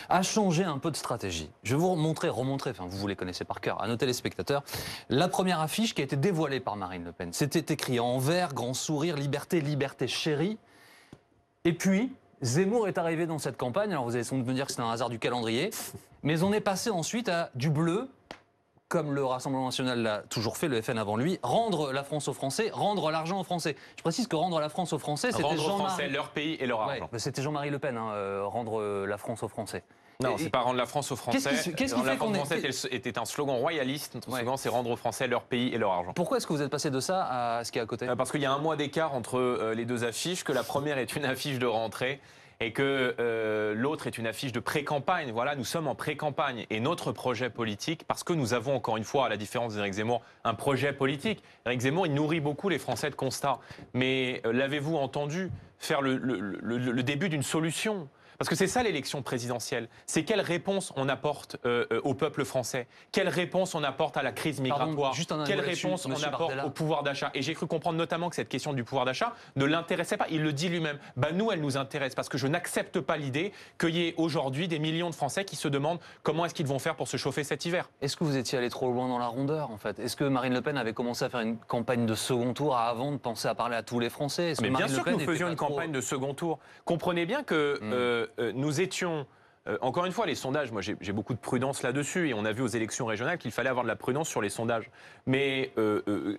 à 0.08 0.22
changer 0.22 0.64
un 0.64 0.78
peu 0.78 0.90
de 0.90 0.96
stratégie? 0.96 1.50
Je 1.62 1.76
vais 1.76 1.80
vous 1.80 1.94
montrer, 1.94 2.28
remontrer, 2.28 2.70
enfin 2.70 2.86
vous, 2.88 3.06
les 3.06 3.16
connaissez 3.16 3.44
par 3.44 3.60
cœur, 3.60 3.82
à 3.82 3.88
nos 3.88 3.96
téléspectateurs, 3.96 4.64
la 5.08 5.28
première 5.28 5.60
affiche 5.60 5.94
qui 5.94 6.00
a 6.00 6.04
été 6.04 6.16
dévoilée 6.16 6.60
par 6.60 6.76
Marine 6.76 7.04
Le 7.04 7.12
Pen. 7.12 7.32
C'était 7.32 7.72
écrit 7.72 8.00
en 8.00 8.18
vert, 8.18 8.52
grand 8.54 8.74
sourire, 8.74 9.16
liberté, 9.16 9.60
liberté 9.60 10.08
chérie. 10.08 10.58
Et 11.64 11.74
puis, 11.74 12.12
Zemmour 12.42 12.88
est 12.88 12.98
arrivé 12.98 13.26
dans 13.26 13.38
cette 13.38 13.56
campagne, 13.56 13.92
alors 13.92 14.04
vous 14.04 14.16
allez 14.16 14.24
sans 14.24 14.36
doute 14.36 14.46
me 14.46 14.52
dire 14.52 14.66
que 14.66 14.72
c'est 14.72 14.80
un 14.80 14.90
hasard 14.90 15.08
du 15.08 15.18
calendrier, 15.18 15.70
mais 16.22 16.42
on 16.42 16.52
est 16.52 16.60
passé 16.60 16.90
ensuite 16.90 17.28
à 17.28 17.50
du 17.54 17.70
bleu, 17.70 18.10
comme 18.88 19.12
le 19.12 19.24
Rassemblement 19.24 19.66
national 19.66 20.02
l'a 20.02 20.18
toujours 20.28 20.56
fait, 20.56 20.68
le 20.68 20.82
FN 20.82 20.98
avant 20.98 21.16
lui, 21.16 21.38
rendre 21.42 21.92
la 21.92 22.02
France 22.02 22.28
aux 22.28 22.34
Français, 22.34 22.70
rendre 22.72 23.10
l'argent 23.10 23.40
aux 23.40 23.44
Français. 23.44 23.76
Je 23.96 24.02
précise 24.02 24.26
que 24.26 24.36
rendre 24.36 24.60
la 24.60 24.68
France 24.68 24.92
aux 24.92 24.98
Français, 24.98 25.30
c'était 25.32 25.56
Jean-Marie. 25.56 26.10
leur 26.10 26.30
pays 26.30 26.54
et 26.54 26.66
leur 26.66 26.82
argent. 26.82 27.08
c'était 27.16 27.42
Jean-Marie 27.42 27.70
Le 27.70 27.78
Pen, 27.78 27.96
hein, 27.96 28.10
euh, 28.10 28.44
rendre 28.44 29.06
la 29.06 29.16
France 29.18 29.42
aux 29.44 29.48
Français. 29.48 29.84
Non, 30.20 30.36
c'est 30.38 30.50
pas 30.50 30.60
rendre 30.60 30.78
la 30.78 30.86
France 30.86 31.10
aux 31.12 31.16
Français. 31.16 31.50
Qu'est-ce 31.76 31.94
qui, 31.94 32.02
fait 32.02 32.16
qu'on 32.16 32.34
est... 32.34 32.94
était 32.94 33.18
un 33.18 33.24
slogan 33.24 33.56
royaliste. 33.56 34.14
Notre 34.14 34.30
slogan, 34.30 34.56
c'est 34.56 34.68
rendre 34.68 34.90
aux 34.90 34.96
Français 34.96 35.26
leur 35.26 35.42
pays 35.42 35.74
et 35.74 35.78
leur 35.78 35.92
argent. 35.92 36.12
Pourquoi 36.12 36.36
est-ce 36.36 36.46
que 36.46 36.52
vous 36.52 36.62
êtes 36.62 36.70
passé 36.70 36.90
de 36.90 37.00
ça 37.00 37.58
à 37.58 37.64
ce 37.64 37.72
qui 37.72 37.78
est 37.78 37.82
à 37.82 37.86
côté 37.86 38.08
euh, 38.08 38.16
Parce 38.16 38.30
qu'il 38.30 38.40
y 38.40 38.46
a 38.46 38.52
un 38.52 38.58
mois 38.58 38.76
d'écart 38.76 39.14
entre 39.14 39.72
les 39.74 39.84
deux 39.84 40.04
affiches, 40.04 40.44
que 40.44 40.52
la 40.52 40.62
première 40.62 40.98
est 40.98 41.16
une 41.16 41.24
affiche 41.24 41.58
de 41.58 41.66
rentrée 41.66 42.20
et 42.62 42.72
que 42.72 43.14
euh, 43.18 43.74
l'autre 43.74 44.06
est 44.06 44.18
une 44.18 44.26
affiche 44.26 44.52
de 44.52 44.60
pré-campagne. 44.60 45.32
Voilà, 45.32 45.54
nous 45.56 45.64
sommes 45.64 45.88
en 45.88 45.94
pré-campagne. 45.94 46.66
Et 46.70 46.80
notre 46.80 47.12
projet 47.12 47.50
politique, 47.50 48.04
parce 48.06 48.24
que 48.24 48.32
nous 48.32 48.54
avons 48.54 48.76
encore 48.76 48.96
une 48.96 49.04
fois, 49.04 49.26
à 49.26 49.28
la 49.28 49.36
différence 49.36 49.74
d'Éric 49.74 49.94
Zemmour, 49.94 50.22
un 50.44 50.54
projet 50.54 50.92
politique. 50.92 51.42
Éric 51.66 51.80
Zemmour, 51.80 52.06
il 52.06 52.14
nourrit 52.14 52.40
beaucoup 52.40 52.68
les 52.68 52.78
Français 52.78 53.10
de 53.10 53.14
constats. 53.14 53.58
Mais 53.94 54.40
euh, 54.46 54.52
l'avez-vous 54.52 54.96
entendu? 54.96 55.50
Faire 55.84 56.02
le 56.02 57.02
début 57.02 57.28
d'une 57.28 57.42
solution 57.42 58.08
parce 58.42 58.48
que 58.48 58.56
c'est 58.56 58.66
ça 58.66 58.82
l'élection 58.82 59.22
présidentielle. 59.22 59.88
C'est 60.04 60.24
quelle 60.24 60.40
réponse 60.40 60.92
on 60.96 61.08
apporte 61.08 61.58
euh, 61.64 61.86
euh, 61.92 62.00
au 62.02 62.14
peuple 62.14 62.44
français? 62.44 62.88
Quelle 63.12 63.28
réponse 63.28 63.76
on 63.76 63.84
apporte 63.84 64.16
à 64.16 64.22
la 64.24 64.32
crise 64.32 64.60
migratoire? 64.60 65.14
Quelle 65.46 65.60
réponse 65.60 66.06
on 66.06 66.22
apporte 66.24 66.54
au 66.64 66.70
pouvoir 66.70 67.04
d'achat? 67.04 67.30
Et 67.34 67.42
j'ai 67.42 67.54
cru 67.54 67.68
comprendre 67.68 67.98
notamment 67.98 68.30
que 68.30 68.34
cette 68.34 68.48
question 68.48 68.72
du 68.72 68.82
pouvoir 68.82 69.04
d'achat 69.04 69.34
ne 69.54 69.64
l'intéressait 69.64 70.16
pas. 70.16 70.26
Il 70.28 70.42
le 70.42 70.52
dit 70.52 70.68
lui-même. 70.68 70.98
Bah, 71.16 71.28
nous, 71.32 71.52
elle 71.52 71.60
nous 71.60 71.76
intéresse 71.76 72.16
parce 72.16 72.28
que 72.28 72.36
je 72.36 72.48
n'accepte 72.48 72.98
pas 72.98 73.16
l'idée 73.16 73.52
qu'il 73.78 73.94
y 73.94 74.08
ait 74.08 74.14
aujourd'hui 74.16 74.66
des 74.66 74.80
millions 74.80 75.10
de 75.10 75.14
Français 75.14 75.44
qui 75.44 75.54
se 75.54 75.68
demandent 75.68 76.00
comment 76.24 76.44
est-ce 76.44 76.54
qu'ils 76.54 76.66
vont 76.66 76.80
faire 76.80 76.96
pour 76.96 77.06
se 77.06 77.16
chauffer 77.16 77.44
cet 77.44 77.64
hiver. 77.64 77.90
Est-ce 78.00 78.16
que 78.16 78.24
vous 78.24 78.36
étiez 78.36 78.58
allé 78.58 78.70
trop 78.70 78.90
loin 78.90 79.06
dans 79.06 79.18
la 79.18 79.28
rondeur 79.28 79.70
en 79.70 79.78
fait? 79.78 80.00
Est-ce 80.00 80.16
que 80.16 80.24
Marine 80.24 80.54
Le 80.54 80.62
Pen 80.62 80.76
avait 80.76 80.94
commencé 80.94 81.24
à 81.24 81.28
faire 81.28 81.42
une 81.42 81.58
campagne 81.58 82.06
de 82.06 82.14
second 82.16 82.54
tour 82.54 82.76
avant 82.76 83.12
de 83.12 83.18
penser 83.18 83.46
à 83.46 83.54
parler 83.54 83.76
à 83.76 83.84
tous 83.84 84.00
les 84.00 84.10
Français? 84.10 84.54
Mais 84.60 84.70
bien 84.70 84.88
sûr 84.88 85.04
que 85.04 85.10
nous 85.10 85.20
faisions 85.20 85.48
une 85.48 85.54
campagne 85.54 85.71
de 85.88 86.00
second 86.00 86.34
tour. 86.34 86.58
Comprenez 86.84 87.26
bien 87.26 87.42
que 87.42 87.78
hmm. 87.80 87.92
euh, 87.92 88.26
euh, 88.38 88.52
nous 88.54 88.80
étions 88.80 89.26
euh, 89.68 89.78
encore 89.80 90.06
une 90.06 90.12
fois, 90.12 90.26
les 90.26 90.34
sondages, 90.34 90.72
moi 90.72 90.82
j'ai 90.82 91.12
beaucoup 91.12 91.34
de 91.34 91.38
prudence 91.38 91.82
là-dessus, 91.82 92.28
et 92.28 92.34
on 92.34 92.44
a 92.44 92.52
vu 92.52 92.62
aux 92.62 92.68
élections 92.68 93.06
régionales 93.06 93.38
qu'il 93.38 93.52
fallait 93.52 93.70
avoir 93.70 93.84
de 93.84 93.88
la 93.88 93.96
prudence 93.96 94.28
sur 94.28 94.42
les 94.42 94.48
sondages. 94.48 94.90
Mais 95.26 95.72
euh, 95.78 96.02
euh, 96.08 96.36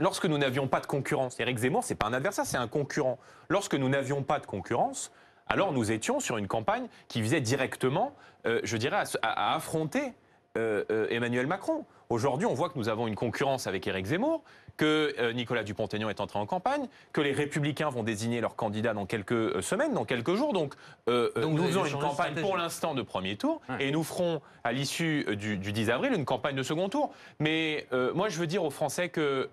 lorsque 0.00 0.24
nous 0.24 0.38
n'avions 0.38 0.66
pas 0.66 0.80
de 0.80 0.86
concurrence, 0.86 1.38
Éric 1.38 1.58
Zemmour, 1.58 1.84
c'est 1.84 1.94
pas 1.94 2.06
un 2.06 2.12
adversaire, 2.12 2.46
c'est 2.46 2.56
un 2.56 2.68
concurrent. 2.68 3.18
Lorsque 3.48 3.74
nous 3.74 3.88
n'avions 3.88 4.22
pas 4.22 4.40
de 4.40 4.46
concurrence, 4.46 5.12
alors 5.46 5.72
nous 5.72 5.92
étions 5.92 6.20
sur 6.20 6.36
une 6.36 6.48
campagne 6.48 6.88
qui 7.06 7.22
visait 7.22 7.40
directement, 7.40 8.14
je 8.44 8.76
dirais, 8.76 9.04
à 9.22 9.54
affronter 9.54 10.12
Emmanuel 10.54 11.46
Macron. 11.46 11.86
Aujourd'hui, 12.10 12.46
on 12.46 12.52
voit 12.52 12.68
que 12.68 12.78
nous 12.78 12.90
avons 12.90 13.06
une 13.06 13.14
concurrence 13.14 13.66
avec 13.66 13.86
Éric 13.86 14.06
Zemmour, 14.06 14.42
que 14.78 15.14
euh, 15.18 15.32
Nicolas 15.34 15.64
Dupont-Aignan 15.64 16.08
est 16.08 16.20
entré 16.20 16.38
en 16.38 16.46
campagne, 16.46 16.88
que 17.12 17.20
les 17.20 17.32
Républicains 17.32 17.90
vont 17.90 18.02
désigner 18.02 18.40
leur 18.40 18.56
candidat 18.56 18.94
dans 18.94 19.04
quelques 19.04 19.32
euh, 19.32 19.60
semaines, 19.60 19.92
dans 19.92 20.06
quelques 20.06 20.34
jours. 20.34 20.54
Donc, 20.54 20.74
euh, 21.10 21.30
nous 21.36 21.66
faisons 21.66 21.84
une 21.84 21.98
campagne 21.98 22.40
pour 22.40 22.56
l'instant 22.56 22.94
de 22.94 23.02
premier 23.02 23.36
tour 23.36 23.60
et 23.80 23.90
nous 23.90 24.04
ferons 24.04 24.40
à 24.64 24.72
l'issue 24.72 25.36
du, 25.36 25.56
10 25.58 25.90
avril 25.90 26.12
une 26.14 26.24
campagne 26.24 26.54
de 26.54 26.62
second 26.62 26.88
tour. 26.88 27.12
Mais 27.40 27.86
moi, 28.14 28.28
je 28.28 28.38
veux 28.38 28.46
dire 28.46 28.62
aux 28.64 28.70
Français 28.70 29.08
que 29.08 29.50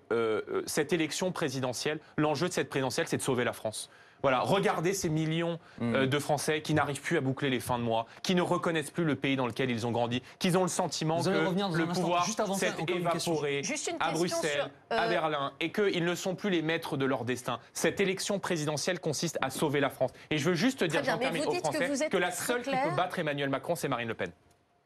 cette 0.66 0.92
élection 0.92 1.32
présidentielle, 1.32 1.98
l'enjeu 2.16 2.48
de 2.48 2.52
cette 2.52 2.68
présidentielle, 2.68 3.08
c'est 3.08 3.16
de 3.16 3.22
sauver 3.22 3.44
la 3.44 3.52
France. 3.52 3.90
Voilà, 4.22 4.40
regardez 4.40 4.92
ces 4.92 5.08
millions 5.08 5.58
euh, 5.80 6.04
mm. 6.04 6.06
de 6.08 6.18
Français 6.18 6.62
qui 6.62 6.74
n'arrivent 6.74 7.00
plus 7.00 7.16
à 7.16 7.20
boucler 7.20 7.50
les 7.50 7.60
fins 7.60 7.78
de 7.78 7.84
mois, 7.84 8.06
qui 8.22 8.34
ne 8.34 8.42
reconnaissent 8.42 8.90
plus 8.90 9.04
le 9.04 9.14
pays 9.14 9.36
dans 9.36 9.46
lequel 9.46 9.70
ils 9.70 9.86
ont 9.86 9.92
grandi, 9.92 10.22
qui 10.38 10.56
ont 10.56 10.62
le 10.62 10.68
sentiment 10.68 11.22
que 11.22 11.28
le 11.28 11.86
pouvoir 11.86 12.26
s'est 12.26 12.72
évaporé 12.88 13.62
à 14.00 14.12
Bruxelles, 14.12 14.70
à 14.90 15.04
euh, 15.04 15.08
Berlin, 15.08 15.52
et 15.60 15.70
qu'ils 15.70 16.04
ne 16.04 16.14
sont 16.14 16.34
plus 16.34 16.50
les 16.50 16.62
maîtres 16.62 16.96
de 16.96 17.04
leur 17.04 17.24
destin. 17.24 17.58
Cette 17.72 18.00
élection 18.00 18.38
présidentielle 18.38 19.00
consiste 19.00 19.38
à 19.42 19.50
sauver 19.50 19.80
la 19.80 19.90
France. 19.90 20.10
Et 20.30 20.38
je 20.38 20.48
veux 20.50 20.56
juste 20.56 20.84
dire, 20.84 21.04
jean 21.04 21.16
aux 21.16 21.54
Français, 21.54 22.08
que, 22.10 22.16
la 22.16 22.30
seule 22.30 22.62
qui 22.62 22.70
peut 22.70 22.96
battre 22.96 23.18
Emmanuel 23.18 23.48
Macron, 23.48 23.74
c'est 23.74 23.88
Marine 23.88 24.08
Le 24.08 24.14
Pen. 24.14 24.30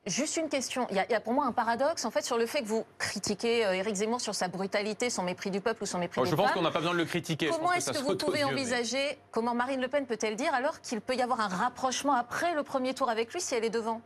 Juste 0.07 0.39
une 0.39 0.49
question. 0.49 0.87
Il 0.91 0.97
y, 0.97 1.15
a, 1.15 1.21
pour 1.21 1.35
moi 1.35 1.45
un 1.45 1.53
paradoxe 1.53 2.07
en 2.07 2.11
fait 2.11 2.25
sur 2.25 2.39
le 2.39 2.47
fait 2.47 2.63
que 2.63 2.69
vous 2.69 2.87
critiquez 2.97 3.67
euh, 3.67 3.75
Éric 3.75 3.97
Zemmour 3.97 4.23
sur 4.23 4.35
sa 4.35 4.49
brutalité, 4.49 5.11
son 5.11 5.23
mépris 5.23 5.51
du 5.51 5.61
peuple 5.61 5.83
ou 5.83 5.87
son 5.87 5.99
mépris 5.99 6.23
oh, 6.23 6.25
Je 6.25 6.35
pense 6.35 6.53
qu'on 6.53 6.63
n'a 6.63 6.71
pas 6.71 6.79
besoin 6.79 6.95
de 6.95 6.99
le 6.99 7.05
critiquer. 7.05 7.51
Comment 7.51 7.75
est-ce 7.75 7.93
que, 7.93 7.99
vous 7.99 8.17
pouvez 8.17 8.43
envisager, 8.43 9.19
comment 9.31 9.55
Marine 9.55 9.81
Le 9.81 9.89
Pen 9.89 10.07
peut-elle 10.07 10.37
dire 10.37 10.55
alors 10.55 10.81
qu'il 10.81 11.03
peut 11.03 11.15
y 11.15 11.21
avoir 11.21 11.41
un 11.41 11.49
rapprochement 11.49 12.15
après 12.15 12.55
le 12.55 12.63
premier 12.63 12.95
tour 12.95 13.11
avec 13.11 13.33
lui 13.35 13.43
si 13.43 13.55
elle 13.55 13.65
est 13.65 13.71
devant? 13.71 14.01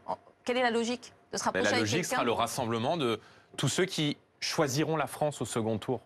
Quelle 0.45 0.57
est 0.57 0.63
la 0.63 0.73
logique 0.73 1.13
de 1.33 1.39
se 1.39 1.45
rapprocher 1.45 1.71
La 1.71 1.79
logique 1.79 2.05
sera 2.05 2.25
le 2.25 2.33
rassemblement 2.33 2.97
de 2.97 3.21
tous 3.57 3.69
ceux 3.69 3.85
qui 3.85 4.17
choisiront 4.41 4.97
la 4.97 5.07
France 5.07 5.41
au 5.41 5.45
second 5.45 5.79
tour. 5.79 6.01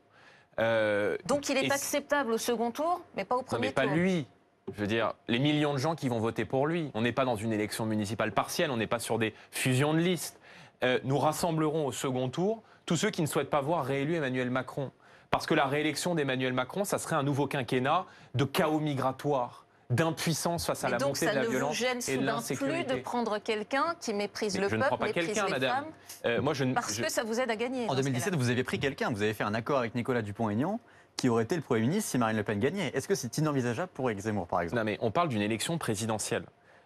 Euh, 0.58 1.16
Donc 1.24 1.48
il 1.48 1.56
est 1.56 1.72
acceptable 1.72 2.32
au 2.32 2.38
second 2.38 2.72
tour, 2.72 3.00
mais 3.16 3.24
pas 3.24 3.36
au 3.36 3.42
premier 3.42 3.72
tour. 3.72 3.82
Mais 3.82 3.88
pas 3.88 3.94
lui. 3.94 4.26
Je 4.74 4.80
veux 4.80 4.86
dire, 4.86 5.12
les 5.28 5.38
millions 5.38 5.72
de 5.72 5.78
gens 5.78 5.94
qui 5.94 6.08
vont 6.08 6.18
voter 6.18 6.44
pour 6.44 6.66
lui. 6.66 6.90
On 6.94 7.02
n'est 7.02 7.12
pas 7.12 7.24
dans 7.24 7.36
une 7.36 7.52
élection 7.52 7.86
municipale 7.86 8.32
partielle, 8.32 8.70
on 8.70 8.76
n'est 8.76 8.86
pas 8.86 8.98
sur 8.98 9.18
des 9.18 9.34
fusions 9.50 9.94
de 9.94 9.98
listes. 9.98 10.40
Euh, 10.84 10.98
nous 11.04 11.18
rassemblerons 11.18 11.86
au 11.86 11.92
second 11.92 12.28
tour 12.28 12.62
tous 12.86 12.96
ceux 12.96 13.10
qui 13.10 13.20
ne 13.20 13.26
souhaitent 13.26 13.50
pas 13.50 13.60
voir 13.60 13.84
réélu 13.84 14.14
Emmanuel 14.14 14.50
Macron. 14.50 14.90
Parce 15.30 15.46
que 15.46 15.54
la 15.54 15.66
réélection 15.66 16.14
d'Emmanuel 16.14 16.54
Macron, 16.54 16.84
ça 16.84 16.98
serait 16.98 17.16
un 17.16 17.22
nouveau 17.22 17.46
quinquennat 17.46 18.06
de 18.34 18.44
chaos 18.44 18.80
migratoire 18.80 19.66
d'impuissance 19.90 20.66
face 20.66 20.84
à 20.84 20.90
la 20.90 20.98
montée 20.98 21.26
de 21.26 21.34
la 21.34 21.46
violence 21.46 22.08
et 22.08 22.18
de 22.18 22.24
l'insécurité. 22.24 22.84
plus 22.84 22.96
de 22.96 23.00
prendre 23.00 23.38
quelqu'un 23.38 23.94
qui 24.00 24.12
méprise 24.12 24.58
le 24.58 24.68
peuple, 24.68 24.84
ne 25.00 25.06
méprise 25.06 25.42
les 25.42 25.50
madame. 25.50 25.70
femmes, 25.70 25.92
euh, 26.26 26.42
moi 26.42 26.52
je 26.52 26.64
parce 26.64 26.98
que 26.98 27.10
ça 27.10 27.24
vous 27.24 27.40
aide 27.40 27.50
à 27.50 27.56
gagner. 27.56 27.88
En 27.88 27.94
2017, 27.94 28.34
vous 28.34 28.50
avez 28.50 28.64
pris 28.64 28.78
quelqu'un, 28.78 29.10
vous 29.10 29.22
avez 29.22 29.32
fait 29.32 29.44
un 29.44 29.54
accord 29.54 29.78
avec 29.78 29.94
Nicolas 29.94 30.20
Dupont-Aignan 30.20 30.78
qui 31.18 31.28
aurait 31.28 31.42
été 31.42 31.56
le 31.56 31.62
Premier 31.62 31.82
ministre 31.82 32.10
si 32.10 32.16
Marine 32.16 32.36
Le 32.36 32.44
Pen 32.44 32.58
gagnait. 32.58 32.90
Est-ce 32.94 33.08
que 33.08 33.14
c'est 33.14 33.36
inenvisageable 33.36 33.90
pour 33.92 34.08
Éric 34.08 34.22
Zemmour, 34.22 34.46
par 34.46 34.62
exemple? 34.62 34.78
Non, 34.78 34.84
mais 34.84 34.96
on 35.02 35.10
parle 35.10 35.28
d'une 35.28 35.42
élection 35.42 35.76
présidentielle. 35.76 36.44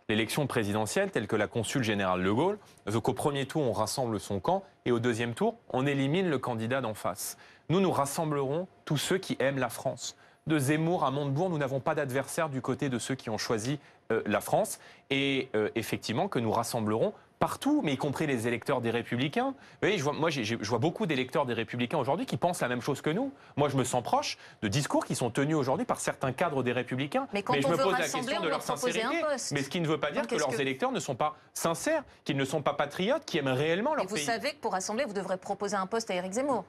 L'élection 0.09 0.47
présidentielle, 0.49 1.11
telle 1.11 1.29
que 1.29 1.37
la 1.37 1.47
consul 1.47 1.85
général 1.85 2.25
de 2.25 2.31
Gaulle, 2.31 2.59
veut 2.87 3.01
qu'au 3.01 3.13
premier 3.13 3.47
tour, 3.47 3.63
on 3.63 3.73
rassemble 3.73 4.19
son 4.19 4.41
camp 4.41 4.65
et 4.85 4.91
au 4.91 4.99
deuxième 4.99 5.35
tour, 5.35 5.57
on 5.69 5.87
élimine 5.87 6.29
le 6.29 6.39
candidat 6.39 6.81
d'en 6.81 6.95
face. 6.95 7.37
Nous, 7.69 7.81
nous 7.81 7.93
rassemblerons 7.93 8.67
tous 8.85 8.97
ceux 8.97 9.19
qui 9.19 9.37
aiment 9.39 9.59
la 9.59 9.69
France. 9.69 10.17
De 10.49 10.59
Zemmour 10.59 11.05
à 11.05 11.13
Montebourg, 11.13 11.51
nous 11.51 11.59
n'avons 11.59 11.79
pas 11.79 11.95
d'adversaire 11.95 12.49
du 12.49 12.61
côté 12.61 12.89
de 12.89 12.99
ceux 12.99 13.15
qui 13.15 13.31
ont 13.31 13.39
choisi 13.39 13.79
euh, 14.11 14.23
la 14.27 14.41
France. 14.41 14.81
Et 15.11 15.51
euh, 15.55 15.69
effectivement, 15.77 16.27
que 16.27 16.41
nous 16.41 16.51
rassemblerons 16.51 17.13
partout, 17.43 17.81
mais 17.83 17.95
y 17.95 17.97
compris 17.97 18.29
les 18.29 18.47
électeurs 18.47 18.81
des 18.81 18.93
Républicains. 18.93 19.49
Vous 19.49 19.79
voyez, 19.83 19.99
je 19.99 20.05
vois, 20.05 20.13
moi, 20.13 20.31
je 20.31 20.55
vois 20.55 20.79
beaucoup 20.79 21.07
d'électeurs 21.07 21.45
des 21.45 21.55
Républicains 21.55 21.99
aujourd'hui 21.99 22.25
qui 22.25 22.37
pensent 22.37 22.61
la 22.61 22.69
même 22.69 22.81
chose 22.81 23.01
que 23.01 23.11
nous. 23.11 23.33
Moi, 23.57 23.69
je 23.69 23.77
me 23.77 23.83
sens 23.83 24.01
proche 24.05 24.39
de 24.63 24.69
discours 24.69 25.05
qui 25.05 25.17
sont 25.17 25.29
tenus 25.29 25.57
aujourd'hui 25.57 25.85
par 25.85 25.99
certains 25.99 26.31
cadres 26.31 26.63
des 26.63 26.71
Républicains. 26.71 27.27
Mais, 27.33 27.43
quand 27.43 27.55
je 27.55 27.67
me 27.67 27.77
pose 27.77 27.99
la 27.99 28.09
question 28.09 28.41
de 28.41 28.49
leur 28.49 28.63
sincérité. 28.63 29.25
Mais 29.51 29.65
ce 29.65 29.69
qui 29.69 29.81
ne 29.81 29.89
veut 29.89 29.99
pas 29.99 30.13
dire 30.13 30.29
que 30.29 30.37
leurs 30.37 30.61
électeurs 30.61 30.93
ne 30.93 31.01
sont 31.01 31.17
pas 31.17 31.35
sincères, 31.53 32.05
qu'ils 32.23 32.37
ne 32.37 32.45
sont 32.45 32.63
pas 32.63 32.75
patriotes, 32.75 33.25
qui 33.25 33.39
aiment 33.39 33.49
réellement 33.49 33.97
leur 33.97 34.07
pays. 34.07 34.21
Vous 34.21 34.25
savez 34.25 34.53
que 34.53 34.61
pour 34.61 34.71
rassembler, 34.71 35.05
vous 35.05 35.13
devrez 35.13 35.37
proposer 35.37 35.75
un 35.75 35.89
poste 35.89 36.13
à 36.13 36.15
Éric 36.15 36.35
Zemmour. 36.35 36.65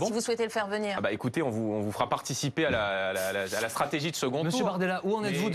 Ah 0.00 0.04
si 0.04 0.12
vous 0.12 0.20
souhaitez 0.20 0.44
le 0.44 0.50
faire 0.50 0.66
venir. 0.66 0.94
Ah 0.98 1.00
bah 1.00 1.12
écoutez, 1.12 1.42
on 1.42 1.50
vous, 1.50 1.72
on 1.72 1.80
vous 1.80 1.92
fera 1.92 2.08
participer 2.08 2.66
à 2.66 2.70
la, 2.70 3.08
à 3.08 3.32
la, 3.32 3.68
stratégie 3.68 4.10
de 4.10 4.16
second 4.16 4.44
Monsieur 4.44 4.60
tour. 4.60 4.76
Monsieur 4.76 4.88
Bardella, 4.88 5.00
où 5.04 5.14
en 5.14 5.24
êtes-vous 5.24 5.50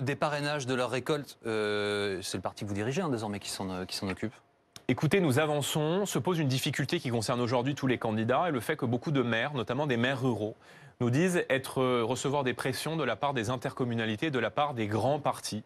des 0.00 0.16
parrainages 0.16 0.66
de 0.66 0.74
leur 0.74 0.90
récolte? 0.90 1.38
Euh, 1.46 2.18
C'est 2.22 2.38
le 2.38 2.42
parti 2.42 2.64
que 2.64 2.68
vous 2.68 2.74
dirigez 2.74 3.02
hein, 3.02 3.08
désormais 3.08 3.40
qui 3.40 3.50
s'en 3.50 4.08
occupe 4.08 4.32
Écoutez, 4.90 5.20
nous 5.20 5.38
avançons. 5.38 6.06
Se 6.06 6.18
pose 6.18 6.38
une 6.38 6.48
difficulté 6.48 6.98
qui 6.98 7.10
concerne 7.10 7.42
aujourd'hui 7.42 7.74
tous 7.74 7.86
les 7.86 7.98
candidats 7.98 8.48
et 8.48 8.52
le 8.52 8.60
fait 8.60 8.74
que 8.74 8.86
beaucoup 8.86 9.10
de 9.10 9.20
maires, 9.20 9.52
notamment 9.52 9.86
des 9.86 9.98
maires 9.98 10.22
ruraux, 10.22 10.56
nous 11.00 11.10
disent 11.10 11.44
être 11.50 11.82
euh, 11.82 12.02
recevoir 12.02 12.42
des 12.42 12.54
pressions 12.54 12.96
de 12.96 13.04
la 13.04 13.14
part 13.14 13.34
des 13.34 13.50
intercommunalités, 13.50 14.30
de 14.30 14.38
la 14.38 14.50
part 14.50 14.72
des 14.72 14.86
grands 14.86 15.20
partis 15.20 15.62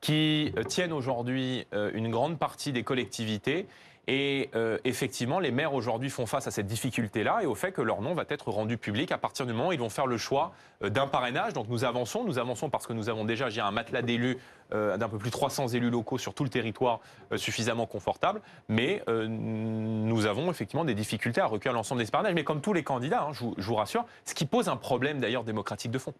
qui 0.00 0.52
euh, 0.58 0.62
tiennent 0.62 0.92
aujourd'hui 0.92 1.66
euh, 1.72 1.90
une 1.94 2.10
grande 2.10 2.38
partie 2.38 2.70
des 2.72 2.82
collectivités 2.82 3.66
et 4.08 4.50
euh, 4.54 4.78
effectivement, 4.84 5.40
les 5.40 5.50
maires 5.50 5.74
aujourd'hui 5.74 6.10
font 6.10 6.26
face 6.26 6.46
à 6.46 6.52
cette 6.52 6.66
difficulté-là 6.66 7.40
et 7.42 7.46
au 7.46 7.56
fait 7.56 7.72
que 7.72 7.82
leur 7.82 8.02
nom 8.02 8.14
va 8.14 8.24
être 8.28 8.50
rendu 8.50 8.78
public 8.78 9.10
à 9.10 9.18
partir 9.18 9.46
du 9.46 9.52
moment 9.52 9.68
où 9.68 9.72
ils 9.72 9.80
vont 9.80 9.90
faire 9.90 10.06
le 10.06 10.16
choix 10.16 10.52
euh, 10.84 10.90
d'un 10.90 11.08
parrainage. 11.08 11.54
Donc 11.54 11.68
nous 11.68 11.84
avançons, 11.84 12.22
nous 12.22 12.38
avançons 12.38 12.70
parce 12.70 12.86
que 12.86 12.92
nous 12.92 13.08
avons 13.08 13.24
déjà 13.24 13.48
un 13.66 13.70
matelas 13.72 14.02
d'élus 14.02 14.38
d'un 14.70 15.08
peu 15.08 15.18
plus 15.18 15.30
de 15.30 15.32
300 15.32 15.68
élus 15.68 15.90
locaux 15.90 16.18
sur 16.18 16.34
tout 16.34 16.44
le 16.44 16.50
territoire 16.50 17.00
suffisamment 17.36 17.86
confortable, 17.86 18.40
mais 18.68 19.02
nous 19.08 20.26
avons 20.26 20.50
effectivement 20.50 20.84
des 20.84 20.94
difficultés 20.94 21.40
à 21.40 21.46
recueillir 21.46 21.74
l'ensemble 21.74 22.04
des 22.04 22.10
parrainages. 22.10 22.34
Mais 22.34 22.44
comme 22.44 22.60
tous 22.60 22.72
les 22.72 22.82
candidats, 22.82 23.22
hein, 23.22 23.32
je, 23.32 23.44
vous, 23.44 23.74
rassure, 23.74 24.04
ce 24.24 24.34
qui 24.34 24.46
pose 24.46 24.68
un 24.68 24.76
problème 24.76 25.20
d'ailleurs 25.20 25.44
démocratique 25.44 25.90
de 25.90 25.98
fond. 25.98 26.14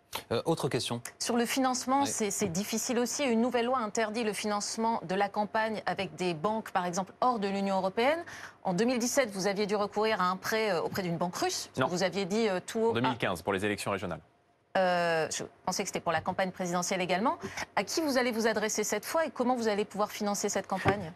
autre 0.45 0.69
question. 0.69 1.01
Sur 1.19 1.37
le 1.37 1.47
financement, 1.47 2.07
c'est 2.07 2.53
difficile 2.53 2.99
aussi. 2.99 3.25
Une 3.25 3.41
nouvelle 3.41 3.67
loi 3.67 3.79
interdit 3.79 4.25
le 4.25 4.33
financement 4.33 5.01
de 5.09 5.15
la 5.15 5.29
campagne 5.29 5.83
avec 5.87 6.15
des 6.17 6.35
banques, 6.35 6.71
par 6.71 6.87
exemple, 6.87 7.13
hors 7.21 7.39
de 7.39 7.49
l'Union 7.49 7.77
européenne. 7.77 8.19
En 8.65 8.75
2017, 8.75 9.31
vous 9.31 9.47
aviez 9.47 9.67
dû 9.67 9.77
recourir 9.77 10.21
à 10.21 10.29
un 10.31 10.37
prêt 10.37 10.73
euh, 10.73 10.83
auprès 10.83 11.03
d'une 11.03 11.17
banque 11.17 11.37
russe. 11.37 11.71
Non. 11.77 11.87
Vous 11.87 12.03
aviez 12.03 12.25
dit 12.25 12.49
euh, 12.49 12.61
tout. 12.65 12.89
En 12.91 12.93
2015, 12.93 13.43
pour 13.43 13.53
les 13.53 13.65
élections 13.65 13.91
régionales. 13.91 14.21
Euh, 14.77 15.27
je 15.31 15.45
pensais 15.65 15.83
que 15.83 15.89
c'était 15.89 16.01
pour 16.01 16.13
la 16.13 16.21
campagne 16.21 16.51
présidentielle 16.51 17.01
également. 17.01 17.39
À 17.77 17.85
qui 17.85 18.01
vous 18.01 18.19
allez 18.19 18.31
vous 18.31 18.47
adresser 18.47 18.85
cette 18.85 19.05
fois 19.05 19.27
et 19.27 19.31
comment 19.31 19.57
vous 19.57 19.69
allez 19.69 19.85
pouvoir 19.85 20.11
financer 20.11 20.49
cette 20.49 20.67
campagne? 20.67 21.13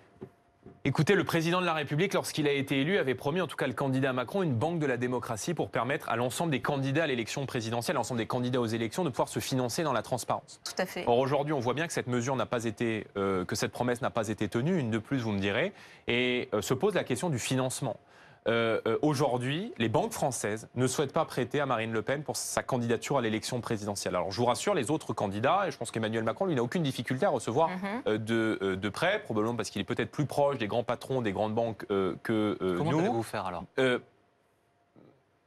Écoutez, 0.87 1.15
le 1.15 1.25
président 1.25 1.61
de 1.61 1.67
la 1.67 1.75
République, 1.75 2.15
lorsqu'il 2.15 2.49
a 2.49 2.53
été 2.53 2.81
élu, 2.81 2.97
avait 2.97 3.15
promis, 3.15 3.43
en 3.43 3.47
tout 3.47 3.57
cas 3.57 3.67
le 3.67 3.75
candidat 3.75 4.15
Macron, 4.15 4.43
une 4.43 4.55
banque 4.55 4.79
de 4.79 4.87
la 4.87 4.97
démocratie 4.97 5.53
pour 5.53 5.69
permettre 5.69 6.09
à 6.09 6.17
l'ensemble 6.17 6.51
des 6.51 6.63
candidats 6.63 7.05
à 7.05 7.07
l'élection 7.07 7.45
présidentielle, 7.45 7.97
à 7.97 7.99
l'ensemble 7.99 8.17
des 8.17 8.27
candidats 8.27 8.63
aux 8.63 8.67
élections, 8.67 9.05
de 9.05 9.11
pouvoir 9.11 9.29
se 9.29 9.41
financer 9.41 9.83
dans 9.83 9.93
la 9.93 10.01
transparence. 10.01 10.59
Tout 10.65 10.81
à 10.81 10.87
fait. 10.87 11.05
Or 11.07 11.19
aujourd'hui, 11.19 11.53
on 11.53 11.61
voit 11.61 11.75
bien 11.75 11.87
que 11.87 11.93
cette 11.93 12.07
mesure 12.07 12.35
n'a 12.35 12.47
pas 12.47 12.65
été, 12.65 13.07
euh, 13.19 13.45
que 13.45 13.57
cette 13.57 13.73
promesse 13.73 14.01
n'a 14.01 14.09
pas 14.09 14.29
été 14.29 14.49
tenue, 14.49 14.79
une 14.79 14.91
de 14.91 14.97
plus, 14.97 15.19
vous 15.19 15.33
me 15.33 15.39
direz, 15.39 15.75
et 16.09 16.49
euh, 16.55 16.63
se 16.63 16.73
pose 16.73 16.95
la 16.95 17.05
question 17.05 17.29
du 17.29 17.39
financement. 17.39 17.99
Euh, 18.49 18.81
euh, 18.87 18.99
aujourd'hui, 19.03 19.73
les 19.77 19.89
banques 19.89 20.13
françaises 20.13 20.69
ne 20.75 20.87
souhaitent 20.87 21.13
pas 21.13 21.25
prêter 21.27 21.61
à 21.61 21.67
Marine 21.67 21.93
Le 21.93 22.03
Pen 22.03 22.23
pour 22.23 22.37
sa 22.37 22.63
candidature 22.63 23.19
à 23.19 23.21
l'élection 23.21 23.61
présidentielle. 23.61 24.17
Alors 24.17 24.31
je 24.31 24.37
vous 24.39 24.47
rassure, 24.47 24.75
les 24.75 24.91
autres 24.91 25.13
candidats, 25.13 25.67
et 25.67 25.71
je 25.71 25.77
pense 25.77 25.91
qu'Emmanuel 25.91 26.25
Macron, 26.25 26.47
lui, 26.47 26.55
n'a 26.55 26.63
aucune 26.63 26.83
difficulté 26.83 27.27
à 27.27 27.29
recevoir 27.29 27.69
mhm. 27.69 27.79
euh, 28.07 28.19
de, 28.19 28.75
de, 28.77 28.89
prêts, 28.89 29.21
probablement 29.23 29.57
parce 29.57 29.69
qu'il 29.69 29.81
est 29.83 29.85
peut-être 29.85 30.11
plus 30.11 30.25
proche 30.25 30.57
des 30.57 30.69
grands 30.69 30.85
patrons 30.85 31.21
des 31.21 31.33
grandes 31.33 31.55
banques 31.55 31.87
que 31.87 32.57
nous. 32.61 32.79
Comment 32.79 32.99
allez-vous 32.99 33.23
faire 33.23 33.47
alors? 33.47 33.65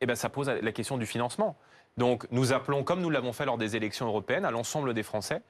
Eh 0.01 0.05
bien, 0.05 0.15
ça 0.15 0.29
pose 0.29 0.49
la 0.49 0.71
question 0.71 0.97
du 0.97 1.05
financement. 1.05 1.55
Donc 1.97 2.27
nous 2.31 2.51
appelons, 2.51 2.83
comme 2.83 3.01
nous 3.01 3.09
l'avons 3.09 3.33
fait 3.33 3.45
lors 3.45 3.57
des 3.57 3.75
élections 3.75 4.05
européennes, 4.05 4.45
à 4.45 4.51
l'ensemble 4.51 4.93
des 4.93 5.03
Français 5.03 5.41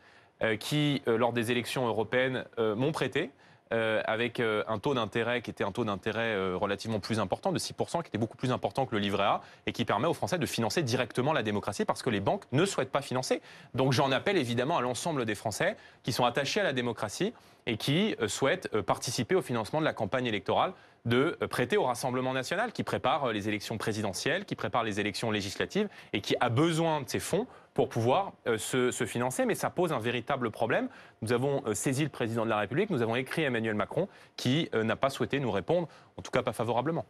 qui, 0.60 1.02
lors 1.08 1.34
des 1.34 1.52
élections 1.52 1.88
européennes, 1.88 2.46
m'ont 2.58 2.92
prêté. 2.92 3.32
Euh, 3.74 4.02
avec 4.06 4.40
euh, 4.40 4.64
un 4.68 4.78
taux 4.78 4.94
d'intérêt 4.94 5.42
qui 5.42 5.50
était 5.50 5.64
un 5.64 5.72
taux 5.72 5.84
d'intérêt 5.84 6.36
euh, 6.36 6.56
relativement 6.56 7.00
plus 7.00 7.20
important, 7.20 7.52
de 7.52 7.58
6%, 7.58 8.04
qui 8.04 8.10
était 8.10 8.20
beaucoup 8.20 8.38
plus 8.38 8.52
important 8.52 8.86
que 8.86 8.94
le 8.94 9.02
livret 9.02 9.24
A, 9.24 9.42
et 9.66 9.72
qui 9.72 9.84
permet 9.84 10.08
aux 10.08 10.14
Français 10.14 10.38
de 10.38 10.46
financer 10.46 10.84
directement 10.84 11.34
la 11.34 11.42
démocratie 11.42 11.84
parce 11.84 12.04
que 12.04 12.12
les 12.12 12.20
banques 12.20 12.44
ne 12.52 12.66
souhaitent 12.66 12.92
pas 12.92 13.02
financer. 13.02 13.42
Donc 13.74 13.92
j'en 13.92 14.12
appelle 14.12 14.38
évidemment 14.38 14.78
à 14.78 14.82
l'ensemble 14.82 15.26
des 15.26 15.34
Français 15.34 15.76
qui 16.04 16.12
sont 16.12 16.24
attachés 16.24 16.60
à 16.60 16.64
la 16.64 16.74
démocratie 16.74 17.34
et 17.66 17.78
qui 17.78 18.16
souhaitent 18.28 18.68
participer 18.82 19.36
au 19.36 19.42
financement 19.42 19.80
de 19.80 19.86
la 19.86 19.94
campagne 19.94 20.26
électorale 20.26 20.74
de 21.06 21.38
prêter 21.50 21.78
au 21.78 21.84
Rassemblement 21.84 22.34
national 22.34 22.74
qui 22.74 22.84
prépare 22.84 23.32
les 23.32 23.48
élections 23.48 23.78
présidentielles, 23.78 24.46
qui 24.46 24.56
prépare 24.56 24.84
les 24.84 25.00
élections 25.00 25.32
législatives 25.32 25.88
et 26.12 26.22
qui 26.22 26.36
a 26.40 26.50
besoin 26.50 27.02
de 27.02 27.10
ces 27.10 27.20
fonds 27.20 27.48
pour 27.74 27.90
pouvoir 27.90 28.34
se, 28.58 28.92
financer, 29.06 29.46
mais 29.46 29.56
ça 29.56 29.70
pose 29.70 29.92
un 29.92 30.00
véritable 30.00 30.52
problème. 30.52 30.90
Nous 31.22 31.34
avons 31.34 31.64
saisi 31.74 32.04
le 32.04 32.10
président 32.10 32.46
de 32.46 32.50
la 32.50 32.58
République, 32.58 32.90
nous 32.90 33.02
avons 33.02 33.16
écrit 33.16 33.44
Emmanuel 33.44 33.76
Macron, 33.76 34.08
qui 34.38 34.70
n'a 34.74 34.96
pas 34.96 35.10
souhaité 35.10 35.40
nous 35.40 35.52
répondre, 35.52 35.88
en 36.18 36.22
tout 36.22 36.32
cas 36.32 36.44
pas 36.44 36.54
favorablement. 36.54 37.06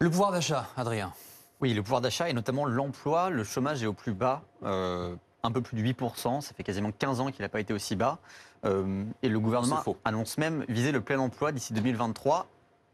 Le 0.00 0.10
pouvoir 0.10 0.32
d'achat, 0.32 0.68
Adrien? 0.76 1.12
Oui, 1.60 1.74
le 1.74 1.82
pouvoir 1.82 2.00
d'achat 2.00 2.28
et 2.28 2.32
notamment 2.32 2.64
l'emploi. 2.64 3.30
Le 3.30 3.44
chômage 3.44 3.82
est 3.82 3.86
au 3.86 3.92
plus 3.92 4.14
bas, 4.14 4.42
un 4.62 5.52
peu 5.52 5.60
plus 5.60 5.80
de 5.80 5.88
8%. 5.88 6.40
Ça 6.40 6.54
fait 6.54 6.64
quasiment 6.64 6.90
15 6.90 7.20
ans 7.20 7.30
qu'il 7.30 7.42
n'a 7.42 7.48
pas 7.48 7.60
été 7.60 7.72
aussi 7.72 7.96
bas. 7.96 8.18
et 8.64 9.28
le 9.28 9.40
gouvernement 9.40 9.84
annonce 10.04 10.38
même 10.38 10.64
viser 10.68 10.92
le 10.92 11.00
plein 11.00 11.18
emploi 11.18 11.52
d'ici 11.52 11.72
2023. 11.72 12.48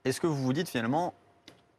Est-ce 0.05 0.21
que 0.21 0.27
vous 0.27 0.37
vous 0.37 0.53
dites 0.53 0.69
finalement, 0.69 1.15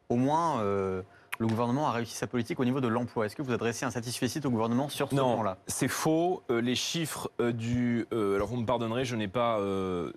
au 0.09 0.15
moins, 0.15 0.59
euh, 0.61 1.03
le 1.39 1.47
gouvernement 1.47 1.87
a 1.87 1.91
réussi 1.91 2.15
sa 2.15 2.27
politique 2.27 2.59
au 2.59 2.65
niveau 2.65 2.81
de 2.81 2.87
l'emploi 2.87 3.25
Est-ce 3.25 3.35
que 3.35 3.41
vous 3.41 3.53
adressez 3.53 3.85
un 3.85 3.91
satisfait 3.91 4.27
au 4.45 4.49
gouvernement 4.49 4.89
sur 4.89 5.09
ce 5.09 5.15
point-là 5.15 5.51
Non, 5.51 5.57
c'est 5.67 5.87
faux. 5.87 6.43
Euh, 6.49 6.61
les 6.61 6.75
chiffres 6.75 7.29
euh, 7.39 7.51
du... 7.51 8.07
alors 8.11 8.47
vous 8.47 8.57
me 8.57 8.65
pardonnerez, 8.65 9.05
je 9.05 9.15
n'ai 9.15 9.27
pas 9.27 9.59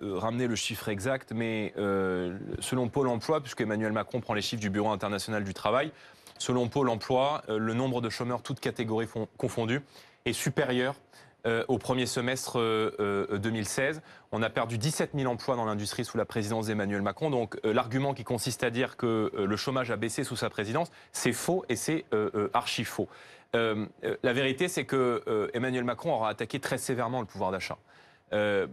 ramené 0.01 0.47
le 0.47 0.55
chiffre 0.55 0.89
exact, 0.89 1.31
mais 1.33 1.73
selon 2.59 2.89
Pôle 2.89 3.07
emploi, 3.07 3.41
puisque 3.41 3.61
Emmanuel 3.61 3.91
Macron 3.91 4.21
prend 4.21 4.33
les 4.33 4.41
chiffres 4.41 4.61
du 4.61 4.69
Bureau 4.69 4.89
international 4.89 5.43
du 5.43 5.53
travail, 5.53 5.91
selon 6.37 6.67
Pôle 6.67 6.89
emploi, 6.89 7.43
le 7.47 7.73
nombre 7.73 8.01
de 8.01 8.09
chômeurs, 8.09 8.41
toutes 8.41 8.59
catégories 8.59 9.07
confondues, 9.37 9.81
est 10.25 10.33
supérieur 10.33 10.95
euh, 11.45 11.63
au 11.69 11.77
premier 11.77 12.05
semestre 12.05 12.57
2016. 12.57 13.97
Euh, 13.97 13.99
euh, 13.99 14.01
On 14.33 14.43
a 14.43 14.49
perdu 14.49 14.77
17 14.77 15.11
000 15.15 15.31
emplois 15.31 15.55
dans 15.55 15.63
l'industrie 15.63 16.03
sous 16.03 16.17
la 16.17 16.25
présidence 16.25 16.67
d'Emmanuel 16.67 17.01
Macron. 17.01 17.29
Donc 17.29 17.57
l'argument 17.63 18.13
qui 18.13 18.25
consiste 18.25 18.61
à 18.65 18.69
dire 18.69 18.97
que 18.97 19.31
le 19.33 19.55
chômage 19.55 19.89
a 19.89 19.95
baissé 19.95 20.25
sous 20.25 20.35
sa 20.35 20.49
présidence, 20.49 20.91
c'est 21.13 21.31
faux 21.31 21.63
et 21.69 21.77
c'est 21.77 22.03
archi 22.53 22.83
faux. 22.83 23.07
la 23.53 24.33
vérité, 24.33 24.67
c'est 24.67 24.83
que 24.83 25.49
Emmanuel 25.53 25.85
Macron 25.85 26.13
aura 26.13 26.29
attaqué 26.29 26.59
très 26.59 26.77
sévèrement 26.77 27.21
le 27.21 27.25
pouvoir 27.25 27.51
d'achat. 27.51 27.77
il 28.33 28.67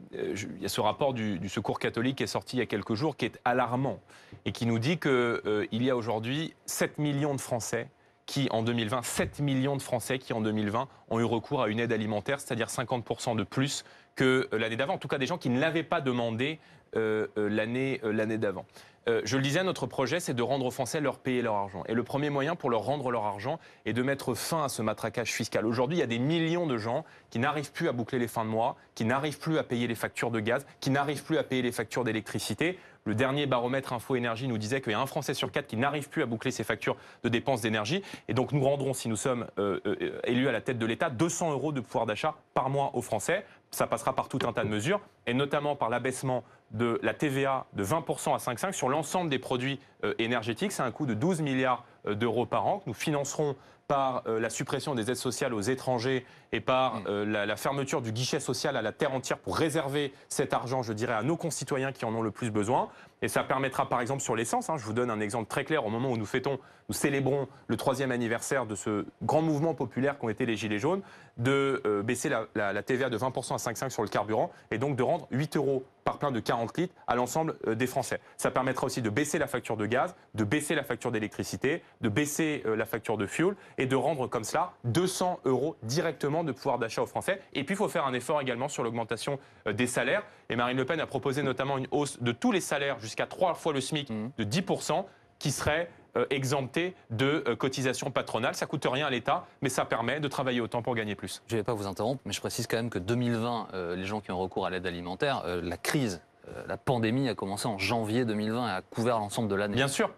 y 0.60 0.64
a 0.64 0.68
ce 0.68 0.80
rapport 0.80 1.14
du, 1.14 1.48
Secours 1.48 1.78
catholique 1.78 2.16
qui 2.16 2.24
est 2.24 2.26
sorti 2.26 2.56
il 2.56 2.58
y 2.58 2.62
a 2.62 2.66
quelques 2.66 2.94
jours, 2.94 3.16
qui 3.16 3.26
est 3.26 3.40
alarmant 3.44 4.00
et 4.44 4.50
qui 4.50 4.66
nous 4.66 4.80
dit 4.80 4.98
qu'il 4.98 5.66
y 5.70 5.90
a 5.90 5.96
aujourd'hui 5.96 6.52
7 6.66 6.98
millions 6.98 7.34
de 7.34 7.40
Français 7.40 7.88
qui, 8.26 8.48
en 8.50 8.62
2020, 8.62 9.02
7 9.02 9.38
millions 9.40 9.76
de 9.76 9.82
Français 9.82 10.18
qui, 10.18 10.32
en 10.32 10.40
2020, 10.40 10.88
ont 11.10 11.20
eu 11.20 11.24
recours 11.24 11.62
à 11.62 11.68
une 11.68 11.78
aide 11.78 11.92
alimentaire, 11.92 12.40
c'est-à-dire 12.40 12.66
50% 12.66 13.36
de 13.36 13.44
plus 13.44 13.84
que 14.16 14.48
l'année 14.52 14.76
d'avant. 14.76 14.94
En 14.94 14.98
tout 14.98 15.08
cas, 15.08 15.18
des 15.18 15.26
gens 15.26 15.38
qui 15.38 15.48
ne 15.48 15.60
l'avaient 15.60 15.84
pas 15.84 16.00
demandé 16.00 16.58
l'année 17.36 18.38
d'avant. 18.38 18.64
je 19.06 19.36
le 19.36 19.42
disais, 19.42 19.62
notre 19.62 19.86
projet, 19.86 20.20
c'est 20.20 20.34
de 20.34 20.42
rendre 20.42 20.66
aux 20.66 20.70
Français 20.70 21.00
leur 21.00 21.18
payer 21.18 21.42
leur 21.42 21.54
argent. 21.54 21.84
Et 21.88 21.94
le 21.94 22.02
premier 22.02 22.30
moyen 22.30 22.56
pour 22.56 22.70
leur 22.70 22.82
rendre 22.82 23.10
leur 23.10 23.24
argent 23.24 23.58
est 23.84 23.92
de 23.92 24.02
mettre 24.02 24.34
fin 24.34 24.64
à 24.64 24.68
ce 24.68 24.82
matraquage 24.82 25.32
fiscal. 25.32 25.66
Aujourd'hui, 25.66 25.98
il 25.98 26.00
y 26.00 26.04
a 26.04 26.08
des 26.08 26.18
millions 26.18 26.66
de 26.66 26.78
gens 26.78 27.04
qui 27.30 27.38
n'arrivent 27.38 27.72
plus 27.72 27.88
à 27.88 27.92
boucler 27.92 28.18
les 28.18 28.28
fins 28.28 28.44
de 28.44 28.50
mois, 28.50 28.76
qui 28.94 29.04
n'arrivent 29.04 29.38
plus 29.38 29.58
à 29.58 29.62
payer 29.62 29.86
les 29.86 29.94
factures 29.94 30.30
de 30.30 30.40
gaz, 30.40 30.66
qui 30.80 30.90
n'arrivent 30.90 31.24
plus 31.24 31.38
à 31.38 31.44
payer 31.44 31.62
les 31.62 31.72
factures 31.72 32.04
d'électricité. 32.04 32.78
Le 33.06 33.14
dernier 33.14 33.46
baromètre 33.46 33.92
Info 33.92 34.16
Énergie 34.16 34.48
nous 34.48 34.58
disait 34.58 34.80
qu'il 34.80 34.90
y 34.90 34.94
a 34.96 35.00
un 35.00 35.06
Français 35.06 35.32
sur 35.32 35.52
quatre 35.52 35.68
qui 35.68 35.76
n'arrive 35.76 36.08
plus 36.08 36.24
à 36.24 36.26
boucler 36.26 36.50
ses 36.50 36.64
factures 36.64 36.96
de 37.22 37.28
dépenses 37.28 37.60
d'énergie. 37.60 38.02
Et 38.26 38.34
donc 38.34 38.50
nous 38.50 38.64
rendrons, 38.64 38.94
si 38.94 39.08
nous 39.08 39.16
sommes 39.16 39.46
euh, 39.60 39.78
euh, 39.86 40.20
élus 40.24 40.48
à 40.48 40.52
la 40.52 40.60
tête 40.60 40.76
de 40.76 40.86
l'État, 40.86 41.08
200 41.08 41.52
euros 41.52 41.70
de 41.70 41.80
pouvoir 41.80 42.06
d'achat 42.06 42.34
par 42.52 42.68
mois 42.68 42.90
aux 42.94 43.02
Français. 43.02 43.46
Ça 43.70 43.86
passera 43.86 44.12
par 44.12 44.28
tout 44.28 44.40
un 44.44 44.52
tas 44.52 44.64
de 44.64 44.68
mesures, 44.68 45.00
et 45.26 45.34
notamment 45.34 45.76
par 45.76 45.88
l'abaissement 45.88 46.42
de 46.72 46.98
la 47.02 47.14
TVA 47.14 47.66
de 47.74 47.84
20% 47.84 48.34
à 48.34 48.38
5,5 48.38 48.72
sur 48.72 48.88
l'ensemble 48.88 49.30
des 49.30 49.38
produits 49.38 49.80
euh, 50.04 50.14
énergétiques. 50.18 50.72
C'est 50.72 50.82
un 50.82 50.90
coût 50.90 51.06
de 51.06 51.14
12 51.14 51.40
milliards 51.42 51.84
d'euros 52.04 52.46
par 52.46 52.66
an 52.66 52.78
que 52.78 52.84
nous 52.86 52.94
financerons 52.94 53.56
par 53.88 54.22
euh, 54.26 54.40
la 54.40 54.50
suppression 54.50 54.94
des 54.94 55.10
aides 55.10 55.16
sociales 55.16 55.54
aux 55.54 55.60
étrangers 55.60 56.24
et 56.52 56.60
par 56.60 56.96
mm. 56.96 57.04
euh, 57.08 57.46
la, 57.46 57.56
fermeture 57.56 58.02
du 58.02 58.12
guichet 58.12 58.40
social 58.40 58.76
à 58.76 58.82
la 58.82 58.92
terre 58.92 59.12
entière 59.12 59.38
pour 59.38 59.56
réserver 59.56 60.12
cet 60.28 60.52
argent, 60.52 60.82
je 60.82 60.92
dirais, 60.92 61.14
à 61.14 61.22
nos 61.22 61.36
concitoyens 61.36 61.92
qui 61.92 62.04
en 62.04 62.14
ont 62.14 62.22
le 62.22 62.30
plus 62.30 62.50
besoin. 62.50 62.88
Et 63.22 63.28
ça 63.28 63.42
permettra, 63.42 63.88
par 63.88 64.02
exemple, 64.02 64.20
sur 64.20 64.36
l'essence, 64.36 64.68
hein, 64.68 64.76
je 64.76 64.84
vous 64.84 64.92
donne 64.92 65.10
un 65.10 65.20
exemple 65.20 65.48
très 65.48 65.64
clair, 65.64 65.86
au 65.86 65.90
moment 65.90 66.10
où 66.10 66.18
nous 66.18 66.26
fêtons, 66.26 66.58
nous 66.88 66.94
célébrons 66.94 67.48
le 67.66 67.76
troisième 67.76 68.12
anniversaire 68.12 68.66
de 68.66 68.74
ce 68.74 69.06
grand 69.22 69.40
mouvement 69.40 69.74
populaire 69.74 70.18
qu'ont 70.18 70.28
été 70.28 70.44
les 70.44 70.54
Gilets 70.54 70.78
jaunes, 70.78 71.00
de 71.38 71.82
euh, 71.86 72.02
baisser 72.02 72.28
la, 72.28 72.82
TVA 72.82 73.08
de 73.08 73.16
20% 73.16 73.54
à 73.54 73.56
5,5 73.56 73.90
sur 73.90 74.02
le 74.02 74.08
carburant 74.08 74.50
et 74.70 74.78
donc 74.78 74.96
de 74.96 75.02
rendre 75.02 75.26
8 75.30 75.56
euros 75.56 75.84
par 76.04 76.18
plein 76.18 76.30
de 76.30 76.40
40 76.40 76.76
litres 76.78 76.94
à 77.06 77.16
l'ensemble 77.16 77.56
des 77.66 77.86
Français. 77.86 78.20
Ça 78.36 78.50
permettra 78.50 78.86
aussi 78.86 79.02
de 79.02 79.10
baisser 79.10 79.38
la 79.38 79.48
facture 79.48 79.76
de 79.76 79.86
gaz, 79.86 80.14
de 80.34 80.44
baisser 80.44 80.76
la 80.76 80.84
facture 80.84 81.10
d'électricité, 81.10 81.82
de 82.00 82.08
baisser 82.08 82.62
la 82.64 82.84
facture 82.84 83.16
de 83.16 83.26
fuel 83.26 83.56
et 83.78 83.86
de 83.86 83.96
rendre 83.96 84.26
comme 84.26 84.44
cela 84.44 84.72
200 84.84 85.40
euros 85.44 85.76
directement 85.82 86.44
de 86.44 86.52
pouvoir 86.52 86.78
d'achat 86.78 87.02
aux 87.02 87.06
Français. 87.06 87.40
Et 87.52 87.64
puis, 87.64 87.74
il 87.74 87.78
faut 87.78 87.88
faire 87.88 88.06
un 88.06 88.14
effort 88.14 88.40
également 88.40 88.68
sur 88.68 88.82
l'augmentation 88.82 89.38
euh, 89.66 89.72
des 89.72 89.86
salaires. 89.86 90.22
Et 90.48 90.56
Marine 90.56 90.76
Le 90.76 90.84
Pen 90.84 91.00
a 91.00 91.06
proposé 91.06 91.42
notamment 91.42 91.78
une 91.78 91.88
hausse 91.90 92.22
de 92.22 92.32
tous 92.32 92.52
les 92.52 92.60
salaires 92.60 92.98
jusqu'à 92.98 93.26
trois 93.26 93.54
fois 93.54 93.72
le 93.72 93.80
SMIC 93.80 94.10
mmh. 94.10 94.30
de 94.38 94.44
10% 94.44 95.04
qui 95.38 95.50
serait 95.50 95.90
euh, 96.16 96.24
exempté 96.30 96.94
de 97.10 97.44
euh, 97.46 97.56
cotisations 97.56 98.10
patronales. 98.10 98.54
Ça 98.54 98.66
coûte 98.66 98.86
rien 98.90 99.06
à 99.06 99.10
l'État, 99.10 99.46
mais 99.60 99.68
ça 99.68 99.84
permet 99.84 100.20
de 100.20 100.28
travailler 100.28 100.60
autant 100.60 100.82
pour 100.82 100.94
gagner 100.94 101.14
plus. 101.14 101.42
Je 101.46 101.54
ne 101.54 101.60
vais 101.60 101.64
pas 101.64 101.74
vous 101.74 101.86
interrompre, 101.86 102.22
mais 102.24 102.32
je 102.32 102.40
précise 102.40 102.66
quand 102.66 102.76
même 102.76 102.90
que 102.90 102.98
2020, 102.98 103.68
les 103.96 104.04
gens 104.04 104.20
qui 104.20 104.30
ont 104.30 104.38
recours 104.38 104.66
à 104.66 104.70
l'aide 104.70 104.86
alimentaire, 104.86 105.42
la 105.44 105.76
crise, 105.76 106.22
la 106.66 106.76
pandémie 106.76 107.28
a 107.28 107.34
commencé 107.34 107.66
en 107.66 107.76
janvier 107.76 108.24
2020 108.24 108.68
et 108.68 108.70
a 108.70 108.82
couvert 108.82 109.18
l'ensemble 109.18 109.48
de 109.48 109.54
l'année. 109.54 109.74
Bien 109.74 109.88
sûr. 109.88 110.10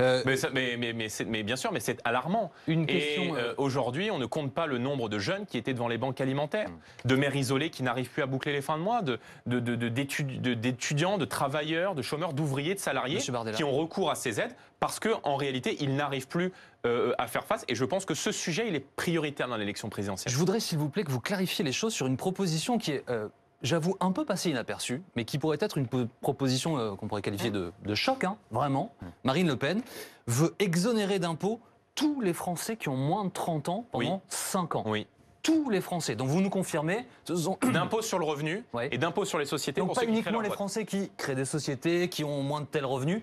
Euh, 0.00 0.22
mais, 0.52 0.76
mais, 0.76 1.42
bien 1.42 1.56
sûr, 1.56 1.72
mais 1.72 1.80
c'est 1.80 2.00
alarmant. 2.04 2.52
Une 2.66 2.86
question. 2.86 3.34
Euh, 3.34 3.38
euh, 3.38 3.54
aujourd'hui, 3.56 4.10
on 4.10 4.18
ne 4.18 4.26
compte 4.26 4.52
pas 4.52 4.66
le 4.66 4.76
nombre 4.78 5.08
de 5.08 5.18
jeunes 5.18 5.46
qui 5.46 5.56
étaient 5.58 5.72
devant 5.72 5.88
les 5.88 5.98
banques 5.98 6.20
alimentaires, 6.20 6.68
mm. 6.68 7.08
de 7.08 7.16
mères 7.16 7.36
isolées 7.36 7.70
qui 7.70 7.82
n'arrivent 7.82 8.10
plus 8.10 8.22
à 8.22 8.26
boucler 8.26 8.52
les 8.52 8.60
fins 8.62 8.76
de 8.78 8.82
mois, 8.82 9.02
d'étudiants, 9.46 11.18
de, 11.18 11.24
travailleurs, 11.24 11.94
de 11.94 12.02
chômeurs, 12.02 12.32
d'ouvriers, 12.32 12.74
de 12.74 12.80
salariés 12.80 13.20
qui 13.54 13.64
ont 13.64 13.72
recours 13.72 14.10
à 14.10 14.14
ces 14.14 14.40
aides 14.40 14.54
parce 14.78 15.00
qu'en 15.00 15.36
réalité, 15.36 15.76
ils 15.80 15.96
n'arrivent 15.96 16.28
plus 16.28 16.52
à 16.84 17.26
faire 17.26 17.44
face. 17.44 17.64
Et 17.68 17.74
je 17.74 17.84
pense 17.84 18.04
que 18.04 18.14
ce 18.14 18.30
sujet, 18.30 18.68
il 18.68 18.76
est 18.76 18.86
prioritaire 18.94 19.48
dans 19.48 19.56
l'élection 19.56 19.88
présidentielle. 19.88 20.32
Je 20.32 20.38
voudrais, 20.38 20.60
s'il 20.60 20.78
vous 20.78 20.88
plaît, 20.88 21.02
que 21.02 21.10
vous 21.10 21.20
clarifiez 21.20 21.64
les 21.64 21.72
choses 21.72 21.92
sur 21.94 22.06
une 22.06 22.16
proposition 22.16 22.78
qui 22.78 22.92
est 22.92 23.04
j'avoue, 23.66 23.96
un 24.00 24.12
peu 24.12 24.24
passé 24.24 24.50
inaperçu, 24.50 25.02
mais 25.14 25.24
qui 25.24 25.38
pourrait 25.38 25.58
être 25.60 25.78
une 25.78 25.86
proposition 26.20 26.78
euh, 26.78 26.94
qu'on 26.94 27.08
pourrait 27.08 27.22
qualifier 27.22 27.50
de, 27.50 27.72
choc, 27.94 28.24
hein, 28.24 28.36
vraiment. 28.50 28.92
Marine 29.24 29.48
Le 29.48 29.56
Pen 29.56 29.82
veut 30.26 30.54
exonérer 30.58 31.18
d'impôts 31.18 31.60
tous 31.94 32.20
les 32.20 32.32
Français 32.32 32.76
qui 32.76 32.88
ont 32.88 32.96
moins 32.96 33.24
de 33.24 33.30
30 33.30 33.68
ans 33.68 33.86
pendant 33.90 34.22
5 34.28 34.76
ans. 34.76 34.84
Oui. 34.86 35.06
Tous 35.42 35.70
les 35.70 35.80
Français. 35.80 36.16
Donc 36.16 36.28
vous 36.28 36.40
nous 36.40 36.50
confirmez 36.50 37.06
D'impôts 37.72 38.02
sur 38.02 38.18
le 38.18 38.24
revenu 38.24 38.64
et 38.90 38.98
d'impôts 38.98 39.24
sur 39.24 39.38
les 39.38 39.44
sociétés. 39.44 39.80
Donc 39.80 39.94
pas 39.94 40.04
uniquement 40.04 40.40
les 40.40 40.50
Français 40.50 40.84
qui 40.84 41.10
créent 41.16 41.36
des 41.36 41.44
sociétés, 41.44 42.08
qui 42.08 42.24
ont 42.24 42.42
moins 42.42 42.60
de 42.60 42.66
tels 42.66 42.84
revenus, 42.84 43.22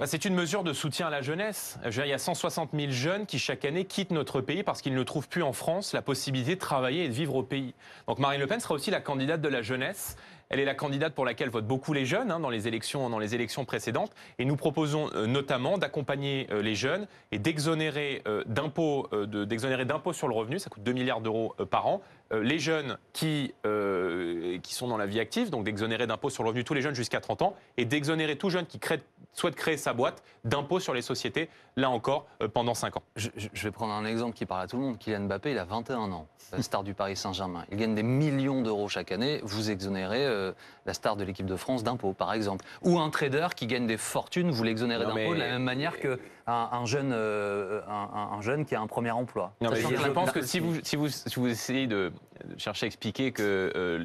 bah, 0.00 0.06
c'est 0.06 0.24
une 0.24 0.34
mesure 0.34 0.64
de 0.64 0.72
soutien 0.72 1.08
à 1.08 1.10
la 1.10 1.22
jeunesse. 1.22 1.78
il 1.84 2.06
y 2.06 2.12
a 2.12 2.18
160 2.18 2.70
000 2.74 2.90
jeunes 2.90 3.26
qui 3.26 3.38
chaque 3.38 3.64
année 3.64 3.84
quittent 3.84 4.10
notre 4.10 4.40
pays 4.40 4.62
parce 4.62 4.82
qu'ils 4.82 4.94
ne 4.94 5.02
trouvent 5.02 5.28
plus 5.28 5.42
en 5.42 5.52
France 5.52 5.92
la 5.92 6.02
possibilité 6.02 6.54
de 6.54 6.60
travailler 6.60 7.04
et 7.04 7.08
de 7.08 7.14
vivre 7.14 7.34
au 7.34 7.42
pays. 7.42 7.74
Donc 8.06 8.18
Marine 8.18 8.40
Le 8.40 8.46
Pen 8.46 8.60
sera 8.60 8.74
aussi 8.74 8.90
la 8.90 9.00
candidate 9.00 9.40
de 9.40 9.48
la 9.48 9.62
jeunesse. 9.62 10.16
Elle 10.48 10.60
est 10.60 10.64
la 10.64 10.74
candidate 10.74 11.14
pour 11.14 11.24
laquelle 11.24 11.50
votent 11.50 11.66
beaucoup 11.66 11.92
les 11.92 12.06
jeunes 12.06 12.30
hein, 12.30 12.38
dans, 12.38 12.50
les 12.50 12.68
élections, 12.68 13.10
dans 13.10 13.18
les 13.18 13.34
élections 13.34 13.64
précédentes. 13.64 14.12
Et 14.38 14.44
nous 14.44 14.56
proposons 14.56 15.10
euh, 15.14 15.26
notamment 15.26 15.76
d'accompagner 15.76 16.46
euh, 16.50 16.62
les 16.62 16.74
jeunes 16.74 17.08
et 17.32 17.38
d'exonérer 17.38 18.22
euh, 18.28 18.44
d'impôts 18.46 19.08
sur 20.12 20.28
le 20.28 20.34
revenu, 20.34 20.58
ça 20.58 20.70
coûte 20.70 20.82
2 20.82 20.92
milliards 20.92 21.20
d'euros 21.20 21.54
par 21.70 21.86
an, 21.86 22.02
les 22.32 22.58
jeunes 22.58 22.98
qui, 23.12 23.54
qui 24.62 24.74
sont 24.74 24.88
dans 24.88 24.96
la 24.96 25.06
vie 25.06 25.20
active, 25.20 25.50
donc 25.50 25.64
d'exonérer 25.64 26.06
d'impôts 26.06 26.30
sur 26.30 26.42
le 26.42 26.48
revenu 26.48 26.64
tous 26.64 26.74
les 26.74 26.82
jeunes 26.82 26.94
jusqu'à 26.94 27.20
30 27.20 27.42
ans, 27.42 27.56
et 27.76 27.84
d'exonérer 27.84 28.36
tout 28.36 28.50
jeune 28.50 28.66
qui 28.66 28.78
crée, 28.78 29.00
souhaite 29.40 29.54
créer 29.54 29.76
sa 29.76 29.92
boîte 29.92 30.22
d'impôts 30.44 30.80
sur 30.80 30.94
les 30.94 31.02
sociétés, 31.02 31.48
là 31.76 31.90
encore, 31.90 32.26
pendant 32.54 32.74
5 32.74 32.96
ans. 32.96 33.02
Je, 33.16 33.28
je, 33.36 33.62
vais 33.62 33.70
prendre 33.70 33.92
un 33.92 34.04
exemple 34.04 34.34
qui 34.34 34.46
parle 34.46 34.62
à 34.62 34.66
tout 34.66 34.76
le 34.76 34.82
monde. 34.82 34.98
Kylian 34.98 35.20
Mbappé, 35.20 35.50
il 35.50 35.58
a 35.58 35.64
21 35.64 36.12
ans, 36.12 36.26
star 36.60 36.82
du 36.82 36.94
Paris 36.94 37.16
Saint-Germain. 37.16 37.64
Il 37.70 37.76
gagne 37.76 37.94
des 37.94 38.02
millions 38.02 38.62
d'euros 38.62 38.88
chaque 38.88 39.12
année. 39.12 39.40
Vous 39.42 39.70
exonérez 39.70 40.24
euh, 40.24 40.52
la 40.86 40.94
star 40.94 41.16
de 41.16 41.24
l'équipe 41.24 41.46
de 41.46 41.56
France 41.56 41.84
d'impôts, 41.84 42.12
par 42.12 42.32
exemple. 42.32 42.64
Ou 42.82 42.98
un 42.98 43.10
trader 43.10 43.48
qui 43.54 43.66
gagne 43.66 43.86
des 43.86 43.96
fortunes, 43.96 44.50
vous 44.50 44.64
l'exonérez 44.64 45.04
d'impôts 45.04 45.34
de 45.34 45.40
la 45.40 45.50
même 45.50 45.62
manière 45.62 45.98
qu'un 45.98 46.16
un 46.46 46.86
jeune, 46.86 47.12
euh, 47.12 47.82
un, 47.88 48.40
jeune 48.40 48.64
qui 48.64 48.74
a 48.74 48.80
un 48.80 48.86
premier 48.86 49.10
emploi. 49.10 49.52
je 49.60 50.10
pense 50.10 50.30
que 50.30 50.42
si 50.42 50.60
vous, 50.60 50.76
si 50.82 50.96
vous, 50.96 51.08
vous 51.36 51.48
essayez 51.48 51.86
de 51.86 52.12
chercher 52.56 52.86
à 52.86 52.88
expliquer 52.88 53.32
que 53.32 53.72
euh, 53.74 54.04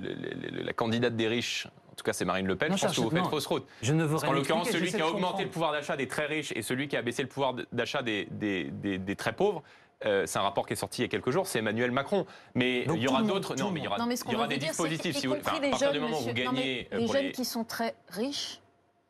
la 0.63 0.73
candidate 0.73 1.15
des 1.15 1.27
riches 1.27 1.67
en 1.91 1.95
tout 1.95 2.03
cas, 2.03 2.13
c'est 2.13 2.25
Marine 2.25 2.47
Le 2.47 2.55
Pen. 2.55 2.75
je 2.75 2.85
pense 2.85 2.95
que 2.95 3.01
vous 3.01 3.09
faites 3.09 3.25
fausse 3.25 3.45
route. 3.47 3.67
Je 3.81 3.93
ne 3.93 4.05
veux 4.05 4.17
En 4.25 4.31
l'occurrence, 4.31 4.69
celui 4.69 4.91
qui 4.91 5.01
a 5.01 5.07
augmenté 5.07 5.43
le 5.43 5.49
pouvoir 5.49 5.71
d'achat 5.71 5.97
des 5.97 6.07
très 6.07 6.25
riches 6.25 6.53
et 6.55 6.61
celui 6.61 6.87
qui 6.87 6.95
a 6.95 7.01
baissé 7.01 7.21
le 7.21 7.27
pouvoir 7.27 7.55
d'achat 7.71 8.01
des, 8.01 8.27
des, 8.31 8.71
des, 8.71 9.15
très 9.15 9.33
pauvres, 9.33 9.61
euh, 10.05 10.25
c'est 10.25 10.39
un 10.39 10.43
rapport 10.43 10.65
qui 10.65 10.73
est 10.73 10.77
sorti 10.77 11.01
il 11.01 11.05
y 11.05 11.05
a 11.05 11.09
quelques 11.09 11.29
jours, 11.29 11.45
c'est 11.45 11.59
Emmanuel 11.59 11.91
Macron. 11.91 12.25
Mais 12.55 12.85
il 12.85 13.01
y 13.01 13.07
aura 13.07 13.21
d'autres. 13.23 13.55
Non, 13.55 13.71
mais 13.71 13.81
il 13.81 13.83
y 13.83 13.87
aura, 13.87 13.97
il 13.99 14.31
y 14.31 14.35
aura 14.35 14.47
des 14.47 14.57
dispositifs. 14.57 15.17
Si 15.17 15.27
vous, 15.27 15.35
enfin, 15.35 15.57
à 15.57 15.69
partir 15.69 15.91
du 15.91 15.99
moment 15.99 16.19
où 16.19 16.23
vous 16.23 16.33
gagnez. 16.33 16.87
les 16.91 17.07
jeunes 17.07 17.31
qui 17.31 17.45
sont 17.45 17.63
très 17.65 17.93
riches 18.09 18.60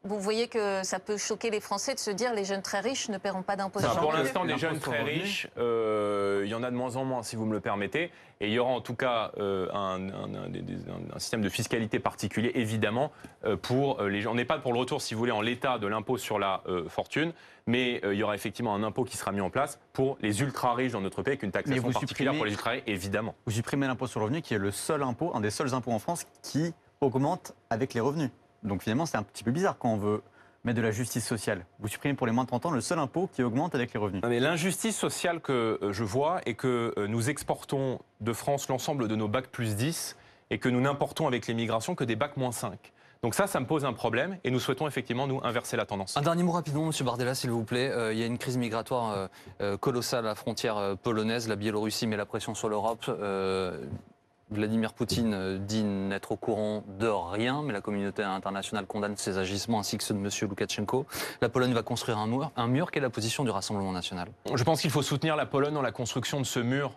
vous 0.04 0.20
voyez 0.20 0.48
que 0.48 0.84
ça 0.84 1.00
peut 1.00 1.18
choquer 1.18 1.52
les 1.52 1.60
Français 1.60 1.94
de 1.94 2.00
se 2.00 2.10
dire 2.10 2.34
les 2.34 2.44
jeunes 2.44 2.64
très 2.64 2.80
riches 2.80 3.10
ne 3.10 3.20
paieront 3.20 3.44
pas 3.44 3.56
d'impôts. 3.56 3.80
pour 4.00 4.14
l'instant, 4.14 4.44
les 4.44 4.58
jeunes 4.58 4.80
très 4.80 5.04
riches, 5.04 5.48
euh, 5.58 6.42
il 6.44 6.50
y 6.50 6.56
en 6.56 6.64
a 6.64 6.72
de 6.72 6.76
moins 6.76 6.96
en 6.96 7.06
moins, 7.06 7.22
si 7.22 7.36
vous 7.36 7.46
me 7.46 7.54
le 7.54 7.60
permettez. 7.60 8.12
Et 8.40 8.48
il 8.48 8.54
y 8.54 8.58
aura 8.58 8.72
en 8.72 8.82
tout 8.82 8.96
cas 8.96 9.32
euh, 9.38 9.70
un, 9.72 11.20
système 11.20 11.44
de 11.44 11.50
fiscalité 11.50 12.00
particulier, 12.00 12.52
évidemment, 12.56 13.12
euh, 13.46 13.56
pour 13.56 14.02
les 14.02 14.22
gens. 14.22 14.32
On 14.32 14.36
n'est 14.36 14.46
pas 14.46 14.58
pour 14.58 14.74
le 14.74 14.80
retour, 14.80 15.04
si 15.04 15.14
vous 15.14 15.20
voulez, 15.20 15.32
en 15.32 15.42
l'état 15.42 15.78
de 15.78 15.86
l'impôt 15.86 16.18
sur 16.18 16.40
la 16.40 16.64
fortune, 16.88 17.34
mais 17.68 18.02
il 18.04 18.14
y 18.14 18.24
aura 18.24 18.34
effectivement 18.34 18.74
un 18.74 18.82
impôt 18.82 19.04
qui 19.04 19.18
sera 19.18 19.32
mis 19.32 19.42
en 19.42 19.52
place 19.52 19.80
pour 19.94 20.18
les 20.22 20.42
ultra 20.42 20.74
riches 20.74 20.94
dans 20.94 21.02
notre 21.02 21.22
pays, 21.22 21.34
avec 21.34 21.44
une 21.44 21.52
taxation 21.52 21.92
particulière 21.92 22.34
pour 22.34 22.46
les 22.46 22.54
ultra 22.54 22.72
riches, 22.72 22.84
évidemment. 22.88 23.36
Vous 23.46 23.52
supprimez 23.52 23.86
l'impôt 23.86 24.08
sur 24.08 24.20
le 24.20 24.26
revenu, 24.26 24.42
qui 24.42 24.56
est 24.56 24.60
le 24.60 24.72
seul 24.72 25.04
impôt, 25.04 25.32
un 25.36 25.42
des 25.42 25.52
seuls 25.52 25.76
impôts 25.76 25.92
en 25.92 26.00
France 26.00 26.26
qui 26.42 26.74
augmente 27.02 27.54
avec 27.70 27.94
les 27.94 28.00
revenus. 28.00 28.32
Donc 28.64 28.84
finalement, 28.84 29.06
c'est 29.06 29.18
un 29.18 29.24
petit 29.24 29.44
peu 29.44 29.52
bizarre 29.52 29.78
quand 29.78 29.90
on 29.90 29.98
veut 29.98 30.22
mettre 30.64 30.78
de 30.78 30.84
la 30.84 30.92
justice 30.92 31.26
sociale. 31.26 31.66
Vous 31.80 31.88
supprimez 31.88 32.14
pour 32.14 32.28
les 32.28 32.34
moins 32.34 32.44
de 32.44 32.50
30 32.50 32.68
ans 32.68 32.72
le 32.72 32.82
seul 32.82 33.00
impôt 33.00 33.30
qui 33.34 33.44
augmente 33.44 33.74
avec 33.76 33.94
les 33.94 34.00
revenus. 34.00 34.24
L'injustice 34.24 34.96
sociale 34.96 35.40
que 35.40 35.80
euh, 35.82 35.94
je 35.94 36.04
vois 36.04 36.42
est 36.46 36.54
que 36.54 36.94
euh, 36.98 37.08
nous 37.08 37.30
exportons 37.30 38.00
de 38.20 38.34
France 38.34 38.68
l'ensemble 38.68 39.08
de 39.08 39.16
nos 39.16 39.28
bacs 39.28 39.48
plus 39.48 39.76
10 39.76 40.16
et 40.52 40.60
que 40.60 40.70
nous 40.70 40.82
n'importons 40.82 41.28
avec 41.28 41.48
les 41.48 41.54
migrations 41.54 41.96
que 41.96 42.04
des 42.04 42.16
bacs 42.16 42.38
moins 42.38 42.52
5. 42.52 42.78
Donc 43.24 43.36
ça, 43.36 43.46
ça 43.46 43.60
me 43.60 43.68
pose 43.68 43.86
un 43.86 43.94
problème 43.94 44.38
et 44.44 44.50
nous 44.50 44.60
souhaitons 44.60 44.88
effectivement 44.88 45.28
nous 45.28 45.40
inverser 45.44 45.78
la 45.78 45.86
tendance. 45.86 46.18
Un 46.18 46.22
dernier 46.22 46.42
mot 46.42 46.54
rapidement, 46.54 46.88
Monsieur 46.88 47.06
Bardella, 47.06 47.36
s'il 47.36 47.52
vous 47.52 47.64
plaît. 47.64 47.90
Euh, 47.90 48.14
il 48.14 48.20
y 48.20 48.24
a 48.24 48.26
une 48.26 48.40
crise 48.40 48.58
migratoire 48.58 49.30
colossale 49.80 50.26
à 50.26 50.30
la 50.30 50.36
frontière 50.36 50.98
polonaise. 51.02 51.48
La 51.48 51.56
Biélorussie 51.56 52.08
met 52.08 52.18
la 52.18 52.26
pression 52.26 52.56
sur 52.56 52.68
l'Europe. 52.68 53.10
Vladimir 54.52 54.94
Poutine 54.94 55.34
euh, 55.34 55.58
dit 55.58 55.84
n'être 55.84 56.34
au 56.34 56.36
courant 56.36 56.84
de 57.00 57.08
rien, 57.08 57.62
mais 57.64 57.74
la 57.74 57.82
communauté 57.82 58.22
internationale 58.24 58.86
condamne 58.86 59.16
ses 59.16 59.38
agissements 59.38 59.80
ainsi 59.80 59.98
que 59.98 60.04
ceux 60.04 60.14
de 60.14 60.20
M. 60.20 60.30
Loukachenko. 60.42 61.06
La 61.42 61.50
Pologne 61.50 61.74
va 61.74 61.84
construire 61.84 62.18
un 62.18 62.28
mur. 62.28 62.52
Un 62.58 62.68
mur, 62.68 62.92
quelle 62.92 63.04
est 63.04 63.06
la 63.06 63.10
position 63.10 63.44
du 63.44 63.50
Rassemblement 63.50 63.92
national? 63.92 64.28
Je 64.54 64.64
pense 64.64 64.82
qu'il 64.82 64.92
faut 64.92 65.02
soutenir 65.02 65.36
la 65.36 65.46
Pologne 65.46 65.74
dans 65.74 65.82
la 65.82 65.92
construction 65.92 66.40
de 66.40 66.46
ce 66.46 66.60
mur. 66.60 66.92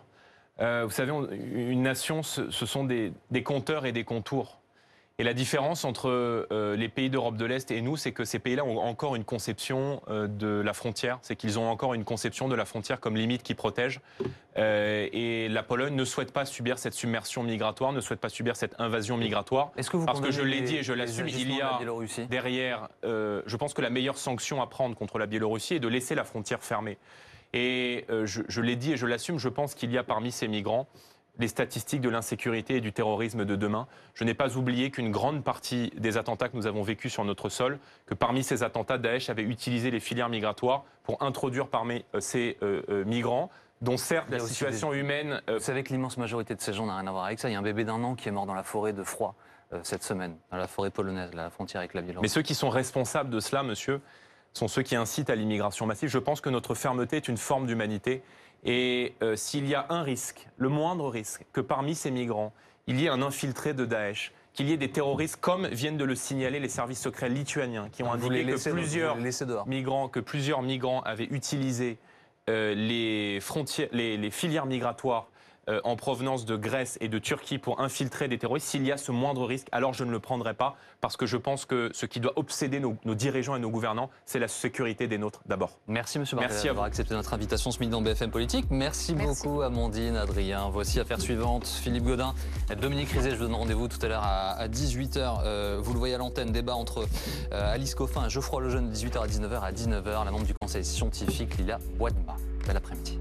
Euh, 0.59 0.83
vous 0.85 0.91
savez, 0.91 1.11
une 1.11 1.81
nation, 1.81 2.23
ce, 2.23 2.49
sont 2.49 2.83
des 2.83 3.43
compteurs 3.43 3.85
et 3.85 3.91
des 3.91 4.03
contours. 4.03 4.59
Et 5.17 5.23
la 5.23 5.33
différence 5.33 5.85
entre 5.85 6.09
euh, 6.09 6.75
les 6.75 6.89
pays 6.89 7.09
d'Europe 7.09 7.37
de 7.37 7.45
l'Est 7.45 7.71
et 7.71 7.79
nous, 7.79 7.95
c'est 7.95 8.11
que 8.11 8.25
ces 8.25 8.37
pays-là 8.37 8.65
ont 8.65 8.79
encore 8.79 9.15
une 9.15 9.23
conception 9.23 10.01
euh, 10.09 10.27
de 10.27 10.47
la 10.47 10.73
frontière, 10.73 11.19
c'est 11.21 11.37
qu'ils 11.37 11.57
ont 11.57 11.69
encore 11.69 11.93
une 11.93 12.03
conception 12.03 12.49
de 12.49 12.55
la 12.55 12.65
frontière 12.65 12.99
comme 12.99 13.15
limite 13.15 13.41
qui 13.41 13.55
protège. 13.55 14.01
Euh, 14.57 15.07
et 15.13 15.47
la 15.47 15.63
Pologne 15.63 15.95
ne 15.95 16.03
souhaite 16.03 16.33
pas 16.33 16.43
subir 16.43 16.77
cette 16.77 16.93
submersion 16.93 17.43
migratoire, 17.43 17.93
ne 17.93 18.01
souhaite 18.01 18.19
pas 18.19 18.27
subir 18.27 18.57
cette 18.57 18.75
invasion 18.77 19.15
migratoire. 19.15 19.71
Est-ce 19.77 19.89
que 19.89 19.95
vous 19.95 20.05
Parce 20.05 20.19
que 20.19 20.31
je 20.31 20.41
l'ai 20.41 20.59
dit 20.59 20.75
et 20.75 20.83
je 20.83 20.91
l'assume, 20.91 21.29
il 21.29 21.55
y 21.55 21.61
a 21.61 21.79
derrière, 22.29 22.89
je 23.03 23.55
pense 23.55 23.73
que 23.73 23.81
la 23.81 23.89
meilleure 23.89 24.17
sanction 24.17 24.61
à 24.61 24.67
prendre 24.67 24.97
contre 24.97 25.17
la 25.17 25.27
Biélorussie 25.27 25.75
est 25.75 25.79
de 25.79 25.87
laisser 25.87 26.15
la 26.15 26.25
frontière 26.25 26.61
fermée. 26.61 26.97
Et 27.53 28.05
je, 28.09 28.41
je 28.49 28.61
l'ai 28.61 28.75
dit 28.75 28.91
et 28.93 28.97
je 28.97 29.07
l'assume, 29.07 29.39
je 29.39 29.47
pense 29.47 29.75
qu'il 29.75 29.91
y 29.93 29.97
a 29.97 30.03
parmi 30.03 30.33
ces 30.33 30.49
migrants 30.49 30.87
les 31.39 31.47
statistiques 31.47 32.01
de 32.01 32.09
l'insécurité 32.09 32.75
et 32.75 32.81
du 32.81 32.93
terrorisme 32.93 33.45
de 33.45 33.55
demain. 33.55 33.87
Je 34.13 34.23
n'ai 34.23 34.33
pas 34.33 34.57
oublié 34.57 34.91
qu'une 34.91 35.11
grande 35.11 35.43
partie 35.43 35.91
des 35.97 36.17
attentats 36.17 36.49
que 36.49 36.55
nous 36.55 36.67
avons 36.67 36.83
vécus 36.83 37.11
sur 37.11 37.25
notre 37.25 37.49
sol, 37.49 37.79
que 38.05 38.13
parmi 38.13 38.43
ces 38.43 38.63
attentats, 38.63 38.97
Daesh 38.97 39.29
avait 39.29 39.43
utilisé 39.43 39.91
les 39.91 39.99
filières 39.99 40.29
migratoires 40.29 40.83
pour 41.03 41.21
introduire 41.21 41.67
parmi 41.67 42.05
euh, 42.13 42.19
ces 42.19 42.57
euh, 42.61 42.81
euh, 42.89 43.05
migrants 43.05 43.49
dont 43.81 43.97
certes 43.97 44.29
la 44.29 44.39
situation 44.39 44.93
humaine... 44.93 45.41
Vous 45.49 45.59
savez 45.59 45.83
que 45.83 45.91
l'immense 45.91 46.17
majorité 46.17 46.55
de 46.55 46.61
ces 46.61 46.71
gens 46.71 46.85
n'a 46.85 46.97
rien 46.97 47.07
à 47.07 47.11
voir 47.11 47.25
avec 47.25 47.39
ça. 47.39 47.49
Il 47.49 47.53
y 47.53 47.55
a 47.55 47.59
un 47.59 47.61
bébé 47.61 47.83
d'un 47.83 48.01
an 48.03 48.15
qui 48.15 48.29
est 48.29 48.31
mort 48.31 48.45
dans 48.45 48.53
la 48.53 48.63
forêt 48.63 48.93
de 48.93 49.03
froid 49.03 49.35
cette 49.83 50.01
semaine, 50.01 50.37
dans 50.49 50.57
la 50.57 50.67
forêt 50.67 50.91
polonaise, 50.91 51.33
la 51.33 51.49
frontière 51.49 51.79
avec 51.79 51.93
la 51.93 52.01
Biélorussie. 52.01 52.21
Mais 52.23 52.29
ceux 52.29 52.41
qui 52.41 52.55
sont 52.55 52.69
responsables 52.69 53.29
de 53.29 53.39
cela, 53.41 53.63
monsieur, 53.63 53.99
sont 54.53 54.69
ceux 54.69 54.81
qui 54.81 54.95
incitent 54.95 55.29
à 55.29 55.35
l'immigration 55.35 55.85
massive. 55.85 56.09
Je 56.09 56.17
pense 56.17 56.39
que 56.39 56.49
notre 56.49 56.73
fermeté 56.73 57.17
est 57.17 57.27
une 57.27 57.37
forme 57.37 57.67
d'humanité 57.67 58.23
et 58.65 59.13
euh, 59.21 59.35
s'il 59.35 59.67
y 59.67 59.75
a 59.75 59.85
un 59.89 60.01
risque, 60.01 60.47
le 60.57 60.69
moindre 60.69 61.09
risque, 61.09 61.45
que 61.53 61.61
parmi 61.61 61.95
ces 61.95 62.11
migrants, 62.11 62.51
il 62.87 62.99
y 62.99 63.05
ait 63.05 63.09
un 63.09 63.21
infiltré 63.21 63.73
de 63.73 63.85
Daesh, 63.85 64.33
qu'il 64.53 64.69
y 64.69 64.73
ait 64.73 64.77
des 64.77 64.91
terroristes, 64.91 65.37
comme 65.39 65.67
viennent 65.67 65.97
de 65.97 66.05
le 66.05 66.15
signaler 66.15 66.59
les 66.59 66.69
services 66.69 67.01
secrets 67.01 67.29
lituaniens, 67.29 67.89
qui 67.89 68.03
ont 68.03 68.11
indiqué 68.11 68.45
que 68.45 68.69
plusieurs, 68.71 69.17
migrants, 69.67 70.09
que 70.09 70.19
plusieurs 70.19 70.61
migrants 70.61 71.01
avaient 71.01 71.27
utilisé 71.29 71.97
euh, 72.49 72.73
les, 72.73 73.39
frontières, 73.39 73.89
les 73.91 74.31
filières 74.31 74.65
migratoires 74.65 75.29
euh, 75.69 75.81
en 75.83 75.95
provenance 75.95 76.45
de 76.45 76.55
Grèce 76.55 76.97
et 77.01 77.07
de 77.07 77.19
Turquie 77.19 77.57
pour 77.57 77.79
infiltrer 77.79 78.27
des 78.27 78.37
terroristes, 78.37 78.67
s'il 78.67 78.85
y 78.85 78.91
a 78.91 78.97
ce 78.97 79.11
moindre 79.11 79.45
risque, 79.45 79.67
alors 79.71 79.93
je 79.93 80.03
ne 80.03 80.11
le 80.11 80.19
prendrai 80.19 80.53
pas, 80.53 80.75
parce 81.01 81.17
que 81.17 81.25
je 81.25 81.37
pense 81.37 81.65
que 81.65 81.89
ce 81.93 82.05
qui 82.05 82.19
doit 82.19 82.33
obséder 82.35 82.79
nos, 82.79 82.95
dirigeants 83.15 83.55
et 83.55 83.59
nos 83.59 83.69
gouvernants, 83.69 84.09
c'est 84.25 84.39
la 84.39 84.47
sécurité 84.47 85.07
des 85.07 85.17
nôtres 85.17 85.41
d'abord. 85.45 85.79
Merci 85.87 86.19
Monsieur 86.19 86.37
Merci 86.37 86.67
d'avoir 86.67 86.85
accepté 86.85 87.13
notre 87.13 87.33
invitation 87.33 87.71
ce 87.71 87.79
midi 87.79 87.91
dans 87.91 88.01
BFM 88.01 88.31
Politique. 88.31 88.65
Merci, 88.69 89.13
beaucoup 89.13 89.61
Amandine, 89.61 90.15
Adrien. 90.15 90.69
Voici 90.69 90.99
affaire 90.99 91.19
suivante. 91.19 91.65
Philippe 91.65 92.03
Godin, 92.03 92.33
Dominique 92.79 93.09
Rizet, 93.09 93.31
je 93.31 93.35
vous 93.37 93.43
donne 93.43 93.55
rendez-vous 93.55 93.87
tout 93.87 93.99
à 94.03 94.07
l'heure 94.07 94.23
à, 94.23 94.67
18h. 94.67 95.41
Euh, 95.43 95.79
vous 95.81 95.93
le 95.93 95.99
voyez 95.99 96.15
à 96.15 96.17
l'antenne, 96.17 96.51
débat 96.51 96.75
entre 96.75 97.05
euh, 97.51 97.73
Alice 97.73 97.95
Coffin 97.95 98.25
et 98.25 98.29
Geoffroy 98.29 98.61
Lejeune, 98.61 98.91
18h 98.91 99.19
à 99.19 99.27
19h. 99.27 99.61
À 99.61 99.71
19h, 99.71 100.25
la 100.25 100.31
membre 100.31 100.45
du 100.45 100.53
conseil 100.53 100.83
scientifique 100.83 101.57
Lila 101.57 101.79
Wadma. 101.99 102.35
Bel 102.67 102.77
après-midi. 102.77 103.19